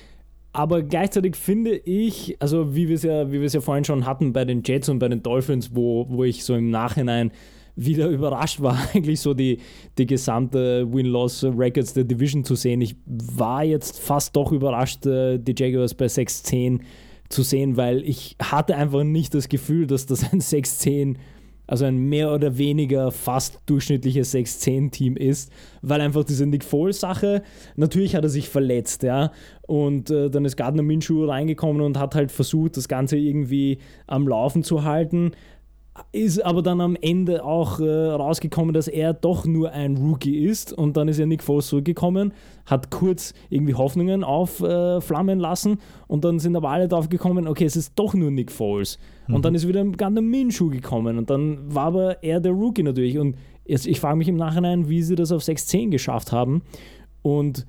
Aber 0.59 0.83
gleichzeitig 0.83 1.37
finde 1.37 1.77
ich, 1.77 2.37
also 2.41 2.75
wie 2.75 2.89
wir 2.89 2.97
es 2.97 3.05
ja, 3.05 3.31
wie 3.31 3.39
wir 3.39 3.47
es 3.47 3.53
ja 3.53 3.61
vorhin 3.61 3.85
schon 3.85 4.07
hatten 4.07 4.33
bei 4.33 4.45
den 4.45 4.65
Jets 4.65 4.89
und 4.89 4.99
bei 4.99 5.07
den 5.07 5.23
Dolphins, 5.23 5.71
wo, 5.73 6.07
wo 6.09 6.25
ich 6.25 6.43
so 6.43 6.57
im 6.57 6.69
Nachhinein 6.71 7.31
wieder 7.77 8.09
überrascht 8.09 8.61
war, 8.61 8.77
eigentlich 8.93 9.21
so 9.21 9.35
die, 9.35 9.61
die 9.99 10.07
gesamte 10.07 10.93
Win-Loss-Records 10.93 11.95
der 11.95 12.03
Division 12.03 12.43
zu 12.43 12.57
sehen. 12.57 12.81
Ich 12.81 12.97
war 13.07 13.63
jetzt 13.63 14.01
fast 14.01 14.35
doch 14.35 14.51
überrascht, 14.51 15.07
äh, 15.07 15.39
die 15.39 15.55
Jaguars 15.57 15.95
bei 15.95 16.07
6-10 16.07 16.81
zu 17.29 17.45
sehen, 17.45 17.77
weil 17.77 18.03
ich 18.03 18.35
hatte 18.43 18.75
einfach 18.75 19.05
nicht 19.05 19.35
das 19.35 19.49
Gefühl, 19.49 19.87
dass 19.87 20.07
das 20.07 20.33
ein 20.33 20.41
6-10, 20.41 21.19
also 21.69 21.85
ein 21.85 21.99
mehr 21.99 22.33
oder 22.33 22.59
weniger 22.59 23.13
fast 23.13 23.61
durchschnittliches 23.67 24.35
6-10-Team 24.35 25.17
ist, 25.17 25.53
weil 25.83 26.01
einfach 26.01 26.25
diese 26.25 26.47
Nick 26.47 26.65
Foles-Sache, 26.65 27.43
natürlich 27.77 28.17
hat 28.17 28.25
er 28.25 28.31
sich 28.31 28.49
verletzt, 28.49 29.05
ja, 29.05 29.31
und 29.67 30.11
äh, 30.11 30.31
dann 30.31 30.45
ist 30.47 30.57
Gardner 30.57 30.83
Minshew 30.83 31.27
reingekommen 31.27 31.83
und 31.83 31.99
hat 31.99 32.15
halt 32.15 32.33
versucht, 32.33 32.77
das 32.77 32.89
Ganze 32.89 33.19
irgendwie 33.19 33.79
am 34.07 34.27
Laufen 34.27 34.65
zu 34.65 34.83
halten, 34.83 35.33
ist 36.13 36.45
aber 36.45 36.63
dann 36.63 36.81
am 36.81 36.97
Ende 37.01 37.45
auch 37.45 37.81
äh, 37.81 37.85
rausgekommen, 37.85 38.73
dass 38.73 38.89
er 38.89 39.13
doch 39.13 39.45
nur 39.45 39.73
ein 39.73 39.97
Rookie 39.97 40.45
ist 40.45 40.73
und 40.73 40.97
dann 40.97 41.09
ist 41.09 41.19
ja 41.19 41.27
Nick 41.27 41.43
Foles 41.43 41.67
zurückgekommen, 41.67 42.33
hat 42.67 42.91
kurz 42.91 43.35
irgendwie 43.51 43.75
Hoffnungen 43.75 44.25
aufflammen 44.25 45.39
lassen 45.39 45.79
und 46.07 46.25
dann 46.25 46.39
sind 46.39 46.57
aber 46.57 46.71
alle 46.71 46.89
drauf 46.89 47.09
gekommen, 47.09 47.47
okay, 47.47 47.65
es 47.65 47.77
ist 47.77 47.93
doch 47.97 48.15
nur 48.15 48.31
Nick 48.31 48.51
Foles 48.53 48.99
und 49.29 49.45
dann 49.45 49.55
ist 49.55 49.69
wieder 49.69 49.85
Gardner 49.85 50.21
Minshew 50.21 50.71
gekommen 50.71 51.19
und 51.19 51.31
dann 51.31 51.75
war 51.75 51.87
aber 51.87 52.23
er 52.23 52.41
der 52.41 52.53
Rookie 52.53 52.83
natürlich 52.83 53.19
und 53.19 53.37
jetzt, 53.65 53.87
ich 53.87 54.01
frage 54.01 54.17
mich 54.17 54.29
im 54.29 54.37
Nachhinein, 54.37 54.89
wie 54.89 55.03
sie 55.03 55.15
das 55.15 55.33
auf 55.33 55.43
6-10 55.43 55.91
geschafft 55.91 56.33
haben 56.33 56.63
und 57.23 57.67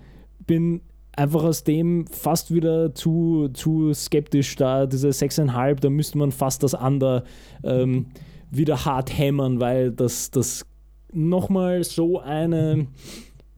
bin 0.48 0.82
einfach 1.16 1.44
aus 1.44 1.64
dem 1.64 2.08
fast 2.08 2.54
wieder 2.54 2.96
zu, 2.96 3.50
zu 3.54 3.94
skeptisch 3.94 4.56
da, 4.56 4.86
diese 4.86 5.10
6,5, 5.10 5.76
da 5.82 5.90
müsste 5.90 6.18
man 6.18 6.32
fast 6.32 6.64
das 6.64 6.74
Under 6.74 7.24
ähm, 7.64 8.08
wieder 8.50 8.86
hart 8.86 9.18
hämmern, 9.18 9.60
weil 9.60 9.92
das, 9.92 10.32
das 10.32 10.66
nochmal 11.12 11.84
so 11.84 12.20
eine 12.20 12.88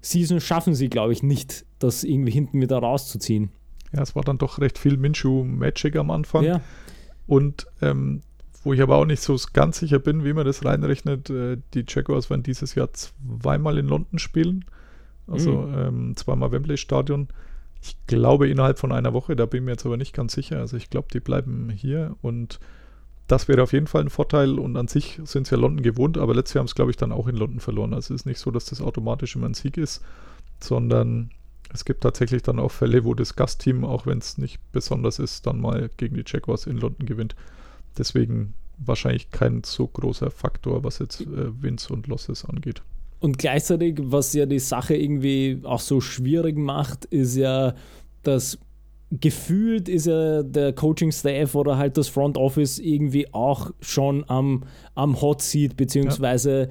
Season 0.01 0.39
schaffen 0.39 0.73
sie, 0.73 0.89
glaube 0.89 1.13
ich, 1.13 1.21
nicht, 1.21 1.65
das 1.79 2.03
irgendwie 2.03 2.31
hinten 2.31 2.59
wieder 2.59 2.79
rauszuziehen. 2.79 3.51
Ja, 3.93 4.01
es 4.01 4.15
war 4.15 4.23
dann 4.23 4.37
doch 4.37 4.59
recht 4.59 4.77
viel 4.77 4.97
Minshew 4.97 5.43
Magic 5.43 5.95
am 5.95 6.11
Anfang. 6.11 6.43
Ja, 6.43 6.61
Und 7.27 7.67
ähm, 7.81 8.23
wo 8.63 8.73
ich 8.73 8.81
aber 8.81 8.97
auch 8.97 9.05
nicht 9.05 9.21
so 9.21 9.37
ganz 9.53 9.79
sicher 9.79 9.99
bin, 9.99 10.23
wie 10.23 10.33
man 10.33 10.45
das 10.45 10.63
reinrechnet, 10.65 11.29
äh, 11.29 11.57
die 11.73 11.85
Jaguars 11.87 12.29
werden 12.29 12.43
dieses 12.43 12.75
Jahr 12.75 12.89
zweimal 12.93 13.77
in 13.77 13.87
London 13.87 14.19
spielen. 14.19 14.65
Also 15.27 15.61
Mhm. 15.61 15.73
ähm, 15.77 16.15
zweimal 16.15 16.51
Wembley 16.51 16.77
Stadion. 16.77 17.27
Ich 17.81 17.95
glaube 18.05 18.47
innerhalb 18.49 18.77
von 18.77 18.91
einer 18.91 19.13
Woche, 19.13 19.35
da 19.35 19.45
bin 19.47 19.63
ich 19.63 19.65
mir 19.65 19.71
jetzt 19.71 19.85
aber 19.85 19.97
nicht 19.97 20.13
ganz 20.13 20.33
sicher. 20.33 20.59
Also 20.59 20.77
ich 20.77 20.89
glaube, 20.91 21.07
die 21.11 21.19
bleiben 21.19 21.69
hier 21.69 22.15
und 22.21 22.59
das 23.27 23.47
wäre 23.47 23.63
auf 23.63 23.71
jeden 23.73 23.87
Fall 23.87 24.01
ein 24.01 24.09
Vorteil 24.09 24.59
und 24.59 24.75
an 24.75 24.87
sich 24.89 25.19
sind 25.23 25.47
sie 25.47 25.55
ja 25.55 25.61
London 25.61 25.81
gewohnt, 25.83 26.17
aber 26.17 26.35
letztes 26.35 26.55
Jahr 26.55 26.59
haben 26.61 26.67
es, 26.67 26.75
glaube 26.75 26.91
ich, 26.91 26.97
dann 26.97 27.11
auch 27.13 27.27
in 27.27 27.37
London 27.37 27.59
verloren. 27.61 27.93
Also 27.93 28.13
es 28.13 28.21
ist 28.21 28.25
nicht 28.25 28.39
so, 28.39 28.51
dass 28.51 28.65
das 28.65 28.81
automatisch 28.81 29.35
immer 29.35 29.47
ein 29.47 29.53
Sieg 29.53 29.77
ist, 29.77 30.03
sondern 30.59 31.31
es 31.73 31.85
gibt 31.85 32.01
tatsächlich 32.01 32.41
dann 32.43 32.59
auch 32.59 32.71
Fälle, 32.71 33.05
wo 33.05 33.13
das 33.13 33.35
Gastteam, 33.35 33.85
auch 33.85 34.05
wenn 34.05 34.17
es 34.17 34.37
nicht 34.37 34.59
besonders 34.71 35.19
ist, 35.19 35.45
dann 35.47 35.61
mal 35.61 35.89
gegen 35.97 36.15
die 36.15 36.23
Jaguars 36.25 36.67
in 36.67 36.77
London 36.77 37.05
gewinnt. 37.05 37.35
Deswegen 37.97 38.53
wahrscheinlich 38.77 39.31
kein 39.31 39.63
so 39.63 39.87
großer 39.87 40.31
Faktor, 40.31 40.83
was 40.83 40.99
jetzt 40.99 41.21
äh, 41.21 41.61
Wins 41.61 41.89
und 41.89 42.07
Losses 42.07 42.45
angeht. 42.45 42.81
Und 43.19 43.37
gleichzeitig, 43.37 43.99
was 44.01 44.33
ja 44.33 44.45
die 44.45 44.59
Sache 44.59 44.95
irgendwie 44.95 45.59
auch 45.63 45.79
so 45.79 46.01
schwierig 46.01 46.57
macht, 46.57 47.05
ist 47.05 47.35
ja, 47.35 47.75
dass 48.23 48.57
gefühlt 49.11 49.89
ist 49.89 50.07
ja 50.07 50.41
der 50.41 50.73
Coaching-Staff 50.73 51.53
oder 51.53 51.77
halt 51.77 51.97
das 51.97 52.07
Front 52.07 52.37
Office 52.37 52.79
irgendwie 52.79 53.31
auch 53.33 53.71
schon 53.81 54.27
am, 54.27 54.63
am 54.95 55.21
Hot 55.21 55.41
Seat, 55.41 55.77
beziehungsweise 55.77 56.61
ja. 56.61 56.67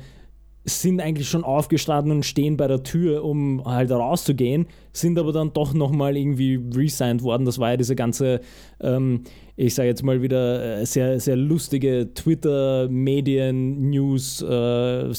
Sind 0.70 1.00
eigentlich 1.00 1.28
schon 1.28 1.44
aufgestanden 1.44 2.12
und 2.12 2.26
stehen 2.26 2.56
bei 2.56 2.68
der 2.68 2.82
Tür, 2.82 3.24
um 3.24 3.64
halt 3.64 3.90
rauszugehen, 3.90 4.66
sind 4.92 5.18
aber 5.18 5.32
dann 5.32 5.52
doch 5.52 5.74
nochmal 5.74 6.16
irgendwie 6.16 6.60
resigned 6.74 7.22
worden. 7.22 7.44
Das 7.44 7.58
war 7.58 7.70
ja 7.70 7.76
diese 7.76 7.96
ganze, 7.96 8.40
ähm, 8.80 9.22
ich 9.56 9.74
sage 9.74 9.88
jetzt 9.88 10.02
mal 10.02 10.22
wieder, 10.22 10.80
äh, 10.80 10.86
sehr, 10.86 11.18
sehr 11.20 11.36
lustige 11.36 12.12
Twitter, 12.14 12.88
Medien, 12.88 13.90
News, 13.90 14.42
äh, 14.42 15.12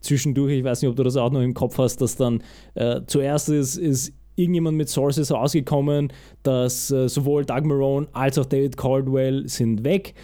zwischendurch. 0.00 0.52
Ich 0.52 0.64
weiß 0.64 0.82
nicht, 0.82 0.90
ob 0.90 0.96
du 0.96 1.02
das 1.02 1.16
auch 1.16 1.30
noch 1.30 1.42
im 1.42 1.54
Kopf 1.54 1.78
hast, 1.78 2.00
dass 2.00 2.16
dann 2.16 2.42
äh, 2.74 3.00
zuerst 3.06 3.48
ist, 3.48 3.76
ist 3.76 4.12
irgendjemand 4.36 4.76
mit 4.76 4.88
Sources 4.88 5.30
rausgekommen, 5.32 6.12
dass 6.42 6.90
äh, 6.90 7.08
sowohl 7.08 7.44
Doug 7.44 7.64
Marone 7.64 8.08
als 8.12 8.38
auch 8.38 8.46
David 8.46 8.76
Caldwell 8.76 9.48
sind 9.48 9.84
weg. 9.84 10.14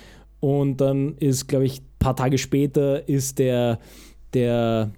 Und 0.41 0.81
dann 0.81 1.17
ist, 1.19 1.49
glaube 1.49 1.67
ich, 1.67 1.83
ein 1.99 2.05
paar 2.05 2.17
Tage 2.17 2.39
später 2.39 3.09
ist 3.09 3.39
der, 3.39 3.79
der 4.33 4.93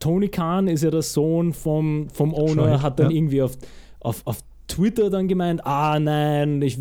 Tony 0.00 0.28
Khan, 0.28 0.66
ist 0.66 0.82
ja 0.82 0.90
der 0.90 1.02
Sohn 1.02 1.52
vom, 1.52 2.08
vom 2.10 2.34
Owner, 2.34 2.72
right, 2.72 2.82
hat 2.82 2.98
dann 2.98 3.10
ja. 3.10 3.16
irgendwie 3.16 3.42
auf, 3.42 3.56
auf, 4.00 4.22
auf 4.24 4.38
Twitter 4.66 5.10
dann 5.10 5.28
gemeint, 5.28 5.64
ah 5.64 5.98
nein, 6.00 6.60
ich, 6.62 6.78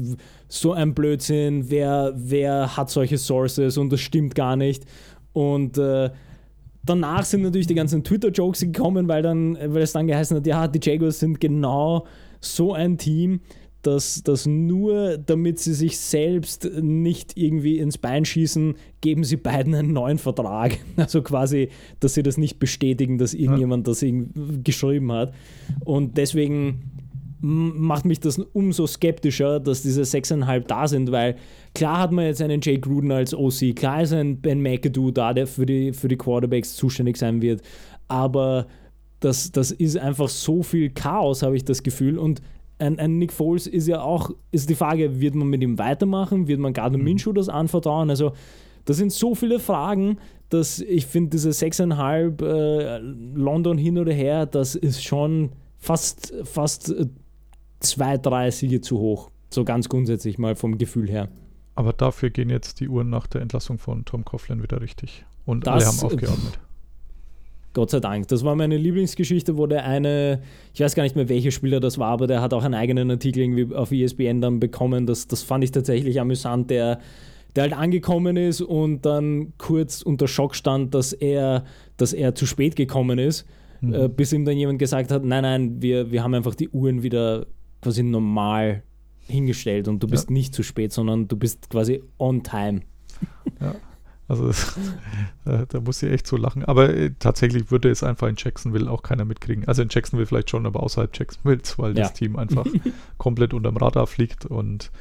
so 0.47 0.73
ein 0.73 0.93
Blödsinn, 0.93 1.69
wer, 1.69 2.13
wer 2.15 2.75
hat 2.75 2.89
solche 2.89 3.17
Sources 3.17 3.77
und 3.77 3.91
das 3.91 3.99
stimmt 4.01 4.35
gar 4.35 4.55
nicht. 4.55 4.85
Und 5.33 5.77
äh, 5.77 6.09
danach 6.83 7.23
sind 7.23 7.43
natürlich 7.43 7.67
die 7.67 7.75
ganzen 7.75 8.03
Twitter-Jokes 8.03 8.61
gekommen, 8.61 9.07
weil, 9.07 9.21
dann, 9.21 9.57
weil 9.73 9.83
es 9.83 9.93
dann 9.93 10.07
geheißen 10.07 10.37
hat, 10.37 10.47
ja, 10.47 10.67
die 10.67 10.79
Jaguars 10.81 11.19
sind 11.19 11.39
genau 11.39 12.05
so 12.41 12.73
ein 12.73 12.97
Team, 12.97 13.41
dass, 13.85 14.23
dass 14.23 14.45
nur 14.45 15.17
damit 15.17 15.59
sie 15.59 15.73
sich 15.73 15.99
selbst 15.99 16.69
nicht 16.81 17.37
irgendwie 17.37 17.77
ins 17.77 17.97
Bein 17.97 18.25
schießen, 18.25 18.75
geben 19.01 19.23
sie 19.23 19.37
beiden 19.37 19.75
einen 19.75 19.93
neuen 19.93 20.17
Vertrag. 20.17 20.77
Also 20.97 21.21
quasi, 21.21 21.69
dass 21.99 22.15
sie 22.15 22.23
das 22.23 22.37
nicht 22.37 22.57
bestätigen, 22.57 23.17
dass 23.17 23.33
irgendjemand 23.33 23.87
ja. 23.87 23.93
das 23.93 24.03
geschrieben 24.63 25.11
hat. 25.11 25.33
Und 25.83 26.17
deswegen 26.17 26.91
macht 27.41 28.05
mich 28.05 28.19
das 28.19 28.39
umso 28.39 28.87
skeptischer, 28.87 29.59
dass 29.59 29.83
diese 29.83 30.01
6,5 30.01 30.61
da 30.61 30.87
sind, 30.87 31.11
weil 31.11 31.35
klar 31.75 31.99
hat 31.99 32.11
man 32.11 32.25
jetzt 32.25 32.41
einen 32.41 32.61
Jay 32.61 32.79
Gruden 32.79 33.11
als 33.11 33.35
OC, 33.35 33.75
klar 33.75 34.01
ist 34.01 34.13
ein 34.13 34.41
Ben 34.41 34.61
McAdoo 34.61 35.11
da, 35.11 35.33
der 35.33 35.45
für 35.45 35.65
die, 35.65 35.93
für 35.93 36.07
die 36.07 36.17
Quarterbacks 36.17 36.75
zuständig 36.75 37.17
sein 37.17 37.43
wird, 37.43 37.61
aber 38.07 38.65
das, 39.19 39.51
das 39.51 39.71
ist 39.71 39.97
einfach 39.97 40.29
so 40.29 40.63
viel 40.63 40.89
Chaos, 40.89 41.43
habe 41.43 41.55
ich 41.55 41.65
das 41.65 41.83
Gefühl 41.83 42.17
und 42.17 42.41
ein, 42.77 42.99
ein, 42.99 43.17
Nick 43.17 43.31
Foles 43.31 43.67
ist 43.67 43.87
ja 43.87 44.01
auch, 44.01 44.31
ist 44.51 44.69
die 44.69 44.75
Frage, 44.75 45.19
wird 45.19 45.35
man 45.35 45.47
mit 45.47 45.61
ihm 45.61 45.77
weitermachen, 45.77 46.47
wird 46.47 46.59
man 46.59 46.73
Gardner 46.73 46.97
mhm. 46.97 47.05
Minshew 47.05 47.31
das 47.31 47.49
anvertrauen, 47.49 48.09
also 48.09 48.33
das 48.85 48.97
sind 48.97 49.11
so 49.11 49.35
viele 49.35 49.59
Fragen, 49.59 50.17
dass 50.49 50.79
ich 50.79 51.07
finde, 51.07 51.31
diese 51.31 51.49
6,5 51.49 52.45
äh, 52.45 52.97
London 52.99 53.77
hin 53.77 53.97
oder 53.97 54.13
her, 54.13 54.45
das 54.45 54.75
ist 54.75 55.03
schon 55.03 55.51
fast, 55.77 56.33
fast 56.43 56.91
äh, 56.91 57.07
zwei, 57.79 58.17
drei 58.17 58.51
Siege 58.51 58.81
zu 58.81 58.99
hoch. 58.99 59.31
So 59.49 59.63
ganz 59.63 59.89
grundsätzlich 59.89 60.37
mal 60.37 60.55
vom 60.55 60.77
Gefühl 60.77 61.09
her. 61.09 61.29
Aber 61.75 61.93
dafür 61.93 62.29
gehen 62.29 62.49
jetzt 62.49 62.79
die 62.79 62.87
Uhren 62.87 63.09
nach 63.09 63.27
der 63.27 63.41
Entlassung 63.41 63.79
von 63.79 64.05
Tom 64.05 64.23
Coughlin 64.23 64.61
wieder 64.61 64.81
richtig. 64.81 65.25
Und 65.45 65.67
das, 65.67 65.73
alle 65.73 65.85
haben 65.85 66.13
aufgeatmet. 66.13 66.59
Gott 67.75 67.91
sei 67.91 67.99
Dank. 67.99 68.27
Das 68.29 68.43
war 68.43 68.55
meine 68.55 68.77
Lieblingsgeschichte, 68.77 69.57
wo 69.57 69.67
der 69.67 69.85
eine, 69.85 70.41
ich 70.73 70.79
weiß 70.79 70.95
gar 70.95 71.03
nicht 71.03 71.15
mehr, 71.15 71.29
welcher 71.29 71.51
Spieler 71.51 71.79
das 71.79 71.99
war, 71.99 72.07
aber 72.07 72.25
der 72.25 72.41
hat 72.41 72.53
auch 72.53 72.63
einen 72.63 72.73
eigenen 72.73 73.11
Artikel 73.11 73.41
irgendwie 73.41 73.75
auf 73.75 73.91
ESPN 73.91 74.41
dann 74.41 74.59
bekommen. 74.59 75.05
Das, 75.05 75.27
das 75.27 75.43
fand 75.43 75.63
ich 75.63 75.71
tatsächlich 75.71 76.19
amüsant, 76.19 76.71
der, 76.71 76.99
der 77.55 77.63
halt 77.63 77.73
angekommen 77.73 78.37
ist 78.37 78.61
und 78.61 79.05
dann 79.05 79.53
kurz 79.57 80.01
unter 80.01 80.27
Schock 80.27 80.55
stand, 80.55 80.95
dass 80.95 81.13
er, 81.13 81.65
dass 81.97 82.13
er 82.13 82.33
zu 82.33 82.45
spät 82.45 82.75
gekommen 82.75 83.19
ist, 83.19 83.45
mhm. 83.81 83.93
äh, 83.93 84.07
bis 84.07 84.33
ihm 84.33 84.45
dann 84.45 84.57
jemand 84.57 84.79
gesagt 84.79 85.11
hat, 85.11 85.23
nein, 85.23 85.43
nein, 85.43 85.81
wir, 85.81 86.11
wir 86.11 86.23
haben 86.23 86.33
einfach 86.33 86.55
die 86.55 86.69
Uhren 86.69 87.03
wieder 87.03 87.45
quasi 87.81 88.03
normal 88.03 88.83
hingestellt 89.27 89.89
und 89.89 90.01
du 90.01 90.07
bist 90.07 90.29
ja. 90.29 90.33
nicht 90.33 90.55
zu 90.55 90.63
spät, 90.63 90.93
sondern 90.93 91.27
du 91.27 91.35
bist 91.35 91.69
quasi 91.69 92.01
on 92.17 92.41
time. 92.41 92.81
Ja. 93.59 93.75
Also 94.27 94.49
äh, 95.45 95.65
da 95.67 95.79
muss 95.81 96.01
ich 96.01 96.11
echt 96.11 96.27
so 96.27 96.37
lachen. 96.37 96.65
Aber 96.65 96.89
äh, 96.93 97.11
tatsächlich 97.19 97.71
würde 97.71 97.89
es 97.89 98.03
einfach 98.03 98.27
in 98.27 98.35
Jacksonville 98.37 98.89
auch 98.89 99.03
keiner 99.03 99.25
mitkriegen. 99.25 99.67
Also 99.67 99.81
in 99.81 99.89
Jacksonville 99.89 100.25
vielleicht 100.25 100.49
schon, 100.49 100.65
aber 100.65 100.81
außerhalb 100.81 101.15
Jacksonville, 101.17 101.61
weil 101.77 101.97
ja. 101.97 102.03
das 102.03 102.13
Team 102.13 102.35
einfach 102.35 102.65
komplett 103.17 103.53
unterm 103.53 103.77
Radar 103.77 104.07
fliegt. 104.07 104.45
Und 104.45 104.91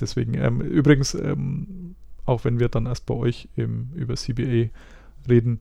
deswegen, 0.00 0.34
ähm, 0.34 0.60
übrigens, 0.60 1.14
ähm, 1.14 1.94
auch 2.24 2.44
wenn 2.44 2.60
wir 2.60 2.68
dann 2.68 2.86
erst 2.86 3.06
bei 3.06 3.14
euch 3.14 3.48
im, 3.56 3.90
über 3.94 4.14
CBA 4.14 4.70
reden, 5.28 5.60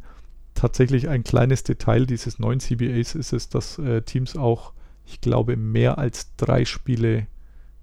tatsächlich 0.53 1.07
ein 1.07 1.23
kleines 1.23 1.63
Detail 1.63 2.05
dieses 2.05 2.39
neuen 2.39 2.59
CBAs 2.59 3.15
ist 3.15 3.31
es, 3.31 3.47
dass 3.49 3.77
äh, 3.79 4.01
Teams 4.01 4.35
auch 4.35 4.73
ich 5.07 5.21
glaube, 5.21 5.55
mehr 5.55 5.97
als 5.97 6.35
drei 6.35 6.65
Spiele 6.65 7.27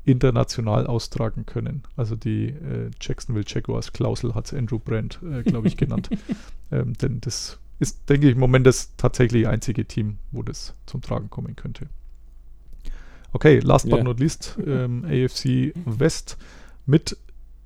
international 0.04 0.86
austragen 0.86 1.46
können. 1.46 1.82
Also 1.96 2.16
die 2.16 2.48
äh, 2.48 2.90
Jacksonville 3.00 3.46
Jaguars 3.46 3.92
Klausel 3.92 4.34
hat 4.34 4.46
es 4.46 4.54
Andrew 4.54 4.78
Brandt, 4.78 5.20
äh, 5.22 5.42
glaube 5.42 5.68
ich, 5.68 5.76
genannt. 5.76 6.10
ähm, 6.70 6.92
denn 6.94 7.20
das 7.20 7.58
ist, 7.78 8.08
denke 8.08 8.28
ich, 8.28 8.34
im 8.34 8.40
Moment 8.40 8.66
das 8.66 8.94
tatsächlich 8.96 9.48
einzige 9.48 9.86
Team, 9.86 10.18
wo 10.30 10.42
das 10.42 10.74
zum 10.86 11.00
Tragen 11.00 11.30
kommen 11.30 11.56
könnte. 11.56 11.88
Okay, 13.32 13.58
last 13.58 13.86
yeah. 13.86 13.96
but 13.96 14.04
not 14.04 14.20
least, 14.20 14.58
ähm, 14.64 15.04
AFC 15.08 15.74
West 15.84 16.36
mit 16.86 17.16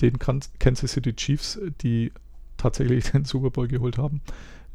den 0.01 0.19
Kansas 0.19 0.93
City 0.93 1.13
Chiefs, 1.13 1.59
die 1.83 2.13
tatsächlich 2.57 3.11
den 3.11 3.25
Super 3.25 3.51
Bowl 3.51 3.69
geholt 3.69 3.99
haben. 3.99 4.21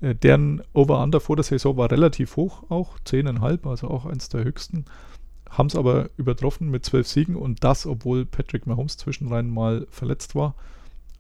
Äh, 0.02 0.16
deren 0.16 0.62
Over-Under 0.74 1.20
vor 1.20 1.38
der 1.38 1.44
Saison 1.44 1.78
war 1.78 1.90
relativ 1.90 2.36
hoch, 2.36 2.64
auch 2.70 3.00
10,5, 3.08 3.68
also 3.70 3.88
auch 3.88 4.06
eins 4.06 4.30
der 4.30 4.44
höchsten. 4.44 4.86
Haben 5.54 5.68
es 5.68 5.76
aber 5.76 6.10
übertroffen 6.18 6.70
mit 6.70 6.84
12 6.84 7.08
Siegen 7.08 7.36
und 7.36 7.64
das, 7.64 7.86
obwohl 7.86 8.26
Patrick 8.26 8.66
Mahomes 8.66 8.98
zwischenrein 8.98 9.50
mal 9.50 9.86
verletzt 9.92 10.34
war. 10.34 10.56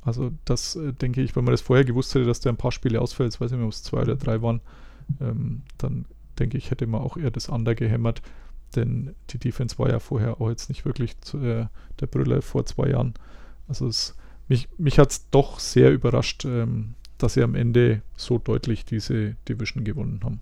Also 0.01 0.31
das 0.43 0.75
äh, 0.75 0.91
denke 0.91 1.21
ich, 1.21 1.35
wenn 1.35 1.45
man 1.45 1.53
das 1.53 1.61
vorher 1.61 1.85
gewusst 1.85 2.13
hätte, 2.15 2.25
dass 2.25 2.39
der 2.39 2.51
ein 2.51 2.57
paar 2.57 2.71
Spiele 2.71 2.99
ausfällt, 2.99 3.39
weiß 3.39 3.51
ich 3.51 3.57
nicht, 3.57 3.65
ob 3.65 3.71
es 3.71 3.83
zwei 3.83 4.01
oder 4.01 4.15
drei 4.15 4.41
waren, 4.41 4.61
ähm, 5.21 5.61
dann 5.77 6.05
denke 6.39 6.57
ich, 6.57 6.71
hätte 6.71 6.87
man 6.87 7.01
auch 7.01 7.15
eher 7.15 7.29
das 7.29 7.47
Under 7.47 7.75
gehämmert, 7.75 8.23
denn 8.75 9.13
die 9.29 9.37
Defense 9.37 9.77
war 9.77 9.89
ja 9.89 9.99
vorher 9.99 10.41
auch 10.41 10.49
jetzt 10.49 10.67
nicht 10.67 10.83
wirklich 10.83 11.21
zu, 11.21 11.37
äh, 11.37 11.67
der 11.99 12.07
Brüller 12.07 12.41
vor 12.41 12.65
zwei 12.65 12.89
Jahren. 12.89 13.13
Also 13.67 13.87
es, 13.87 14.15
mich, 14.47 14.67
mich 14.79 14.97
hat 14.97 15.11
es 15.11 15.29
doch 15.29 15.59
sehr 15.59 15.91
überrascht, 15.91 16.43
ähm, 16.45 16.95
dass 17.19 17.35
sie 17.35 17.43
am 17.43 17.53
Ende 17.53 18.01
so 18.17 18.39
deutlich 18.39 18.83
diese 18.83 19.35
Division 19.47 19.83
gewonnen 19.83 20.21
haben. 20.23 20.41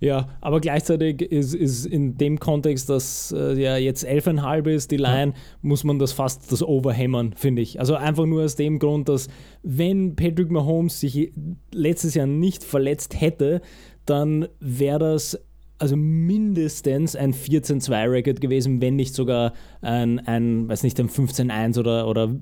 Ja, 0.00 0.28
aber 0.40 0.60
gleichzeitig 0.60 1.22
ist, 1.22 1.54
ist 1.54 1.86
in 1.86 2.16
dem 2.16 2.38
Kontext, 2.38 2.90
dass 2.90 3.32
äh, 3.36 3.60
ja 3.60 3.76
jetzt 3.76 4.06
11,5 4.06 4.68
ist, 4.68 4.90
die 4.90 4.96
Line, 4.96 5.32
ja. 5.32 5.40
muss 5.62 5.84
man 5.84 5.98
das 5.98 6.12
fast 6.12 6.50
das 6.52 6.62
overhämmern, 6.62 7.34
finde 7.36 7.62
ich. 7.62 7.80
Also 7.80 7.94
einfach 7.94 8.26
nur 8.26 8.44
aus 8.44 8.56
dem 8.56 8.78
Grund, 8.78 9.08
dass 9.08 9.28
wenn 9.62 10.16
Patrick 10.16 10.50
Mahomes 10.50 11.00
sich 11.00 11.32
letztes 11.72 12.14
Jahr 12.14 12.26
nicht 12.26 12.64
verletzt 12.64 13.20
hätte, 13.20 13.60
dann 14.06 14.48
wäre 14.60 14.98
das 14.98 15.38
also 15.78 15.96
mindestens 15.96 17.16
ein 17.16 17.34
14-2-Record 17.34 18.40
gewesen, 18.40 18.80
wenn 18.80 18.96
nicht 18.96 19.14
sogar 19.14 19.52
ein, 19.80 20.18
ein 20.20 20.68
weiß 20.68 20.82
nicht, 20.82 20.98
ein 21.00 21.08
15-1 21.08 21.78
oder, 21.78 22.08
oder 22.08 22.36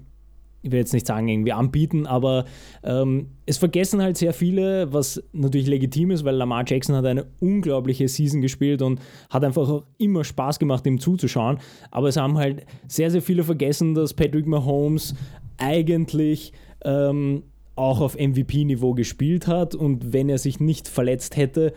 ich 0.63 0.71
will 0.71 0.79
jetzt 0.79 0.93
nicht 0.93 1.07
sagen, 1.07 1.29
irgendwie 1.29 1.53
anbieten, 1.53 2.07
aber 2.07 2.45
ähm, 2.85 3.29
es 3.47 3.59
vergessen 3.59 4.01
halt 4.01 4.17
sehr 4.17 4.33
viele, 4.33 4.93
was 4.93 5.23
natürlich 5.33 5.67
legitim 5.67 6.13
ist, 6.13 6.25
weil 6.25 6.37
Lamar 6.37 6.65
Jackson 6.67 6.95
hat 6.95 7.05
eine 7.05 7.27
unglaubliche 7.41 8.07
Season 8.09 8.41
gespielt 8.41 8.81
und 8.81 9.01
hat 9.29 9.45
einfach 9.45 9.69
auch 9.69 9.85
immer 9.99 10.23
Spaß 10.23 10.59
gemacht, 10.59 10.87
ihm 10.87 11.01
zuzuschauen. 11.01 11.59
Aber 11.91 12.09
es 12.09 12.17
haben 12.17 12.39
halt 12.39 12.65
sehr, 12.87 13.11
sehr 13.11 13.23
viele 13.23 13.43
vergessen, 13.43 13.95
dass 13.95 14.15
Patrick 14.15 14.47
Mahomes 14.47 15.15
eigentlich 15.59 16.53
ähm, 16.85 17.43
auch 17.75 18.01
auf 18.01 18.17
MVP-Niveau 18.17 18.95
gespielt 18.95 19.49
hat 19.49 19.75
und 19.75 20.13
wenn 20.13 20.29
er 20.29 20.39
sich 20.39 20.61
nicht 20.61 20.89
verletzt 20.89 21.37
hätte, 21.37 21.73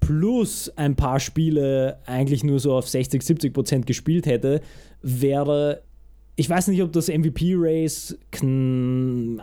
plus 0.00 0.72
ein 0.76 0.96
paar 0.96 1.20
Spiele 1.20 1.98
eigentlich 2.06 2.44
nur 2.44 2.60
so 2.60 2.74
auf 2.74 2.88
60, 2.88 3.22
70 3.22 3.52
Prozent 3.52 3.86
gespielt 3.86 4.26
hätte, 4.26 4.60
wäre 5.02 5.82
ich 6.38 6.48
weiß 6.48 6.68
nicht, 6.68 6.80
ob 6.84 6.92
das 6.92 7.08
MVP-Race 7.08 8.16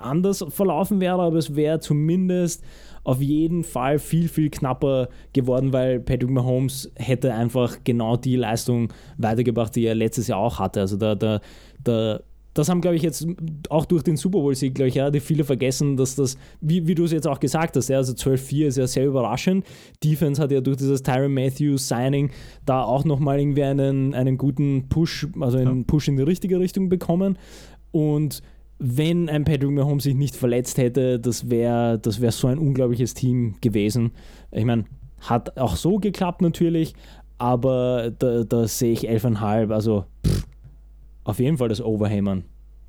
anders 0.01 0.45
verlaufen 0.47 1.01
wäre, 1.01 1.21
aber 1.21 1.35
es 1.35 1.53
wäre 1.53 1.81
zumindest 1.81 2.63
auf 3.03 3.21
jeden 3.21 3.65
Fall 3.65 3.99
viel, 3.99 4.29
viel 4.29 4.49
knapper 4.49 5.09
geworden, 5.33 5.73
weil 5.73 5.99
Patrick 5.99 6.29
Mahomes 6.29 6.89
hätte 6.95 7.33
einfach 7.33 7.79
genau 7.83 8.15
die 8.15 8.37
Leistung 8.37 8.93
weitergebracht, 9.17 9.75
die 9.75 9.85
er 9.85 9.93
letztes 9.93 10.27
Jahr 10.27 10.39
auch 10.39 10.57
hatte. 10.57 10.79
Also 10.79 10.95
da, 10.95 11.15
da, 11.15 11.41
da 11.83 12.21
das 12.55 12.69
haben, 12.69 12.79
glaube 12.79 12.95
ich, 12.95 13.03
jetzt 13.03 13.27
auch 13.69 13.85
durch 13.85 14.01
den 14.01 14.15
Super 14.15 14.39
Bowl-Sieg, 14.39 14.75
glaube 14.75 14.87
ich, 14.87 14.95
ja, 14.95 15.11
die 15.11 15.19
viele 15.19 15.43
vergessen, 15.43 15.97
dass 15.97 16.15
das, 16.15 16.37
wie, 16.61 16.87
wie 16.87 16.95
du 16.95 17.03
es 17.03 17.11
jetzt 17.11 17.27
auch 17.27 17.41
gesagt 17.41 17.75
hast, 17.75 17.89
ja, 17.89 17.97
also 17.97 18.13
12-4 18.13 18.67
ist 18.67 18.77
ja 18.77 18.87
sehr 18.87 19.05
überraschend. 19.05 19.65
Defense 20.01 20.41
hat 20.41 20.51
ja 20.51 20.61
durch 20.61 20.77
dieses 20.77 21.03
Tyron 21.03 21.33
Matthews-Signing 21.33 22.31
da 22.65 22.81
auch 22.81 23.03
nochmal 23.03 23.41
irgendwie 23.41 23.63
einen, 23.63 24.13
einen 24.13 24.37
guten 24.37 24.87
Push, 24.87 25.27
also 25.41 25.57
einen 25.57 25.79
ja. 25.79 25.83
Push 25.85 26.07
in 26.07 26.15
die 26.15 26.23
richtige 26.23 26.57
Richtung 26.57 26.87
bekommen. 26.87 27.37
Und 27.91 28.41
wenn 28.79 29.27
ein 29.27 29.43
Patrick 29.43 29.71
Mahomes 29.71 30.05
sich 30.05 30.15
nicht 30.15 30.37
verletzt 30.37 30.77
hätte, 30.77 31.19
das 31.19 31.49
wäre 31.49 31.99
das 31.99 32.21
wär 32.21 32.31
so 32.31 32.47
ein 32.47 32.57
unglaubliches 32.57 33.15
Team 33.15 33.55
gewesen. 33.59 34.11
Ich 34.51 34.63
meine, 34.63 34.85
hat 35.19 35.57
auch 35.57 35.75
so 35.75 35.97
geklappt 35.97 36.41
natürlich, 36.41 36.93
aber 37.37 38.11
da, 38.17 38.45
da 38.45 38.65
sehe 38.65 38.93
ich 38.93 39.09
11,5, 39.09 39.73
also 39.73 40.05
pff, 40.25 40.45
auf 41.25 41.39
jeden 41.39 41.57
Fall 41.57 41.67
das 41.67 41.81
Overhammern. 41.81 42.45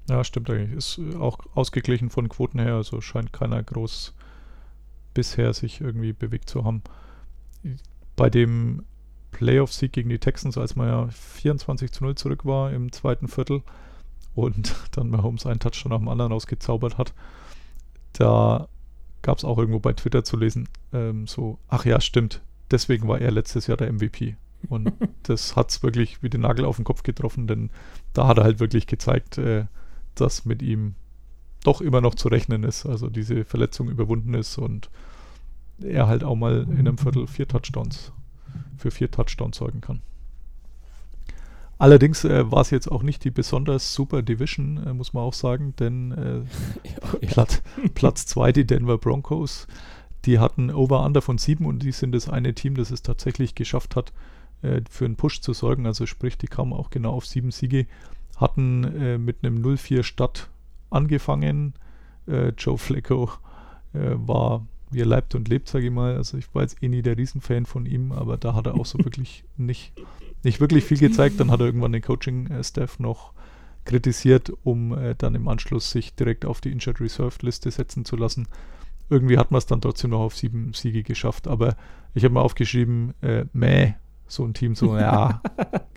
Ja, 0.08 0.22
stimmt 0.22 0.48
eigentlich. 0.48 0.72
Ist 0.76 1.00
auch 1.18 1.38
ausgeglichen 1.54 2.10
von 2.10 2.28
Quoten 2.28 2.60
her, 2.60 2.74
also 2.74 3.00
scheint 3.00 3.32
keiner 3.32 3.62
groß 3.62 4.14
bisher 5.14 5.52
sich 5.52 5.80
irgendwie 5.80 6.12
bewegt 6.12 6.48
zu 6.48 6.64
haben. 6.64 6.82
Bei 8.14 8.30
dem 8.30 8.84
Playoff-Sieg 9.32 9.92
gegen 9.92 10.10
die 10.10 10.18
Texans, 10.18 10.56
als 10.56 10.76
man 10.76 10.88
ja 10.88 11.08
24 11.08 11.90
zu 11.90 12.04
0 12.04 12.14
zurück 12.14 12.44
war 12.44 12.72
im 12.72 12.92
zweiten 12.92 13.26
Viertel, 13.26 13.62
und 14.36 14.74
dann 14.92 15.10
Mahomes 15.10 15.46
einen 15.46 15.58
Touchdown 15.58 15.90
nach 15.90 15.98
dem 15.98 16.08
anderen 16.08 16.30
rausgezaubert 16.30 16.98
hat. 16.98 17.12
Da 18.12 18.68
gab 19.22 19.38
es 19.38 19.44
auch 19.44 19.58
irgendwo 19.58 19.80
bei 19.80 19.92
Twitter 19.92 20.22
zu 20.22 20.36
lesen, 20.36 20.68
ähm, 20.92 21.26
so, 21.26 21.58
ach 21.68 21.84
ja, 21.84 22.00
stimmt, 22.00 22.42
deswegen 22.70 23.08
war 23.08 23.20
er 23.20 23.32
letztes 23.32 23.66
Jahr 23.66 23.76
der 23.76 23.92
MVP. 23.92 24.36
Und 24.68 24.92
das 25.24 25.56
hat 25.56 25.70
es 25.70 25.82
wirklich 25.82 26.22
wie 26.22 26.30
den 26.30 26.42
Nagel 26.42 26.64
auf 26.64 26.76
den 26.76 26.84
Kopf 26.84 27.02
getroffen, 27.02 27.46
denn 27.46 27.70
da 28.12 28.26
hat 28.26 28.38
er 28.38 28.44
halt 28.44 28.60
wirklich 28.60 28.86
gezeigt, 28.86 29.38
äh, 29.38 29.66
dass 30.14 30.44
mit 30.44 30.62
ihm 30.62 30.94
doch 31.64 31.80
immer 31.80 32.00
noch 32.00 32.14
zu 32.14 32.28
rechnen 32.28 32.62
ist, 32.62 32.86
also 32.86 33.08
diese 33.10 33.44
Verletzung 33.44 33.88
überwunden 33.88 34.34
ist 34.34 34.56
und 34.56 34.88
er 35.82 36.06
halt 36.06 36.24
auch 36.24 36.36
mal 36.36 36.62
in 36.62 36.78
einem 36.78 36.98
Viertel 36.98 37.26
vier 37.26 37.48
Touchdowns, 37.48 38.12
für 38.76 38.90
vier 38.90 39.10
Touchdowns 39.10 39.56
sorgen 39.56 39.80
kann. 39.80 40.00
Allerdings 41.78 42.24
äh, 42.24 42.50
war 42.50 42.62
es 42.62 42.70
jetzt 42.70 42.90
auch 42.90 43.02
nicht 43.02 43.24
die 43.24 43.30
besonders 43.30 43.92
super 43.92 44.22
Division, 44.22 44.82
äh, 44.86 44.94
muss 44.94 45.12
man 45.12 45.24
auch 45.24 45.34
sagen, 45.34 45.74
denn 45.78 46.12
äh, 46.12 47.26
ja. 47.36 47.46
Platz 47.94 48.26
2, 48.26 48.52
die 48.52 48.66
Denver 48.66 48.96
Broncos, 48.96 49.66
die 50.24 50.38
hatten 50.38 50.70
Over-Under 50.70 51.20
von 51.20 51.36
7 51.36 51.66
und 51.66 51.82
die 51.82 51.92
sind 51.92 52.12
das 52.12 52.28
eine 52.28 52.54
Team, 52.54 52.76
das 52.76 52.90
es 52.90 53.02
tatsächlich 53.02 53.54
geschafft 53.54 53.94
hat, 53.94 54.12
äh, 54.66 54.82
für 54.90 55.04
einen 55.04 55.16
Push 55.16 55.40
zu 55.40 55.52
sorgen. 55.52 55.86
Also 55.86 56.06
sprich, 56.06 56.38
die 56.38 56.48
kamen 56.48 56.72
auch 56.72 56.90
genau 56.90 57.12
auf 57.12 57.26
7 57.26 57.50
Siege, 57.50 57.86
hatten 58.36 58.84
äh, 58.84 59.18
mit 59.18 59.38
einem 59.42 59.62
0-4 59.62 60.02
Start 60.02 60.50
angefangen. 60.90 61.74
Äh, 62.26 62.48
Joe 62.50 62.78
Flacco 62.78 63.30
war 63.92 64.66
wie 64.90 65.00
er 65.00 65.06
leibt 65.06 65.34
und 65.34 65.48
lebt, 65.48 65.68
sage 65.68 65.86
ich 65.86 65.90
mal. 65.90 66.16
Also 66.16 66.36
ich 66.36 66.54
war 66.54 66.62
jetzt 66.62 66.82
eh 66.82 66.88
nie 66.88 67.02
der 67.02 67.16
Riesenfan 67.16 67.66
von 67.66 67.86
ihm, 67.86 68.12
aber 68.12 68.36
da 68.36 68.54
hat 68.54 68.66
er 68.66 68.74
auch 68.74 68.86
so 68.86 68.98
wirklich 69.04 69.44
nicht 69.56 69.92
nicht 70.42 70.60
wirklich 70.60 70.84
viel 70.84 70.98
gezeigt. 70.98 71.40
Dann 71.40 71.50
hat 71.50 71.60
er 71.60 71.66
irgendwann 71.66 71.92
den 71.92 72.02
Coaching-Staff 72.02 72.98
noch 72.98 73.32
kritisiert, 73.84 74.52
um 74.64 74.96
äh, 74.96 75.14
dann 75.16 75.34
im 75.34 75.48
Anschluss 75.48 75.90
sich 75.90 76.14
direkt 76.14 76.44
auf 76.44 76.60
die 76.60 76.72
Injured 76.72 77.00
Reserve 77.00 77.36
Liste 77.42 77.70
setzen 77.70 78.04
zu 78.04 78.16
lassen. 78.16 78.48
Irgendwie 79.08 79.38
hat 79.38 79.50
man 79.50 79.58
es 79.58 79.66
dann 79.66 79.80
trotzdem 79.80 80.10
noch 80.10 80.20
auf 80.20 80.36
sieben 80.36 80.72
Siege 80.72 81.02
geschafft, 81.04 81.46
aber 81.46 81.76
ich 82.14 82.24
habe 82.24 82.34
mal 82.34 82.40
aufgeschrieben, 82.40 83.14
äh, 83.22 83.44
meh, 83.52 83.94
so 84.28 84.44
ein 84.44 84.54
Team, 84.54 84.74
so, 84.74 84.96
ja, 84.96 85.40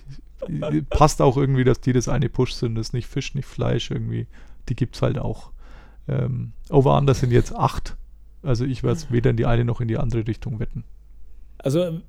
passt 0.89 1.21
auch 1.21 1.37
irgendwie, 1.37 1.63
dass 1.63 1.81
die 1.81 1.93
das 1.93 2.07
eine 2.07 2.29
Push 2.29 2.53
sind, 2.53 2.75
das 2.75 2.87
ist 2.87 2.93
nicht 2.93 3.07
Fisch, 3.07 3.35
nicht 3.35 3.47
Fleisch, 3.47 3.91
irgendwie, 3.91 4.27
die 4.67 4.75
gibt 4.75 4.95
es 4.95 5.01
halt 5.01 5.17
auch. 5.17 5.51
Ähm, 6.07 6.53
Over-Under 6.69 7.13
sind 7.13 7.31
jetzt 7.31 7.55
acht, 7.55 7.97
also 8.43 8.65
ich 8.65 8.83
werde 8.83 8.97
es 8.97 9.11
weder 9.11 9.29
in 9.31 9.37
die 9.37 9.45
eine 9.45 9.65
noch 9.65 9.81
in 9.81 9.87
die 9.87 9.97
andere 9.97 10.25
Richtung 10.27 10.59
wetten. 10.59 10.83
Also 11.57 11.99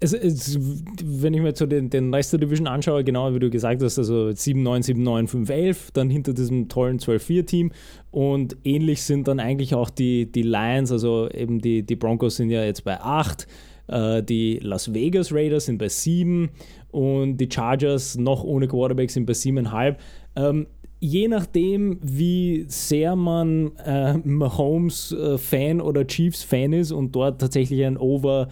es, 0.00 0.12
es, 0.12 0.58
wenn 1.02 1.34
ich 1.34 1.40
mir 1.40 1.54
so 1.54 1.66
den, 1.66 1.90
den 1.90 2.14
Rest 2.14 2.32
der 2.32 2.40
Division 2.40 2.66
anschaue, 2.66 3.02
genau 3.04 3.34
wie 3.34 3.38
du 3.38 3.50
gesagt 3.50 3.82
hast, 3.82 3.98
also 3.98 4.28
7-9, 4.28 4.94
7-9, 4.94 5.46
5-11, 5.46 5.76
dann 5.92 6.10
hinter 6.10 6.32
diesem 6.34 6.68
tollen 6.68 6.98
12-4-Team 6.98 7.72
und 8.10 8.56
ähnlich 8.64 9.02
sind 9.02 9.28
dann 9.28 9.40
eigentlich 9.40 9.74
auch 9.74 9.90
die, 9.90 10.30
die 10.30 10.42
Lions, 10.42 10.92
also 10.92 11.28
eben 11.30 11.60
die, 11.60 11.82
die 11.82 11.96
Broncos 11.96 12.36
sind 12.36 12.50
ja 12.50 12.62
jetzt 12.62 12.84
bei 12.84 13.00
8, 13.00 13.42
äh, 13.42 13.46
die 13.88 14.58
Las 14.62 14.92
Vegas 14.92 15.32
Raiders 15.32 15.66
sind 15.66 15.78
bei 15.78 15.88
7 15.88 16.50
und 16.90 17.38
die 17.38 17.48
Chargers 17.50 18.16
noch 18.16 18.44
ohne 18.44 18.68
Quarterback 18.68 19.10
sind 19.10 19.26
bei 19.26 19.32
7,5. 19.32 19.96
Ähm, 20.36 20.66
je 21.00 21.28
nachdem, 21.28 21.98
wie 22.02 22.64
sehr 22.68 23.16
man 23.16 23.76
äh, 23.84 24.14
Mahomes-Fan 24.18 25.78
äh, 25.78 25.82
oder 25.82 26.06
Chiefs-Fan 26.06 26.72
ist 26.72 26.92
und 26.92 27.12
dort 27.12 27.40
tatsächlich 27.40 27.84
ein 27.84 27.96
Over 27.96 28.48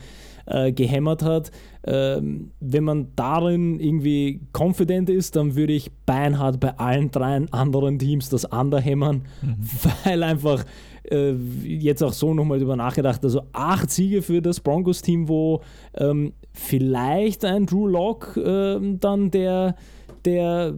äh, 0.47 0.73
gehämmert 0.73 1.23
hat. 1.23 1.51
Ähm, 1.85 2.51
wenn 2.61 2.85
man 2.85 3.09
darin 3.17 3.81
irgendwie 3.81 4.41
confident 4.57 5.11
ist, 5.11 5.37
dann 5.37 5.57
würde 5.57 5.73
ich 5.73 5.91
beinhart 6.05 6.61
bei 6.61 6.77
allen 6.79 7.11
drei 7.11 7.43
anderen 7.51 7.99
Teams 7.99 8.29
das 8.29 8.45
underhämmern, 8.45 9.23
mhm. 9.43 9.57
weil 10.05 10.23
einfach 10.23 10.65
äh, 11.11 11.33
jetzt 11.65 12.03
auch 12.03 12.13
so 12.13 12.35
nochmal 12.35 12.59
drüber 12.59 12.77
nachgedacht, 12.77 13.25
also 13.25 13.43
acht 13.53 13.91
Siege 13.91 14.23
für 14.23 14.43
das 14.43 14.61
Broncos-Team, 14.61 15.29
wo 15.29 15.63
ähm, 15.95 16.33
vielleicht 16.53 17.45
ein 17.45 17.67
Drew 17.67 17.87
Lock 17.87 18.37
äh, 18.37 18.79
dann 18.99 19.31
der, 19.31 19.77
der 20.25 20.75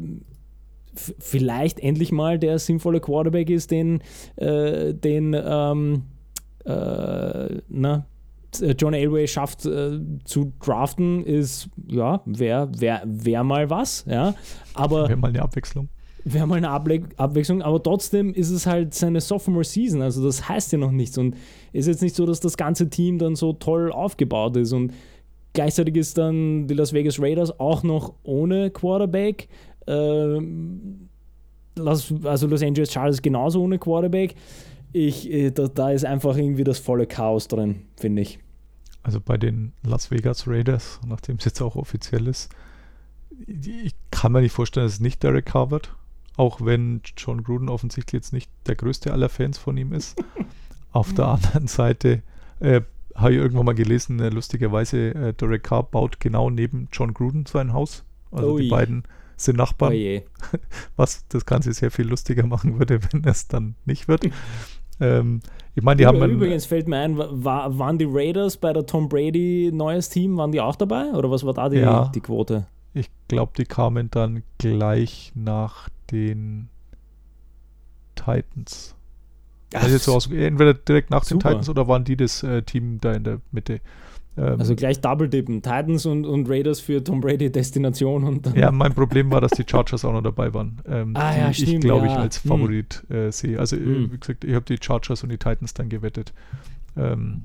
vielleicht 1.18 1.81
endlich 1.81 2.12
mal 2.12 2.39
der 2.39 2.59
sinnvolle 2.59 3.01
Quarterback 3.01 3.51
ist, 3.51 3.70
den, 3.70 4.03
äh, 4.37 4.95
den 4.95 5.35
ähm, 5.39 6.03
äh, 6.64 7.61
na, 7.68 8.07
äh, 8.61 8.74
John 8.79 8.95
Elway 8.95 9.26
schafft 9.26 9.66
äh, 9.66 10.01
zu 10.24 10.53
draften, 10.61 11.24
ist, 11.24 11.68
ja, 11.87 12.20
wäre 12.24 12.68
wär, 12.79 13.03
wär 13.05 13.45
mal 13.45 13.70
was, 13.70 14.05
ja. 14.09 14.35
Aber. 14.74 15.09
Wäre 15.09 15.18
mal 15.18 15.29
eine 15.29 15.43
Abwechslung. 15.43 15.89
Wäre 16.24 16.46
mal 16.46 16.56
eine 16.56 16.70
Able 16.70 17.02
Abwechslung, 17.16 17.62
aber 17.62 17.82
trotzdem 17.82 18.34
ist 18.34 18.50
es 18.50 18.66
halt 18.66 18.92
seine 18.94 19.20
Sophomore-Season, 19.20 20.02
also 20.02 20.24
das 20.24 20.48
heißt 20.48 20.72
ja 20.72 20.78
noch 20.78 20.90
nichts 20.90 21.16
und 21.16 21.36
ist 21.72 21.86
jetzt 21.86 22.02
nicht 22.02 22.16
so, 22.16 22.26
dass 22.26 22.40
das 22.40 22.56
ganze 22.56 22.90
Team 22.90 23.18
dann 23.18 23.36
so 23.36 23.52
toll 23.52 23.92
aufgebaut 23.92 24.56
ist 24.56 24.72
und 24.72 24.92
gleichzeitig 25.52 25.96
ist 25.96 26.18
dann 26.18 26.66
die 26.66 26.74
Las 26.74 26.92
Vegas 26.92 27.20
Raiders 27.20 27.58
auch 27.58 27.82
noch 27.82 28.14
ohne 28.24 28.70
Quarterback. 28.70 29.48
Ähm, 29.86 31.08
also 31.76 32.46
Los 32.48 32.62
Angeles 32.62 32.92
Chargers 32.92 33.22
genauso 33.22 33.62
ohne 33.62 33.78
Quarterback 33.78 34.34
ich, 34.92 35.30
äh, 35.30 35.50
da, 35.50 35.68
da 35.68 35.90
ist 35.90 36.04
einfach 36.04 36.36
irgendwie 36.36 36.64
das 36.64 36.78
volle 36.78 37.06
Chaos 37.06 37.48
drin, 37.48 37.82
finde 37.96 38.22
ich. 38.22 38.38
Also 39.02 39.20
bei 39.20 39.36
den 39.36 39.72
Las 39.82 40.10
Vegas 40.10 40.46
Raiders, 40.46 41.00
nachdem 41.06 41.36
es 41.36 41.44
jetzt 41.44 41.60
auch 41.60 41.76
offiziell 41.76 42.26
ist, 42.26 42.50
ich 43.46 43.94
kann 44.10 44.32
mir 44.32 44.40
nicht 44.40 44.52
vorstellen, 44.52 44.86
dass 44.86 44.94
es 44.94 45.00
nicht 45.00 45.22
Derek 45.22 45.46
Carr 45.46 45.70
wird, 45.70 45.94
auch 46.39 46.64
wenn 46.64 47.03
John 47.16 47.43
Gruden 47.43 47.68
offensichtlich 47.68 48.20
jetzt 48.20 48.32
nicht 48.32 48.51
der 48.66 48.76
größte 48.76 49.12
aller 49.12 49.28
Fans 49.28 49.59
von 49.59 49.76
ihm 49.76 49.93
ist. 49.93 50.22
Auf 50.93 51.12
der 51.12 51.26
anderen 51.26 51.66
Seite 51.66 52.22
äh, 52.61 52.80
habe 53.14 53.32
ich 53.32 53.39
irgendwann 53.39 53.66
mal 53.66 53.74
gelesen, 53.74 54.20
äh, 54.20 54.28
lustigerweise, 54.28 55.14
äh, 55.14 55.34
Derek 55.34 55.64
Carr 55.64 55.82
baut 55.82 56.20
genau 56.20 56.49
neben 56.49 56.89
John 56.93 57.12
Gruden 57.12 57.45
sein 57.45 57.72
Haus. 57.72 58.05
Also 58.30 58.53
Ui. 58.53 58.62
die 58.62 58.68
beiden 58.68 59.03
sind 59.36 59.57
Nachbarn, 59.57 59.95
oh 59.95 60.20
was 60.97 61.26
das 61.28 61.45
Ganze 61.45 61.72
sehr 61.72 61.91
viel 61.91 62.07
lustiger 62.07 62.47
machen 62.47 62.78
würde, 62.78 63.01
wenn 63.12 63.24
es 63.24 63.49
dann 63.49 63.74
nicht 63.84 64.07
wird. 64.07 64.28
Ähm, 65.01 65.41
ich 65.74 65.82
meine, 65.82 65.97
die 65.97 66.05
Über, 66.05 66.12
haben. 66.12 66.22
Einen, 66.22 66.34
übrigens 66.34 66.66
fällt 66.66 66.86
mir 66.86 66.99
ein, 66.99 67.18
war, 67.18 67.78
waren 67.78 67.99
die 67.99 68.07
Raiders 68.09 68.57
bei 68.57 68.72
der 68.72 68.86
Tom 68.86 69.09
Brady 69.09 69.70
neues 69.72 70.09
Team, 70.09 70.36
waren 70.36 70.53
die 70.53 70.61
auch 70.61 70.76
dabei? 70.76 71.11
Oder 71.12 71.30
was 71.30 71.45
war 71.45 71.55
da 71.55 71.68
die, 71.68 71.78
ja, 71.78 72.11
die 72.14 72.20
Quote? 72.20 72.66
Ich 72.99 73.11
glaube, 73.28 73.53
die 73.57 73.64
kamen 73.64 74.11
dann 74.11 74.42
gleich 74.59 75.32
nach 75.34 75.88
den 76.11 76.68
Titans. 78.14 78.94
Ach, 79.74 79.82
also 79.82 79.94
jetzt 79.94 80.05
so 80.05 80.14
aus, 80.14 80.30
entweder 80.30 80.74
direkt 80.74 81.11
nach 81.11 81.24
super. 81.24 81.38
den 81.38 81.49
Titans 81.49 81.68
oder 81.68 81.88
waren 81.88 82.05
die 82.05 82.16
das 82.16 82.42
äh, 82.42 82.62
Team 82.62 82.99
da 83.01 83.12
in 83.12 83.24
der 83.24 83.40
Mitte? 83.53 83.80
Ähm, 84.38 84.59
also 84.59 84.74
gleich 84.74 85.01
Double 85.01 85.28
Dippen. 85.28 85.62
Titans 85.62 86.07
und, 86.07 86.24
und 86.24 86.49
Raiders 86.49 86.80
für 86.80 87.03
Tom 87.03 87.20
Brady 87.20 87.51
Destination. 87.51 88.24
Und 88.24 88.57
ja, 88.57 88.70
mein 88.70 88.94
Problem 88.94 89.30
war, 89.30 89.40
dass 89.40 89.53
die 89.53 89.64
Chargers 89.68 90.05
auch 90.05 90.12
noch 90.12 90.22
dabei 90.22 90.55
waren. 90.55 90.80
Ähm, 90.88 91.14
ah, 91.14 91.36
ja, 91.36 91.53
stimmt, 91.53 91.68
ich 91.68 91.80
glaube 91.80 92.07
ja. 92.07 92.12
ich 92.12 92.18
als 92.18 92.42
hm. 92.42 92.49
Favorit 92.49 93.05
hm. 93.09 93.16
äh, 93.16 93.32
sehe. 93.32 93.59
Also 93.59 93.76
hm. 93.76 94.12
wie 94.12 94.18
gesagt, 94.18 94.44
ich 94.44 94.55
habe 94.55 94.64
die 94.64 94.78
Chargers 94.80 95.22
und 95.22 95.30
die 95.30 95.38
Titans 95.38 95.74
dann 95.74 95.88
gewettet. 95.88 96.32
Ähm, 96.96 97.42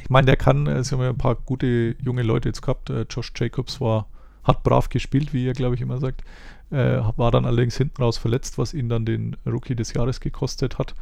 ich 0.00 0.10
meine, 0.10 0.26
der 0.26 0.36
kann, 0.36 0.66
äh, 0.66 0.82
sie 0.82 0.94
haben 0.94 1.02
ja 1.02 1.10
ein 1.10 1.18
paar 1.18 1.36
gute 1.36 1.96
junge 2.02 2.22
Leute 2.22 2.48
jetzt 2.48 2.62
gehabt. 2.62 2.90
Äh, 2.90 3.06
Josh 3.08 3.32
Jacobs 3.36 3.80
war, 3.80 4.08
hat 4.44 4.62
brav 4.62 4.88
gespielt, 4.88 5.32
wie 5.32 5.44
ihr, 5.44 5.52
glaube 5.52 5.74
ich, 5.74 5.80
immer 5.80 5.98
sagt. 5.98 6.22
Äh, 6.70 7.00
war 7.16 7.30
dann 7.30 7.44
allerdings 7.44 7.76
hinten 7.76 8.02
raus 8.02 8.18
verletzt, 8.18 8.58
was 8.58 8.74
ihn 8.74 8.88
dann 8.88 9.04
den 9.04 9.36
Rookie 9.46 9.74
des 9.74 9.92
Jahres 9.92 10.20
gekostet 10.20 10.78
hat. 10.78 10.94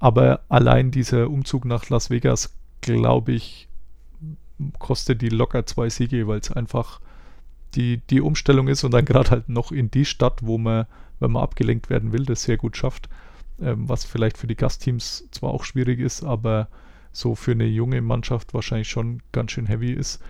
Aber 0.00 0.40
allein 0.48 0.90
dieser 0.90 1.30
Umzug 1.30 1.64
nach 1.64 1.88
Las 1.88 2.10
Vegas, 2.10 2.54
glaube 2.80 3.32
ich, 3.32 3.68
kostet 4.78 5.22
die 5.22 5.28
locker 5.28 5.66
zwei 5.66 5.88
Siege, 5.88 6.26
weil 6.26 6.40
es 6.40 6.50
einfach 6.50 7.00
die, 7.74 8.00
die 8.10 8.20
Umstellung 8.20 8.68
ist 8.68 8.84
und 8.84 8.92
dann 8.92 9.04
gerade 9.04 9.30
halt 9.30 9.48
noch 9.48 9.72
in 9.72 9.90
die 9.90 10.04
Stadt, 10.04 10.40
wo 10.42 10.58
man, 10.58 10.86
wenn 11.20 11.32
man 11.32 11.42
abgelenkt 11.42 11.90
werden 11.90 12.12
will, 12.12 12.24
das 12.24 12.42
sehr 12.42 12.56
gut 12.56 12.76
schafft. 12.76 13.08
Ähm, 13.60 13.88
was 13.88 14.04
vielleicht 14.04 14.36
für 14.36 14.46
die 14.46 14.56
Gastteams 14.56 15.28
zwar 15.30 15.50
auch 15.50 15.64
schwierig 15.64 16.00
ist, 16.00 16.24
aber 16.24 16.68
so 17.12 17.34
für 17.34 17.52
eine 17.52 17.66
junge 17.66 18.02
Mannschaft 18.02 18.52
wahrscheinlich 18.52 18.88
schon 18.88 19.22
ganz 19.30 19.52
schön 19.52 19.66
heavy 19.66 19.92
ist. 19.92 20.20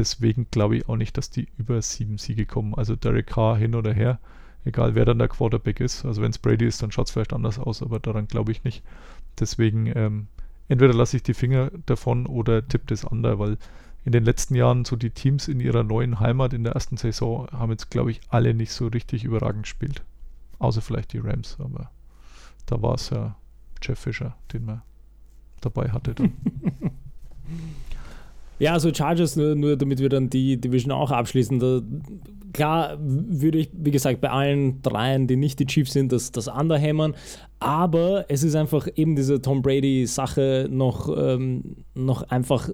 Deswegen 0.00 0.46
glaube 0.50 0.78
ich 0.78 0.88
auch 0.88 0.96
nicht, 0.96 1.18
dass 1.18 1.28
die 1.28 1.48
über 1.58 1.82
sieben 1.82 2.16
Siege 2.16 2.46
kommen. 2.46 2.74
Also 2.74 2.96
Derek 2.96 3.26
Carr 3.26 3.58
hin 3.58 3.74
oder 3.74 3.92
her, 3.92 4.18
egal 4.64 4.94
wer 4.94 5.04
dann 5.04 5.18
der 5.18 5.28
Quarterback 5.28 5.78
ist. 5.78 6.06
Also 6.06 6.22
wenn 6.22 6.30
es 6.30 6.38
Brady 6.38 6.64
ist, 6.64 6.82
dann 6.82 6.90
schaut 6.90 7.08
es 7.08 7.12
vielleicht 7.12 7.34
anders 7.34 7.58
aus, 7.58 7.82
aber 7.82 8.00
daran 8.00 8.26
glaube 8.26 8.50
ich 8.50 8.64
nicht. 8.64 8.82
Deswegen 9.38 9.92
ähm, 9.94 10.28
entweder 10.68 10.94
lasse 10.94 11.18
ich 11.18 11.22
die 11.22 11.34
Finger 11.34 11.70
davon 11.84 12.24
oder 12.24 12.66
tippe 12.66 12.86
das 12.86 13.04
andere, 13.04 13.38
weil 13.38 13.58
in 14.06 14.12
den 14.12 14.24
letzten 14.24 14.54
Jahren 14.54 14.86
so 14.86 14.96
die 14.96 15.10
Teams 15.10 15.48
in 15.48 15.60
ihrer 15.60 15.82
neuen 15.82 16.18
Heimat 16.18 16.54
in 16.54 16.64
der 16.64 16.72
ersten 16.72 16.96
Saison 16.96 17.46
haben 17.52 17.70
jetzt, 17.70 17.90
glaube 17.90 18.10
ich, 18.10 18.22
alle 18.30 18.54
nicht 18.54 18.72
so 18.72 18.86
richtig 18.86 19.24
überragend 19.24 19.64
gespielt. 19.64 20.02
Außer 20.60 20.80
vielleicht 20.80 21.12
die 21.12 21.18
Rams, 21.18 21.58
aber 21.60 21.90
da 22.64 22.80
war 22.80 22.94
es 22.94 23.10
ja 23.10 23.36
Jeff 23.82 23.98
Fischer, 23.98 24.34
den 24.54 24.64
man 24.64 24.80
dabei 25.60 25.90
hatte 25.90 26.14
Ja, 28.60 28.74
also 28.74 28.92
Chargers, 28.92 29.36
nur, 29.36 29.54
nur, 29.54 29.76
damit 29.76 30.00
wir 30.00 30.10
dann 30.10 30.28
die 30.28 30.60
Division 30.60 30.92
auch 30.92 31.10
abschließen. 31.10 31.58
Da, 31.58 31.80
klar 32.52 32.98
würde 33.00 33.58
ich, 33.58 33.70
wie 33.72 33.90
gesagt, 33.90 34.20
bei 34.20 34.30
allen 34.30 34.82
dreien, 34.82 35.26
die 35.26 35.36
nicht 35.36 35.58
die 35.58 35.66
Chiefs 35.66 35.94
sind, 35.94 36.12
das, 36.12 36.30
das 36.30 36.46
underhämmern. 36.46 37.14
Aber 37.58 38.26
es 38.28 38.42
ist 38.42 38.54
einfach 38.54 38.86
eben 38.96 39.16
diese 39.16 39.40
Tom 39.40 39.62
Brady-Sache 39.62 40.68
noch, 40.70 41.08
ähm, 41.16 41.76
noch 41.94 42.22
einfach. 42.24 42.68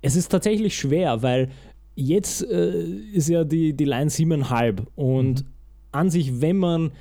Es 0.00 0.16
ist 0.16 0.28
tatsächlich 0.28 0.76
schwer, 0.78 1.22
weil 1.22 1.50
jetzt 1.94 2.42
äh, 2.48 2.84
ist 3.12 3.28
ja 3.28 3.44
die, 3.44 3.74
die 3.74 3.84
Line 3.84 4.10
7,5 4.10 4.86
und 4.96 5.42
mhm. 5.42 5.48
an 5.92 6.08
sich, 6.08 6.40
wenn 6.40 6.56
man 6.56 6.92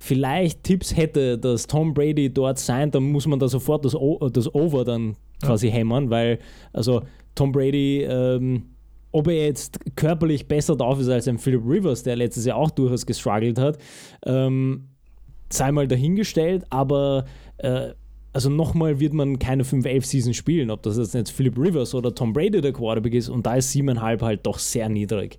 vielleicht 0.00 0.64
Tipps 0.64 0.96
hätte, 0.96 1.38
dass 1.38 1.66
Tom 1.66 1.94
Brady 1.94 2.32
dort 2.32 2.58
sein, 2.58 2.90
dann 2.90 3.04
muss 3.04 3.26
man 3.26 3.38
da 3.38 3.48
sofort 3.48 3.84
das, 3.84 3.94
o 3.94 4.28
das 4.30 4.52
Over 4.52 4.84
dann 4.84 5.14
quasi 5.42 5.68
ja. 5.68 5.74
hämmern, 5.74 6.10
weil 6.10 6.38
also 6.72 7.02
Tom 7.34 7.52
Brady, 7.52 8.02
ähm, 8.02 8.64
ob 9.12 9.28
er 9.28 9.46
jetzt 9.46 9.78
körperlich 9.96 10.48
besser 10.48 10.74
drauf 10.74 10.98
ist 10.98 11.08
als 11.08 11.28
ein 11.28 11.38
Philip 11.38 11.62
Rivers, 11.64 12.02
der 12.02 12.16
letztes 12.16 12.46
Jahr 12.46 12.56
auch 12.56 12.70
durchaus 12.70 13.04
gestruggelt 13.04 13.58
hat, 13.58 13.78
ähm, 14.24 14.88
sei 15.50 15.70
mal 15.70 15.86
dahingestellt, 15.86 16.64
aber 16.70 17.26
äh, 17.58 17.90
also 18.32 18.48
nochmal 18.48 19.00
wird 19.00 19.12
man 19.12 19.38
keine 19.38 19.64
5-11 19.64 20.04
Season 20.04 20.34
spielen, 20.34 20.70
ob 20.70 20.82
das 20.82 21.12
jetzt 21.12 21.30
Philip 21.30 21.58
Rivers 21.58 21.94
oder 21.94 22.14
Tom 22.14 22.32
Brady 22.32 22.62
der 22.62 22.72
Quarterback 22.72 23.14
ist 23.14 23.28
und 23.28 23.44
da 23.44 23.56
ist 23.56 23.74
7,5 23.74 24.22
halt 24.22 24.46
doch 24.46 24.58
sehr 24.58 24.88
niedrig. 24.88 25.38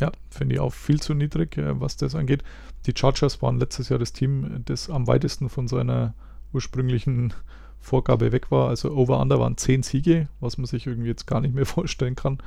Ja, 0.00 0.10
finde 0.30 0.56
ich 0.56 0.60
auch 0.60 0.72
viel 0.72 1.00
zu 1.00 1.14
niedrig, 1.14 1.56
äh, 1.56 1.80
was 1.80 1.96
das 1.96 2.16
angeht. 2.16 2.42
Die 2.86 2.94
Chargers 2.96 3.42
waren 3.42 3.58
letztes 3.58 3.88
Jahr 3.88 3.98
das 3.98 4.12
Team, 4.12 4.62
das 4.64 4.90
am 4.90 5.06
weitesten 5.06 5.48
von 5.48 5.68
seiner 5.68 6.14
ursprünglichen 6.52 7.32
Vorgabe 7.80 8.32
weg 8.32 8.50
war. 8.50 8.68
Also 8.68 8.92
Over-Under 8.92 9.38
waren 9.38 9.56
10 9.56 9.82
Siege, 9.82 10.28
was 10.40 10.58
man 10.58 10.66
sich 10.66 10.86
irgendwie 10.86 11.08
jetzt 11.08 11.26
gar 11.26 11.40
nicht 11.40 11.54
mehr 11.54 11.66
vorstellen 11.66 12.16
kann. 12.16 12.38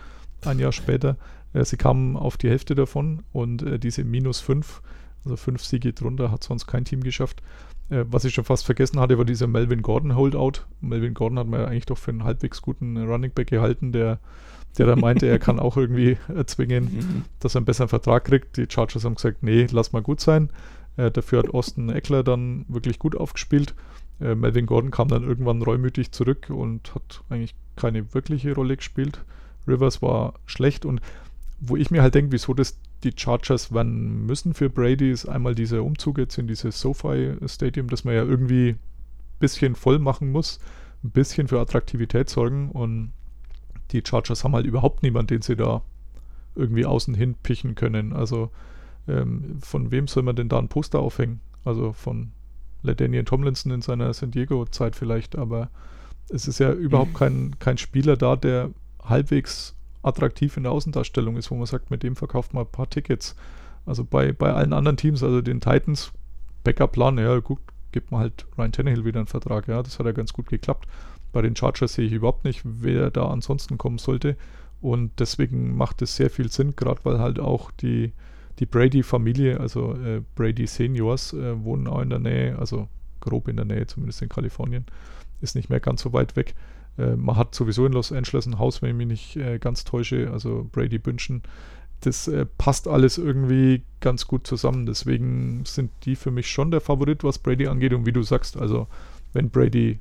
Ein 0.43 0.59
Jahr 0.59 0.71
später. 0.71 1.17
Äh, 1.53 1.65
sie 1.65 1.77
kamen 1.77 2.17
auf 2.17 2.37
die 2.37 2.49
Hälfte 2.49 2.75
davon 2.75 3.23
und 3.33 3.63
äh, 3.63 3.79
diese 3.79 4.03
minus 4.03 4.39
5, 4.39 4.81
also 5.23 5.35
5 5.37 5.63
Siege 5.63 5.93
drunter, 5.93 6.31
hat 6.31 6.43
sonst 6.43 6.67
kein 6.67 6.85
Team 6.85 7.01
geschafft. 7.01 7.41
Äh, 7.89 8.05
was 8.09 8.25
ich 8.25 8.33
schon 8.33 8.43
fast 8.43 8.65
vergessen 8.65 8.99
hatte, 8.99 9.17
war 9.17 9.25
dieser 9.25 9.47
Melvin 9.47 9.81
Gordon 9.81 10.15
Holdout. 10.15 10.65
Melvin 10.81 11.13
Gordon 11.13 11.39
hat 11.39 11.47
man 11.47 11.61
ja 11.61 11.67
eigentlich 11.67 11.85
doch 11.85 11.97
für 11.97 12.11
einen 12.11 12.23
halbwegs 12.23 12.61
guten 12.61 12.97
Running 12.97 13.31
Back 13.31 13.47
gehalten, 13.47 13.91
der 13.91 14.19
der 14.75 14.85
dann 14.85 14.99
meinte, 14.99 15.27
er 15.27 15.39
kann 15.39 15.59
auch 15.59 15.77
irgendwie 15.77 16.17
erzwingen, 16.27 16.85
mhm. 16.85 17.23
dass 17.39 17.55
er 17.55 17.59
einen 17.59 17.65
besseren 17.65 17.89
Vertrag 17.89 18.25
kriegt. 18.25 18.57
Die 18.57 18.67
Chargers 18.69 19.05
haben 19.05 19.15
gesagt, 19.15 19.43
nee, 19.43 19.67
lass 19.71 19.93
mal 19.93 20.01
gut 20.01 20.19
sein. 20.19 20.49
Äh, 20.97 21.11
dafür 21.11 21.39
hat 21.39 21.53
Austin 21.53 21.89
Eckler 21.89 22.23
dann 22.23 22.65
wirklich 22.67 22.99
gut 22.99 23.15
aufgespielt. 23.15 23.73
Äh, 24.19 24.35
Melvin 24.35 24.65
Gordon 24.65 24.91
kam 24.91 25.07
dann 25.07 25.23
irgendwann 25.23 25.61
reumütig 25.61 26.11
zurück 26.11 26.49
und 26.49 26.93
hat 26.95 27.23
eigentlich 27.29 27.55
keine 27.75 28.13
wirkliche 28.13 28.53
Rolle 28.53 28.77
gespielt. 28.77 29.23
Rivers 29.67 30.01
war 30.01 30.35
schlecht 30.45 30.85
und 30.85 31.01
wo 31.59 31.75
ich 31.75 31.89
mir 31.89 32.01
halt 32.01 32.15
denke, 32.15 32.31
wieso 32.31 32.53
das 32.53 32.77
die 33.03 33.13
Chargers 33.15 33.73
werden 33.73 34.25
müssen 34.25 34.53
für 34.53 34.69
Brady, 34.69 35.11
ist 35.11 35.27
einmal 35.27 35.53
dieser 35.53 35.83
Umzug 35.83 36.17
jetzt 36.17 36.37
in 36.37 36.47
dieses 36.47 36.79
SoFi 36.79 37.35
Stadium, 37.45 37.87
das 37.87 38.03
man 38.03 38.15
ja 38.15 38.23
irgendwie 38.23 38.69
ein 38.69 38.79
bisschen 39.39 39.75
voll 39.75 39.99
machen 39.99 40.31
muss, 40.31 40.59
ein 41.03 41.11
bisschen 41.11 41.47
für 41.47 41.59
Attraktivität 41.59 42.29
sorgen 42.29 42.71
und 42.71 43.11
die 43.91 44.03
Chargers 44.05 44.43
haben 44.43 44.55
halt 44.55 44.65
überhaupt 44.65 45.03
niemanden, 45.03 45.27
den 45.27 45.41
sie 45.41 45.55
da 45.55 45.81
irgendwie 46.55 46.85
außen 46.85 47.13
hin 47.13 47.35
pichen 47.41 47.75
können. 47.75 48.13
Also 48.13 48.51
ähm, 49.07 49.59
von 49.61 49.91
wem 49.91 50.07
soll 50.07 50.23
man 50.23 50.35
denn 50.35 50.49
da 50.49 50.57
ein 50.57 50.69
Poster 50.69 50.99
aufhängen? 50.99 51.41
Also 51.63 51.93
von 51.93 52.31
Daniel 52.83 53.23
Tomlinson 53.23 53.71
in 53.71 53.81
seiner 53.81 54.13
San 54.13 54.31
Diego-Zeit 54.31 54.95
vielleicht, 54.95 55.35
aber 55.35 55.69
es 56.29 56.47
ist 56.47 56.59
ja 56.59 56.71
überhaupt 56.71 57.15
kein, 57.15 57.55
kein 57.59 57.77
Spieler 57.77 58.17
da, 58.17 58.35
der 58.35 58.69
halbwegs 59.03 59.75
attraktiv 60.03 60.57
in 60.57 60.63
der 60.63 60.71
Außendarstellung 60.71 61.37
ist, 61.37 61.49
wo 61.49 61.55
man 61.55 61.65
sagt, 61.65 61.89
mit 61.89 62.03
dem 62.03 62.15
verkauft 62.15 62.53
man 62.53 62.65
ein 62.65 62.71
paar 62.71 62.89
Tickets. 62.89 63.35
Also 63.85 64.03
bei, 64.03 64.31
bei 64.31 64.53
allen 64.53 64.73
anderen 64.73 64.97
Teams, 64.97 65.23
also 65.23 65.41
den 65.41 65.61
Titans, 65.61 66.11
Backup-Plan, 66.63 67.17
ja 67.17 67.39
gut, 67.39 67.59
gibt 67.91 68.11
man 68.11 68.21
halt 68.21 68.45
Ryan 68.57 68.71
Tannehill 68.71 69.05
wieder 69.05 69.19
einen 69.19 69.27
Vertrag, 69.27 69.67
ja, 69.67 69.81
das 69.81 69.99
hat 69.99 70.05
ja 70.05 70.11
ganz 70.11 70.33
gut 70.33 70.47
geklappt. 70.47 70.87
Bei 71.35 71.41
den 71.41 71.53
Chargers 71.53 71.95
sehe 71.95 72.05
ich 72.05 72.13
überhaupt 72.13 72.45
nicht, 72.45 72.61
wer 72.63 73.11
da 73.11 73.27
ansonsten 73.27 73.77
kommen 73.77 73.97
sollte. 73.97 74.37
Und 74.79 75.11
deswegen 75.19 75.75
macht 75.75 76.01
es 76.01 76.15
sehr 76.15 76.29
viel 76.29 76.49
Sinn, 76.49 76.77
gerade 76.77 77.01
weil 77.03 77.19
halt 77.19 77.41
auch 77.41 77.71
die, 77.71 78.13
die 78.59 78.65
Brady-Familie, 78.65 79.59
also 79.59 79.95
äh, 79.95 80.21
Brady 80.35 80.65
Seniors, 80.65 81.33
äh, 81.33 81.61
wohnen 81.61 81.87
auch 81.87 81.99
in 81.99 82.09
der 82.09 82.19
Nähe, 82.19 82.57
also 82.57 82.87
grob 83.19 83.49
in 83.49 83.57
der 83.57 83.65
Nähe, 83.65 83.85
zumindest 83.85 84.21
in 84.21 84.29
Kalifornien. 84.29 84.85
Ist 85.41 85.57
nicht 85.57 85.69
mehr 85.69 85.81
ganz 85.81 86.03
so 86.03 86.13
weit 86.13 86.37
weg. 86.37 86.55
Äh, 86.97 87.17
man 87.17 87.35
hat 87.35 87.53
sowieso 87.53 87.85
in 87.85 87.91
Los 87.91 88.13
Angeles 88.13 88.45
ein 88.45 88.57
Haus, 88.57 88.81
wenn 88.81 88.91
ich 88.91 88.95
mich 88.95 89.07
nicht 89.07 89.35
äh, 89.35 89.59
ganz 89.59 89.83
täusche, 89.83 90.31
also 90.31 90.65
Brady 90.71 90.99
Bünchen. 90.99 91.43
Das 91.99 92.29
äh, 92.29 92.45
passt 92.45 92.87
alles 92.87 93.17
irgendwie 93.17 93.83
ganz 93.99 94.25
gut 94.25 94.47
zusammen. 94.47 94.85
Deswegen 94.85 95.65
sind 95.65 95.91
die 96.05 96.15
für 96.15 96.31
mich 96.31 96.47
schon 96.49 96.71
der 96.71 96.79
Favorit, 96.79 97.25
was 97.25 97.39
Brady 97.39 97.67
angeht. 97.67 97.91
Und 97.91 98.05
wie 98.05 98.13
du 98.13 98.23
sagst, 98.23 98.55
also 98.55 98.87
wenn 99.33 99.49
Brady 99.49 99.99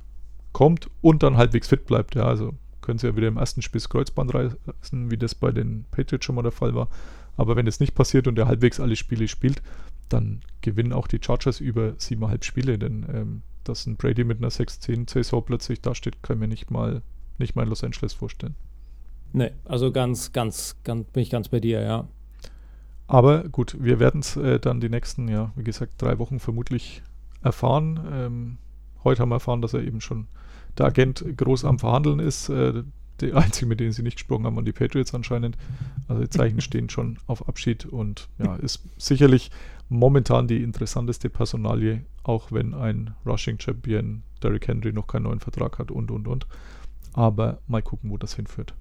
kommt 0.54 0.88
und 1.02 1.22
dann 1.22 1.36
halbwegs 1.36 1.68
fit 1.68 1.84
bleibt, 1.84 2.14
ja, 2.14 2.24
also 2.24 2.54
können 2.80 2.98
sie 2.98 3.06
ja 3.06 3.16
wieder 3.16 3.28
im 3.28 3.36
ersten 3.36 3.60
Spiel 3.60 3.80
das 3.80 3.90
Kreuzband 3.90 4.32
reißen, 4.32 5.10
wie 5.10 5.18
das 5.18 5.34
bei 5.34 5.52
den 5.52 5.84
Patriots 5.90 6.24
schon 6.24 6.36
mal 6.36 6.42
der 6.42 6.52
Fall 6.52 6.74
war. 6.74 6.88
Aber 7.36 7.56
wenn 7.56 7.66
es 7.66 7.80
nicht 7.80 7.94
passiert 7.94 8.26
und 8.28 8.38
er 8.38 8.46
halbwegs 8.46 8.80
alle 8.80 8.96
Spiele 8.96 9.28
spielt, 9.28 9.60
dann 10.08 10.40
gewinnen 10.60 10.92
auch 10.92 11.08
die 11.08 11.18
Chargers 11.20 11.60
über 11.60 11.88
7,5 11.98 12.44
Spiele, 12.44 12.78
denn 12.78 13.06
ähm, 13.12 13.42
dass 13.64 13.86
ein 13.86 13.96
Brady 13.96 14.24
mit 14.24 14.38
einer 14.38 14.50
6-10-Saison 14.50 15.44
plötzlich 15.44 15.80
dasteht, 15.80 16.22
kann 16.22 16.38
mir 16.38 16.48
nicht 16.48 16.70
mal, 16.70 17.02
nicht 17.38 17.56
mal 17.56 17.62
in 17.62 17.70
Los 17.70 17.82
Angeles 17.82 18.12
vorstellen. 18.12 18.54
Nee, 19.32 19.50
also 19.64 19.90
ganz, 19.90 20.32
ganz, 20.32 20.76
ganz, 20.84 21.06
bin 21.10 21.22
ich 21.22 21.30
ganz 21.30 21.48
bei 21.48 21.58
dir, 21.58 21.80
ja. 21.80 22.06
Aber 23.06 23.44
gut, 23.48 23.76
wir 23.80 23.98
werden 23.98 24.20
es 24.20 24.36
äh, 24.36 24.60
dann 24.60 24.80
die 24.80 24.88
nächsten, 24.88 25.28
ja, 25.28 25.52
wie 25.56 25.64
gesagt, 25.64 25.94
drei 25.98 26.18
Wochen 26.18 26.38
vermutlich 26.38 27.02
erfahren. 27.42 28.00
Ähm, 28.12 28.58
heute 29.04 29.22
haben 29.22 29.28
wir 29.28 29.36
erfahren, 29.36 29.62
dass 29.62 29.74
er 29.74 29.82
eben 29.82 30.00
schon 30.00 30.26
der 30.78 30.86
Agent 30.86 31.24
groß 31.36 31.64
am 31.64 31.78
Verhandeln 31.78 32.18
ist. 32.18 32.48
Äh, 32.48 32.82
die 33.20 33.32
einzigen, 33.32 33.68
mit 33.68 33.80
denen 33.80 33.92
sie 33.92 34.02
nicht 34.02 34.16
gesprochen 34.16 34.44
haben, 34.44 34.56
waren 34.56 34.64
die 34.64 34.72
Patriots 34.72 35.14
anscheinend. 35.14 35.56
Also 36.08 36.22
die 36.22 36.30
Zeichen 36.30 36.60
stehen 36.60 36.90
schon 36.90 37.18
auf 37.26 37.48
Abschied 37.48 37.86
und 37.86 38.28
ja, 38.38 38.56
ist 38.56 38.82
sicherlich 38.96 39.50
momentan 39.88 40.48
die 40.48 40.62
interessanteste 40.62 41.30
Personalie, 41.30 42.04
auch 42.22 42.50
wenn 42.50 42.74
ein 42.74 43.14
Rushing 43.24 43.60
Champion 43.60 44.22
Derrick 44.42 44.66
Henry 44.68 44.92
noch 44.92 45.06
keinen 45.06 45.24
neuen 45.24 45.40
Vertrag 45.40 45.78
hat 45.78 45.90
und 45.90 46.10
und 46.10 46.26
und. 46.26 46.46
Aber 47.12 47.60
mal 47.68 47.82
gucken, 47.82 48.10
wo 48.10 48.16
das 48.16 48.34
hinführt. 48.34 48.74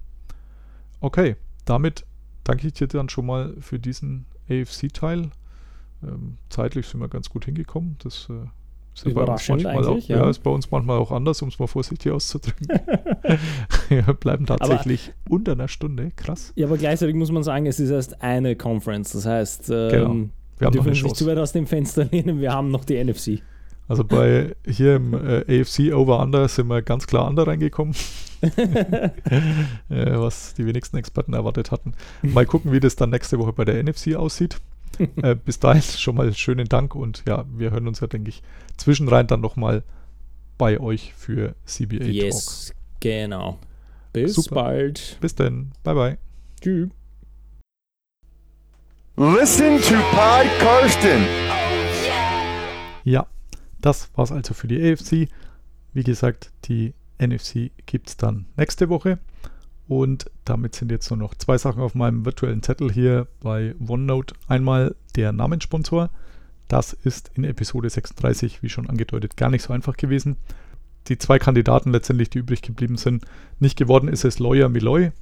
Okay, 1.00 1.36
damit 1.64 2.04
danke 2.42 2.66
ich 2.66 2.72
dir 2.72 2.88
dann 2.88 3.08
schon 3.08 3.26
mal 3.26 3.54
für 3.60 3.78
diesen 3.78 4.26
AFC-Teil. 4.50 5.30
Ähm, 6.02 6.38
zeitlich 6.48 6.86
sind 6.88 7.00
wir 7.00 7.08
ganz 7.08 7.30
gut 7.30 7.44
hingekommen. 7.44 7.96
Das 8.00 8.28
äh, 8.30 8.46
ist 8.94 9.06
Überraschend 9.06 9.66
eigentlich, 9.66 9.86
auch, 9.86 10.08
ja. 10.08 10.18
ja. 10.18 10.30
Ist 10.30 10.42
bei 10.42 10.50
uns 10.50 10.70
manchmal 10.70 10.98
auch 10.98 11.10
anders, 11.10 11.42
um 11.42 11.48
es 11.48 11.58
mal 11.58 11.66
vorsichtig 11.66 12.12
auszudrücken. 12.12 12.68
wir 13.88 14.02
bleiben 14.14 14.46
tatsächlich 14.46 15.12
aber, 15.24 15.34
unter 15.34 15.52
einer 15.52 15.68
Stunde, 15.68 16.12
krass. 16.14 16.52
Ja, 16.54 16.66
aber 16.66 16.76
gleichzeitig 16.76 17.16
muss 17.16 17.32
man 17.32 17.42
sagen, 17.42 17.66
es 17.66 17.80
ist 17.80 17.90
erst 17.90 18.22
eine 18.22 18.54
Conference. 18.56 19.12
Das 19.12 19.26
heißt, 19.26 19.70
ähm, 19.70 19.88
genau. 19.90 20.14
wir 20.58 20.66
haben 20.66 20.76
noch 20.76 20.86
eine 20.86 20.94
Chance. 20.94 21.16
zu 21.16 21.26
weit 21.26 21.38
aus 21.38 21.52
dem 21.52 21.66
Fenster 21.66 22.04
lehnen, 22.04 22.40
wir 22.40 22.52
haben 22.52 22.70
noch 22.70 22.84
die 22.84 23.02
NFC. 23.02 23.42
Also 23.86 24.02
bei 24.02 24.54
hier 24.66 24.96
im 24.96 25.12
äh, 25.12 25.60
AFC 25.60 25.92
Over 25.92 26.20
Under 26.20 26.48
sind 26.48 26.68
wir 26.68 26.80
ganz 26.80 27.06
klar 27.06 27.28
under 27.28 27.46
reingekommen. 27.46 27.94
äh, 28.40 29.10
was 29.88 30.54
die 30.54 30.66
wenigsten 30.66 30.96
Experten 30.96 31.34
erwartet 31.34 31.70
hatten. 31.70 31.92
Mal 32.22 32.46
gucken, 32.46 32.72
wie 32.72 32.80
das 32.80 32.96
dann 32.96 33.10
nächste 33.10 33.38
Woche 33.38 33.52
bei 33.52 33.64
der 33.64 33.82
NFC 33.82 34.14
aussieht. 34.16 34.58
Äh, 35.22 35.34
bis 35.34 35.58
dahin 35.58 35.82
schon 35.82 36.16
mal 36.16 36.32
schönen 36.34 36.68
Dank 36.68 36.94
und 36.94 37.24
ja, 37.26 37.44
wir 37.48 37.70
hören 37.70 37.88
uns 37.88 38.00
ja, 38.00 38.06
denke 38.06 38.30
ich, 38.30 38.42
zwischenrein 38.76 39.26
dann 39.26 39.40
nochmal 39.40 39.82
bei 40.58 40.80
euch 40.80 41.14
für 41.14 41.54
CBA 41.66 42.04
yes, 42.04 42.66
Talk. 42.66 42.76
genau. 43.00 43.58
Bis 44.12 44.34
Super. 44.34 44.54
bald. 44.54 45.18
Bis 45.20 45.34
dann. 45.34 45.72
Bye, 45.82 45.94
bye. 45.94 46.18
Tschüss. 46.60 46.88
Listen 49.16 49.80
to 49.80 49.94
Pod 50.10 50.46
Karsten. 50.58 51.22
Oh, 51.22 52.06
yeah. 52.06 52.94
Ja, 53.04 53.26
das 53.80 54.10
war's 54.16 54.32
also 54.32 54.54
für 54.54 54.68
die 54.68 54.80
AFC. 54.80 55.28
Wie 55.92 56.02
gesagt, 56.02 56.50
die 56.64 56.94
NFC 57.20 57.70
gibt 57.86 58.08
es 58.08 58.16
dann 58.16 58.46
nächste 58.56 58.88
Woche. 58.88 59.18
Und 59.86 60.30
damit 60.44 60.74
sind 60.74 60.90
jetzt 60.90 61.10
nur 61.10 61.18
noch 61.18 61.34
zwei 61.34 61.58
Sachen 61.58 61.82
auf 61.82 61.94
meinem 61.94 62.24
virtuellen 62.24 62.62
Zettel 62.62 62.90
hier 62.90 63.26
bei 63.40 63.74
OneNote. 63.86 64.34
Einmal 64.48 64.94
der 65.16 65.32
Namenssponsor. 65.32 66.10
Das 66.68 66.94
ist 66.94 67.30
in 67.34 67.44
Episode 67.44 67.90
36, 67.90 68.62
wie 68.62 68.70
schon 68.70 68.88
angedeutet, 68.88 69.36
gar 69.36 69.50
nicht 69.50 69.62
so 69.62 69.72
einfach 69.72 69.96
gewesen. 69.96 70.36
Die 71.08 71.18
zwei 71.18 71.38
Kandidaten 71.38 71.92
letztendlich, 71.92 72.30
die 72.30 72.38
übrig 72.38 72.62
geblieben 72.62 72.96
sind, 72.96 73.26
nicht 73.60 73.76
geworden 73.76 74.08
ist 74.08 74.24
es 74.24 74.38
Lawyer 74.38 74.70
Miloy. 74.70 75.12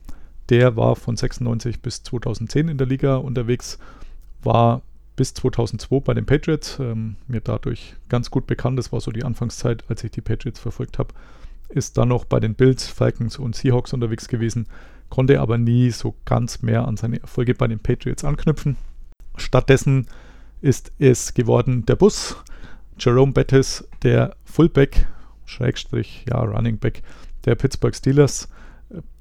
Der 0.49 0.77
war 0.77 0.95
von 0.95 1.17
96 1.17 1.81
bis 1.81 2.05
2010 2.05 2.69
in 2.69 2.79
der 2.79 2.87
Liga 2.87 3.17
unterwegs, 3.17 3.79
war 4.43 4.83
bis 5.17 5.35
2002 5.35 6.01
bei 6.01 6.15
den 6.15 6.27
Patriots, 6.27 6.79
ähm, 6.79 7.17
mir 7.27 7.41
dadurch 7.41 7.97
ganz 8.09 8.31
gut 8.31 8.47
bekannt. 8.47 8.79
Das 8.79 8.93
war 8.93 9.01
so 9.01 9.11
die 9.11 9.25
Anfangszeit, 9.25 9.85
als 9.89 10.05
ich 10.05 10.13
die 10.13 10.21
Patriots 10.21 10.61
verfolgt 10.61 11.01
habe 11.01 11.13
ist 11.73 11.99
dann 11.99 12.09
noch 12.09 12.25
bei 12.25 12.41
den 12.41 12.55
Bills, 12.55 12.87
Falcons 12.87 13.39
und 13.39 13.57
Seahawks 13.57 13.93
unterwegs 13.93 14.29
gewesen, 14.29 14.67
konnte 15.09 15.41
aber 15.41 15.59
nie 15.59 15.91
so 15.91 16.15
ganz 16.25 16.63
mehr 16.63 16.87
an 16.87 16.97
seine 16.97 17.21
Erfolge 17.21 17.55
bei 17.55 17.67
den 17.67 17.81
Patriots 17.81 18.25
anknüpfen. 18.25 18.77
Stattdessen 19.37 20.07
ist 20.61 20.93
es 20.99 21.35
geworden 21.35 21.85
der 21.87 21.97
Bus. 21.97 22.37
Jerome 22.99 23.33
Bettis, 23.33 23.89
der 24.03 24.37
Fullback, 24.45 25.07
Schrägstrich, 25.45 26.25
ja, 26.29 26.41
Running 26.41 26.79
Back 26.79 27.03
der 27.45 27.57
Pittsburgh 27.57 27.95
Steelers, 27.95 28.49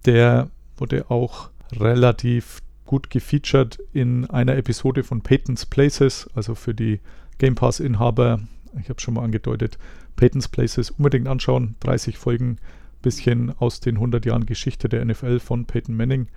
der 0.06 0.50
wurde 0.78 1.10
auch 1.10 1.50
relativ 1.74 2.62
gut 2.86 3.10
gefeatured 3.10 3.80
in 3.94 4.30
einer 4.30 4.58
Episode 4.58 5.04
von 5.04 5.22
Peyton's 5.22 5.66
Places, 5.66 6.30
also 6.36 6.56
für 6.56 6.74
die 6.74 7.00
Game 7.38 7.56
Pass-Inhaber. 7.56 8.40
Ich 8.80 8.90
habe 8.90 9.02
schon 9.02 9.16
mal 9.16 9.24
angedeutet, 9.24 9.78
Peyton's 10.16 10.48
Places 10.48 10.92
unbedingt 10.92 11.28
anschauen. 11.28 11.76
30 11.82 12.18
Folgen, 12.18 12.58
bisschen 13.02 13.52
aus 13.60 13.80
den 13.80 13.96
100 13.96 14.26
Jahren 14.26 14.46
Geschichte 14.46 14.88
der 14.88 15.04
NFL 15.04 15.40
von 15.40 15.66
Peyton 15.66 15.96
Manning 15.96 16.28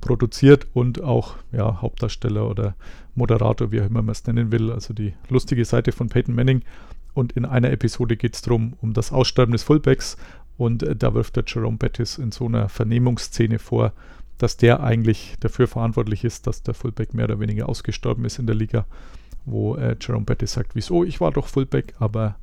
produziert 0.00 0.66
und 0.72 1.02
auch 1.02 1.36
ja, 1.52 1.80
Hauptdarsteller 1.80 2.48
oder 2.48 2.74
Moderator, 3.14 3.70
wie 3.70 3.80
auch 3.80 3.86
immer 3.86 4.02
man 4.02 4.12
es 4.12 4.26
nennen 4.26 4.50
will. 4.50 4.70
Also 4.72 4.94
die 4.94 5.14
lustige 5.28 5.64
Seite 5.64 5.92
von 5.92 6.08
Peyton 6.08 6.34
Manning. 6.34 6.62
Und 7.12 7.32
in 7.32 7.44
einer 7.44 7.70
Episode 7.70 8.16
geht 8.16 8.34
es 8.34 8.42
darum, 8.42 8.74
um 8.80 8.92
das 8.94 9.12
Aussterben 9.12 9.52
des 9.52 9.62
Fullbacks. 9.62 10.16
Und 10.56 10.82
äh, 10.82 10.96
da 10.96 11.14
wirft 11.14 11.36
der 11.36 11.44
Jerome 11.46 11.76
Bettis 11.76 12.18
in 12.18 12.32
so 12.32 12.46
einer 12.46 12.68
Vernehmungsszene 12.68 13.58
vor, 13.58 13.92
dass 14.38 14.56
der 14.56 14.82
eigentlich 14.82 15.34
dafür 15.40 15.66
verantwortlich 15.66 16.24
ist, 16.24 16.46
dass 16.46 16.62
der 16.62 16.74
Fullback 16.74 17.12
mehr 17.12 17.26
oder 17.26 17.40
weniger 17.40 17.68
ausgestorben 17.68 18.24
ist 18.24 18.38
in 18.38 18.46
der 18.46 18.56
Liga. 18.56 18.86
Wo 19.44 19.76
äh, 19.76 19.96
Jerome 20.00 20.24
Bettis 20.24 20.52
sagt, 20.52 20.74
wieso, 20.74 21.04
ich 21.04 21.20
war 21.20 21.32
doch 21.32 21.46
Fullback, 21.46 21.94
aber 21.98 22.36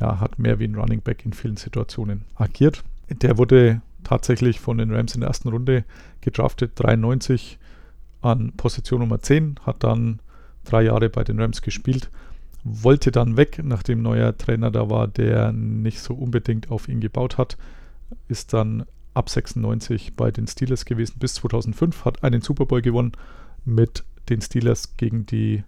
ja, 0.00 0.20
hat 0.20 0.38
mehr 0.38 0.58
wie 0.58 0.64
ein 0.64 0.74
Running 0.74 1.00
Back 1.00 1.24
in 1.24 1.32
vielen 1.32 1.56
Situationen 1.56 2.24
agiert. 2.34 2.82
Der 3.08 3.38
wurde 3.38 3.82
tatsächlich 4.04 4.60
von 4.60 4.78
den 4.78 4.92
Rams 4.92 5.14
in 5.14 5.20
der 5.20 5.28
ersten 5.28 5.48
Runde 5.48 5.84
gedraftet, 6.20 6.72
93 6.76 7.58
an 8.20 8.52
Position 8.56 9.00
Nummer 9.00 9.20
10, 9.20 9.56
hat 9.64 9.84
dann 9.84 10.20
drei 10.64 10.82
Jahre 10.82 11.08
bei 11.08 11.24
den 11.24 11.40
Rams 11.40 11.62
gespielt, 11.62 12.10
wollte 12.64 13.10
dann 13.10 13.36
weg, 13.36 13.60
nachdem 13.62 14.02
neuer 14.02 14.36
Trainer 14.36 14.70
da 14.70 14.88
war, 14.88 15.08
der 15.08 15.52
nicht 15.52 16.00
so 16.00 16.14
unbedingt 16.14 16.70
auf 16.70 16.88
ihn 16.88 17.00
gebaut 17.00 17.38
hat, 17.38 17.56
ist 18.28 18.52
dann 18.52 18.84
ab 19.14 19.28
96 19.28 20.14
bei 20.14 20.30
den 20.30 20.46
Steelers 20.46 20.84
gewesen 20.84 21.16
bis 21.18 21.34
2005, 21.34 22.04
hat 22.04 22.22
einen 22.24 22.40
Super 22.40 22.66
Bowl 22.66 22.82
gewonnen 22.82 23.12
mit 23.64 24.04
den 24.28 24.40
Steelers 24.40 24.96
gegen 24.96 25.26
die 25.26 25.64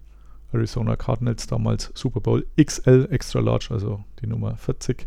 Arizona 0.55 0.97
Cardinals 0.97 1.47
damals 1.47 1.91
Super 1.95 2.21
Bowl 2.21 2.47
XL 2.63 3.09
Extra 3.11 3.41
Large, 3.41 3.69
also 3.71 4.05
die 4.21 4.27
Nummer 4.27 4.57
40 4.57 5.07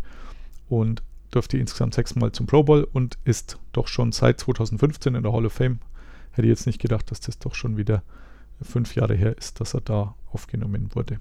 und 0.69 1.01
durfte 1.31 1.57
insgesamt 1.57 1.93
sechsmal 1.93 2.31
zum 2.31 2.45
Pro 2.45 2.63
Bowl 2.63 2.87
und 2.91 3.17
ist 3.23 3.57
doch 3.71 3.87
schon 3.87 4.11
seit 4.11 4.39
2015 4.39 5.15
in 5.15 5.23
der 5.23 5.33
Hall 5.33 5.45
of 5.45 5.53
Fame. 5.53 5.79
Hätte 6.31 6.47
jetzt 6.47 6.67
nicht 6.67 6.79
gedacht, 6.79 7.09
dass 7.11 7.19
das 7.19 7.39
doch 7.39 7.55
schon 7.55 7.77
wieder 7.77 8.03
fünf 8.61 8.95
Jahre 8.95 9.15
her 9.15 9.37
ist, 9.37 9.59
dass 9.59 9.73
er 9.73 9.81
da 9.81 10.15
aufgenommen 10.31 10.89
wurde. 10.93 11.19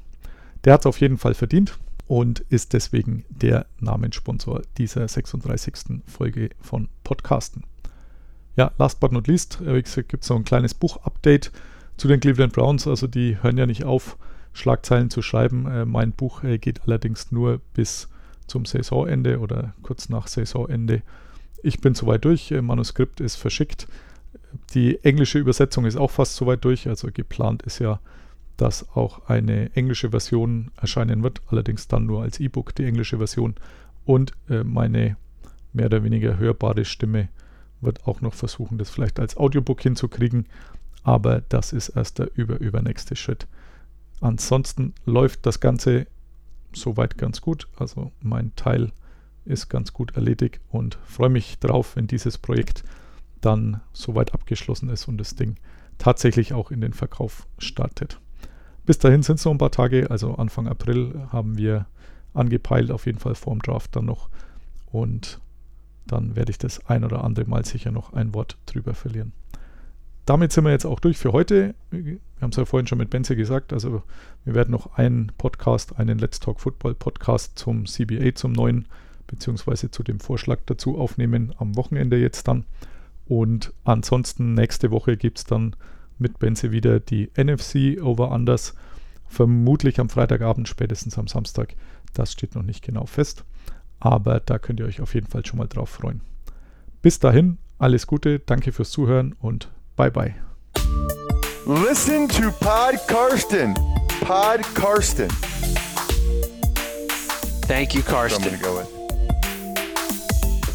Der 0.64 0.74
hat 0.74 0.80
es 0.80 0.86
auf 0.86 1.00
jeden 1.00 1.18
Fall 1.18 1.34
verdient 1.34 1.78
und 2.06 2.40
ist 2.48 2.72
deswegen 2.72 3.24
der 3.28 3.66
Namenssponsor 3.80 4.62
dieser 4.78 5.06
36. 5.06 6.02
Folge 6.06 6.50
von 6.60 6.88
Podcasten. 7.04 7.64
Ja, 8.56 8.72
last 8.78 9.00
but 9.00 9.12
not 9.12 9.26
least, 9.26 9.58
gibt 9.58 10.22
es 10.22 10.30
noch 10.30 10.36
ein 10.36 10.44
kleines 10.44 10.72
Buch-Update 10.72 11.52
zu 11.96 12.08
den 12.08 12.20
Cleveland 12.20 12.52
Browns. 12.52 12.86
Also 12.86 13.06
die 13.06 13.42
hören 13.42 13.58
ja 13.58 13.66
nicht 13.66 13.84
auf, 13.84 14.16
Schlagzeilen 14.52 15.10
zu 15.10 15.22
schreiben. 15.22 15.66
Äh, 15.66 15.84
mein 15.84 16.12
Buch 16.12 16.42
äh, 16.42 16.58
geht 16.58 16.82
allerdings 16.82 17.30
nur 17.30 17.60
bis 17.74 18.08
zum 18.46 18.64
Saisonende 18.64 19.40
oder 19.40 19.74
kurz 19.82 20.08
nach 20.08 20.28
Saisonende. 20.28 21.02
Ich 21.62 21.80
bin 21.80 21.94
soweit 21.94 22.24
durch, 22.24 22.50
äh, 22.50 22.62
Manuskript 22.62 23.20
ist 23.20 23.36
verschickt. 23.36 23.86
Die 24.74 25.02
englische 25.04 25.38
Übersetzung 25.38 25.84
ist 25.84 25.96
auch 25.96 26.10
fast 26.10 26.36
soweit 26.36 26.64
durch. 26.64 26.88
Also 26.88 27.08
geplant 27.12 27.62
ist 27.62 27.78
ja, 27.78 28.00
dass 28.56 28.88
auch 28.96 29.28
eine 29.28 29.74
englische 29.74 30.10
Version 30.10 30.70
erscheinen 30.80 31.22
wird, 31.22 31.42
allerdings 31.48 31.88
dann 31.88 32.06
nur 32.06 32.22
als 32.22 32.40
E-Book 32.40 32.74
die 32.74 32.84
englische 32.84 33.18
Version. 33.18 33.54
Und 34.04 34.32
äh, 34.48 34.64
meine 34.64 35.16
mehr 35.72 35.86
oder 35.86 36.04
weniger 36.04 36.38
hörbare 36.38 36.84
Stimme 36.84 37.28
wird 37.82 38.06
auch 38.06 38.22
noch 38.22 38.32
versuchen, 38.32 38.78
das 38.78 38.88
vielleicht 38.88 39.20
als 39.20 39.36
Audiobook 39.36 39.82
hinzukriegen 39.82 40.46
aber 41.06 41.40
das 41.48 41.72
ist 41.72 41.90
erst 41.90 42.18
der 42.18 42.30
über 42.34 42.58
übernächste 42.58 43.14
Schritt. 43.14 43.46
Ansonsten 44.20 44.92
läuft 45.04 45.46
das 45.46 45.60
Ganze 45.60 46.08
soweit 46.72 47.16
ganz 47.16 47.40
gut. 47.40 47.68
Also 47.76 48.10
mein 48.20 48.56
Teil 48.56 48.90
ist 49.44 49.68
ganz 49.68 49.92
gut 49.92 50.16
erledigt 50.16 50.60
und 50.68 50.98
freue 51.06 51.28
mich 51.28 51.60
drauf, 51.60 51.94
wenn 51.94 52.08
dieses 52.08 52.38
Projekt 52.38 52.82
dann 53.40 53.80
soweit 53.92 54.34
abgeschlossen 54.34 54.88
ist 54.88 55.06
und 55.06 55.18
das 55.18 55.36
Ding 55.36 55.58
tatsächlich 55.96 56.52
auch 56.52 56.72
in 56.72 56.80
den 56.80 56.92
Verkauf 56.92 57.46
startet. 57.58 58.20
Bis 58.84 58.98
dahin 58.98 59.22
sind 59.22 59.38
es 59.38 59.44
noch 59.44 59.52
ein 59.52 59.58
paar 59.58 59.70
Tage, 59.70 60.10
also 60.10 60.34
Anfang 60.34 60.66
April 60.66 61.28
haben 61.30 61.56
wir 61.56 61.86
angepeilt, 62.34 62.90
auf 62.90 63.06
jeden 63.06 63.20
Fall 63.20 63.36
vorm 63.36 63.62
Draft 63.62 63.94
dann 63.94 64.06
noch. 64.06 64.28
Und 64.86 65.40
dann 66.08 66.34
werde 66.34 66.50
ich 66.50 66.58
das 66.58 66.84
ein 66.86 67.04
oder 67.04 67.22
andere 67.22 67.48
Mal 67.48 67.64
sicher 67.64 67.92
noch 67.92 68.12
ein 68.12 68.34
Wort 68.34 68.58
drüber 68.66 68.94
verlieren 68.94 69.32
damit 70.26 70.52
sind 70.52 70.64
wir 70.64 70.72
jetzt 70.72 70.84
auch 70.84 71.00
durch 71.00 71.16
für 71.16 71.32
heute. 71.32 71.74
Wir 71.90 72.18
haben 72.40 72.50
es 72.50 72.56
ja 72.56 72.64
vorhin 72.64 72.88
schon 72.88 72.98
mit 72.98 73.10
Benze 73.10 73.36
gesagt. 73.36 73.72
Also 73.72 74.02
wir 74.44 74.54
werden 74.54 74.72
noch 74.72 74.94
einen 74.98 75.32
Podcast, 75.38 75.98
einen 75.98 76.18
Let's 76.18 76.40
Talk 76.40 76.60
Football 76.60 76.94
Podcast 76.94 77.58
zum 77.58 77.86
CBA, 77.86 78.34
zum 78.34 78.52
neuen, 78.52 78.86
beziehungsweise 79.28 79.90
zu 79.90 80.02
dem 80.02 80.18
Vorschlag 80.18 80.58
dazu 80.66 80.98
aufnehmen 80.98 81.54
am 81.58 81.76
Wochenende 81.76 82.18
jetzt 82.18 82.48
dann. 82.48 82.64
Und 83.26 83.72
ansonsten 83.84 84.54
nächste 84.54 84.90
Woche 84.90 85.16
gibt 85.16 85.38
es 85.38 85.44
dann 85.44 85.76
mit 86.18 86.40
Benze 86.40 86.72
wieder 86.72 86.98
die 86.98 87.30
NFC 87.36 88.02
Over 88.02 88.32
Unders. 88.32 88.74
Vermutlich 89.28 90.00
am 90.00 90.08
Freitagabend, 90.08 90.68
spätestens 90.68 91.18
am 91.18 91.28
Samstag. 91.28 91.74
Das 92.14 92.32
steht 92.32 92.56
noch 92.56 92.62
nicht 92.62 92.84
genau 92.84 93.06
fest. 93.06 93.44
Aber 94.00 94.40
da 94.40 94.58
könnt 94.58 94.80
ihr 94.80 94.86
euch 94.86 95.00
auf 95.00 95.14
jeden 95.14 95.28
Fall 95.28 95.46
schon 95.46 95.58
mal 95.58 95.68
drauf 95.68 95.90
freuen. 95.90 96.20
Bis 97.00 97.20
dahin, 97.20 97.58
alles 97.78 98.08
Gute, 98.08 98.40
danke 98.40 98.72
fürs 98.72 98.90
Zuhören 98.90 99.32
und 99.38 99.70
Bye 99.96 100.10
bye. 100.10 100.34
Listen 101.64 102.28
to 102.28 102.52
Pod 102.52 102.98
Karsten. 103.08 103.74
Pod 104.20 104.62
Karsten. 104.74 105.30
Thank 107.66 107.94
you, 107.94 108.02
Karsten. 108.02 108.44
I'm 108.44 108.48
going 108.48 108.58
to 108.58 108.64
go 108.64 108.76
with. 108.76 108.88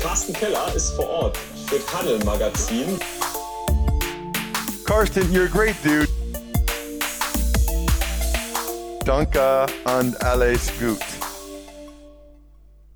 Carsten 0.02 0.34
Keller 0.34 0.76
ist 0.76 0.96
vor 0.96 1.08
Ort 1.08 1.38
für 1.68 1.80
Tunnel 1.86 2.20
Magazin. 2.26 3.00
Karsten, 4.86 5.32
you're 5.32 5.46
a 5.46 5.50
great 5.50 5.76
dude. 5.84 6.10
Danke 9.06 9.68
und 9.86 10.22
alles 10.24 10.72
gut. 10.80 11.00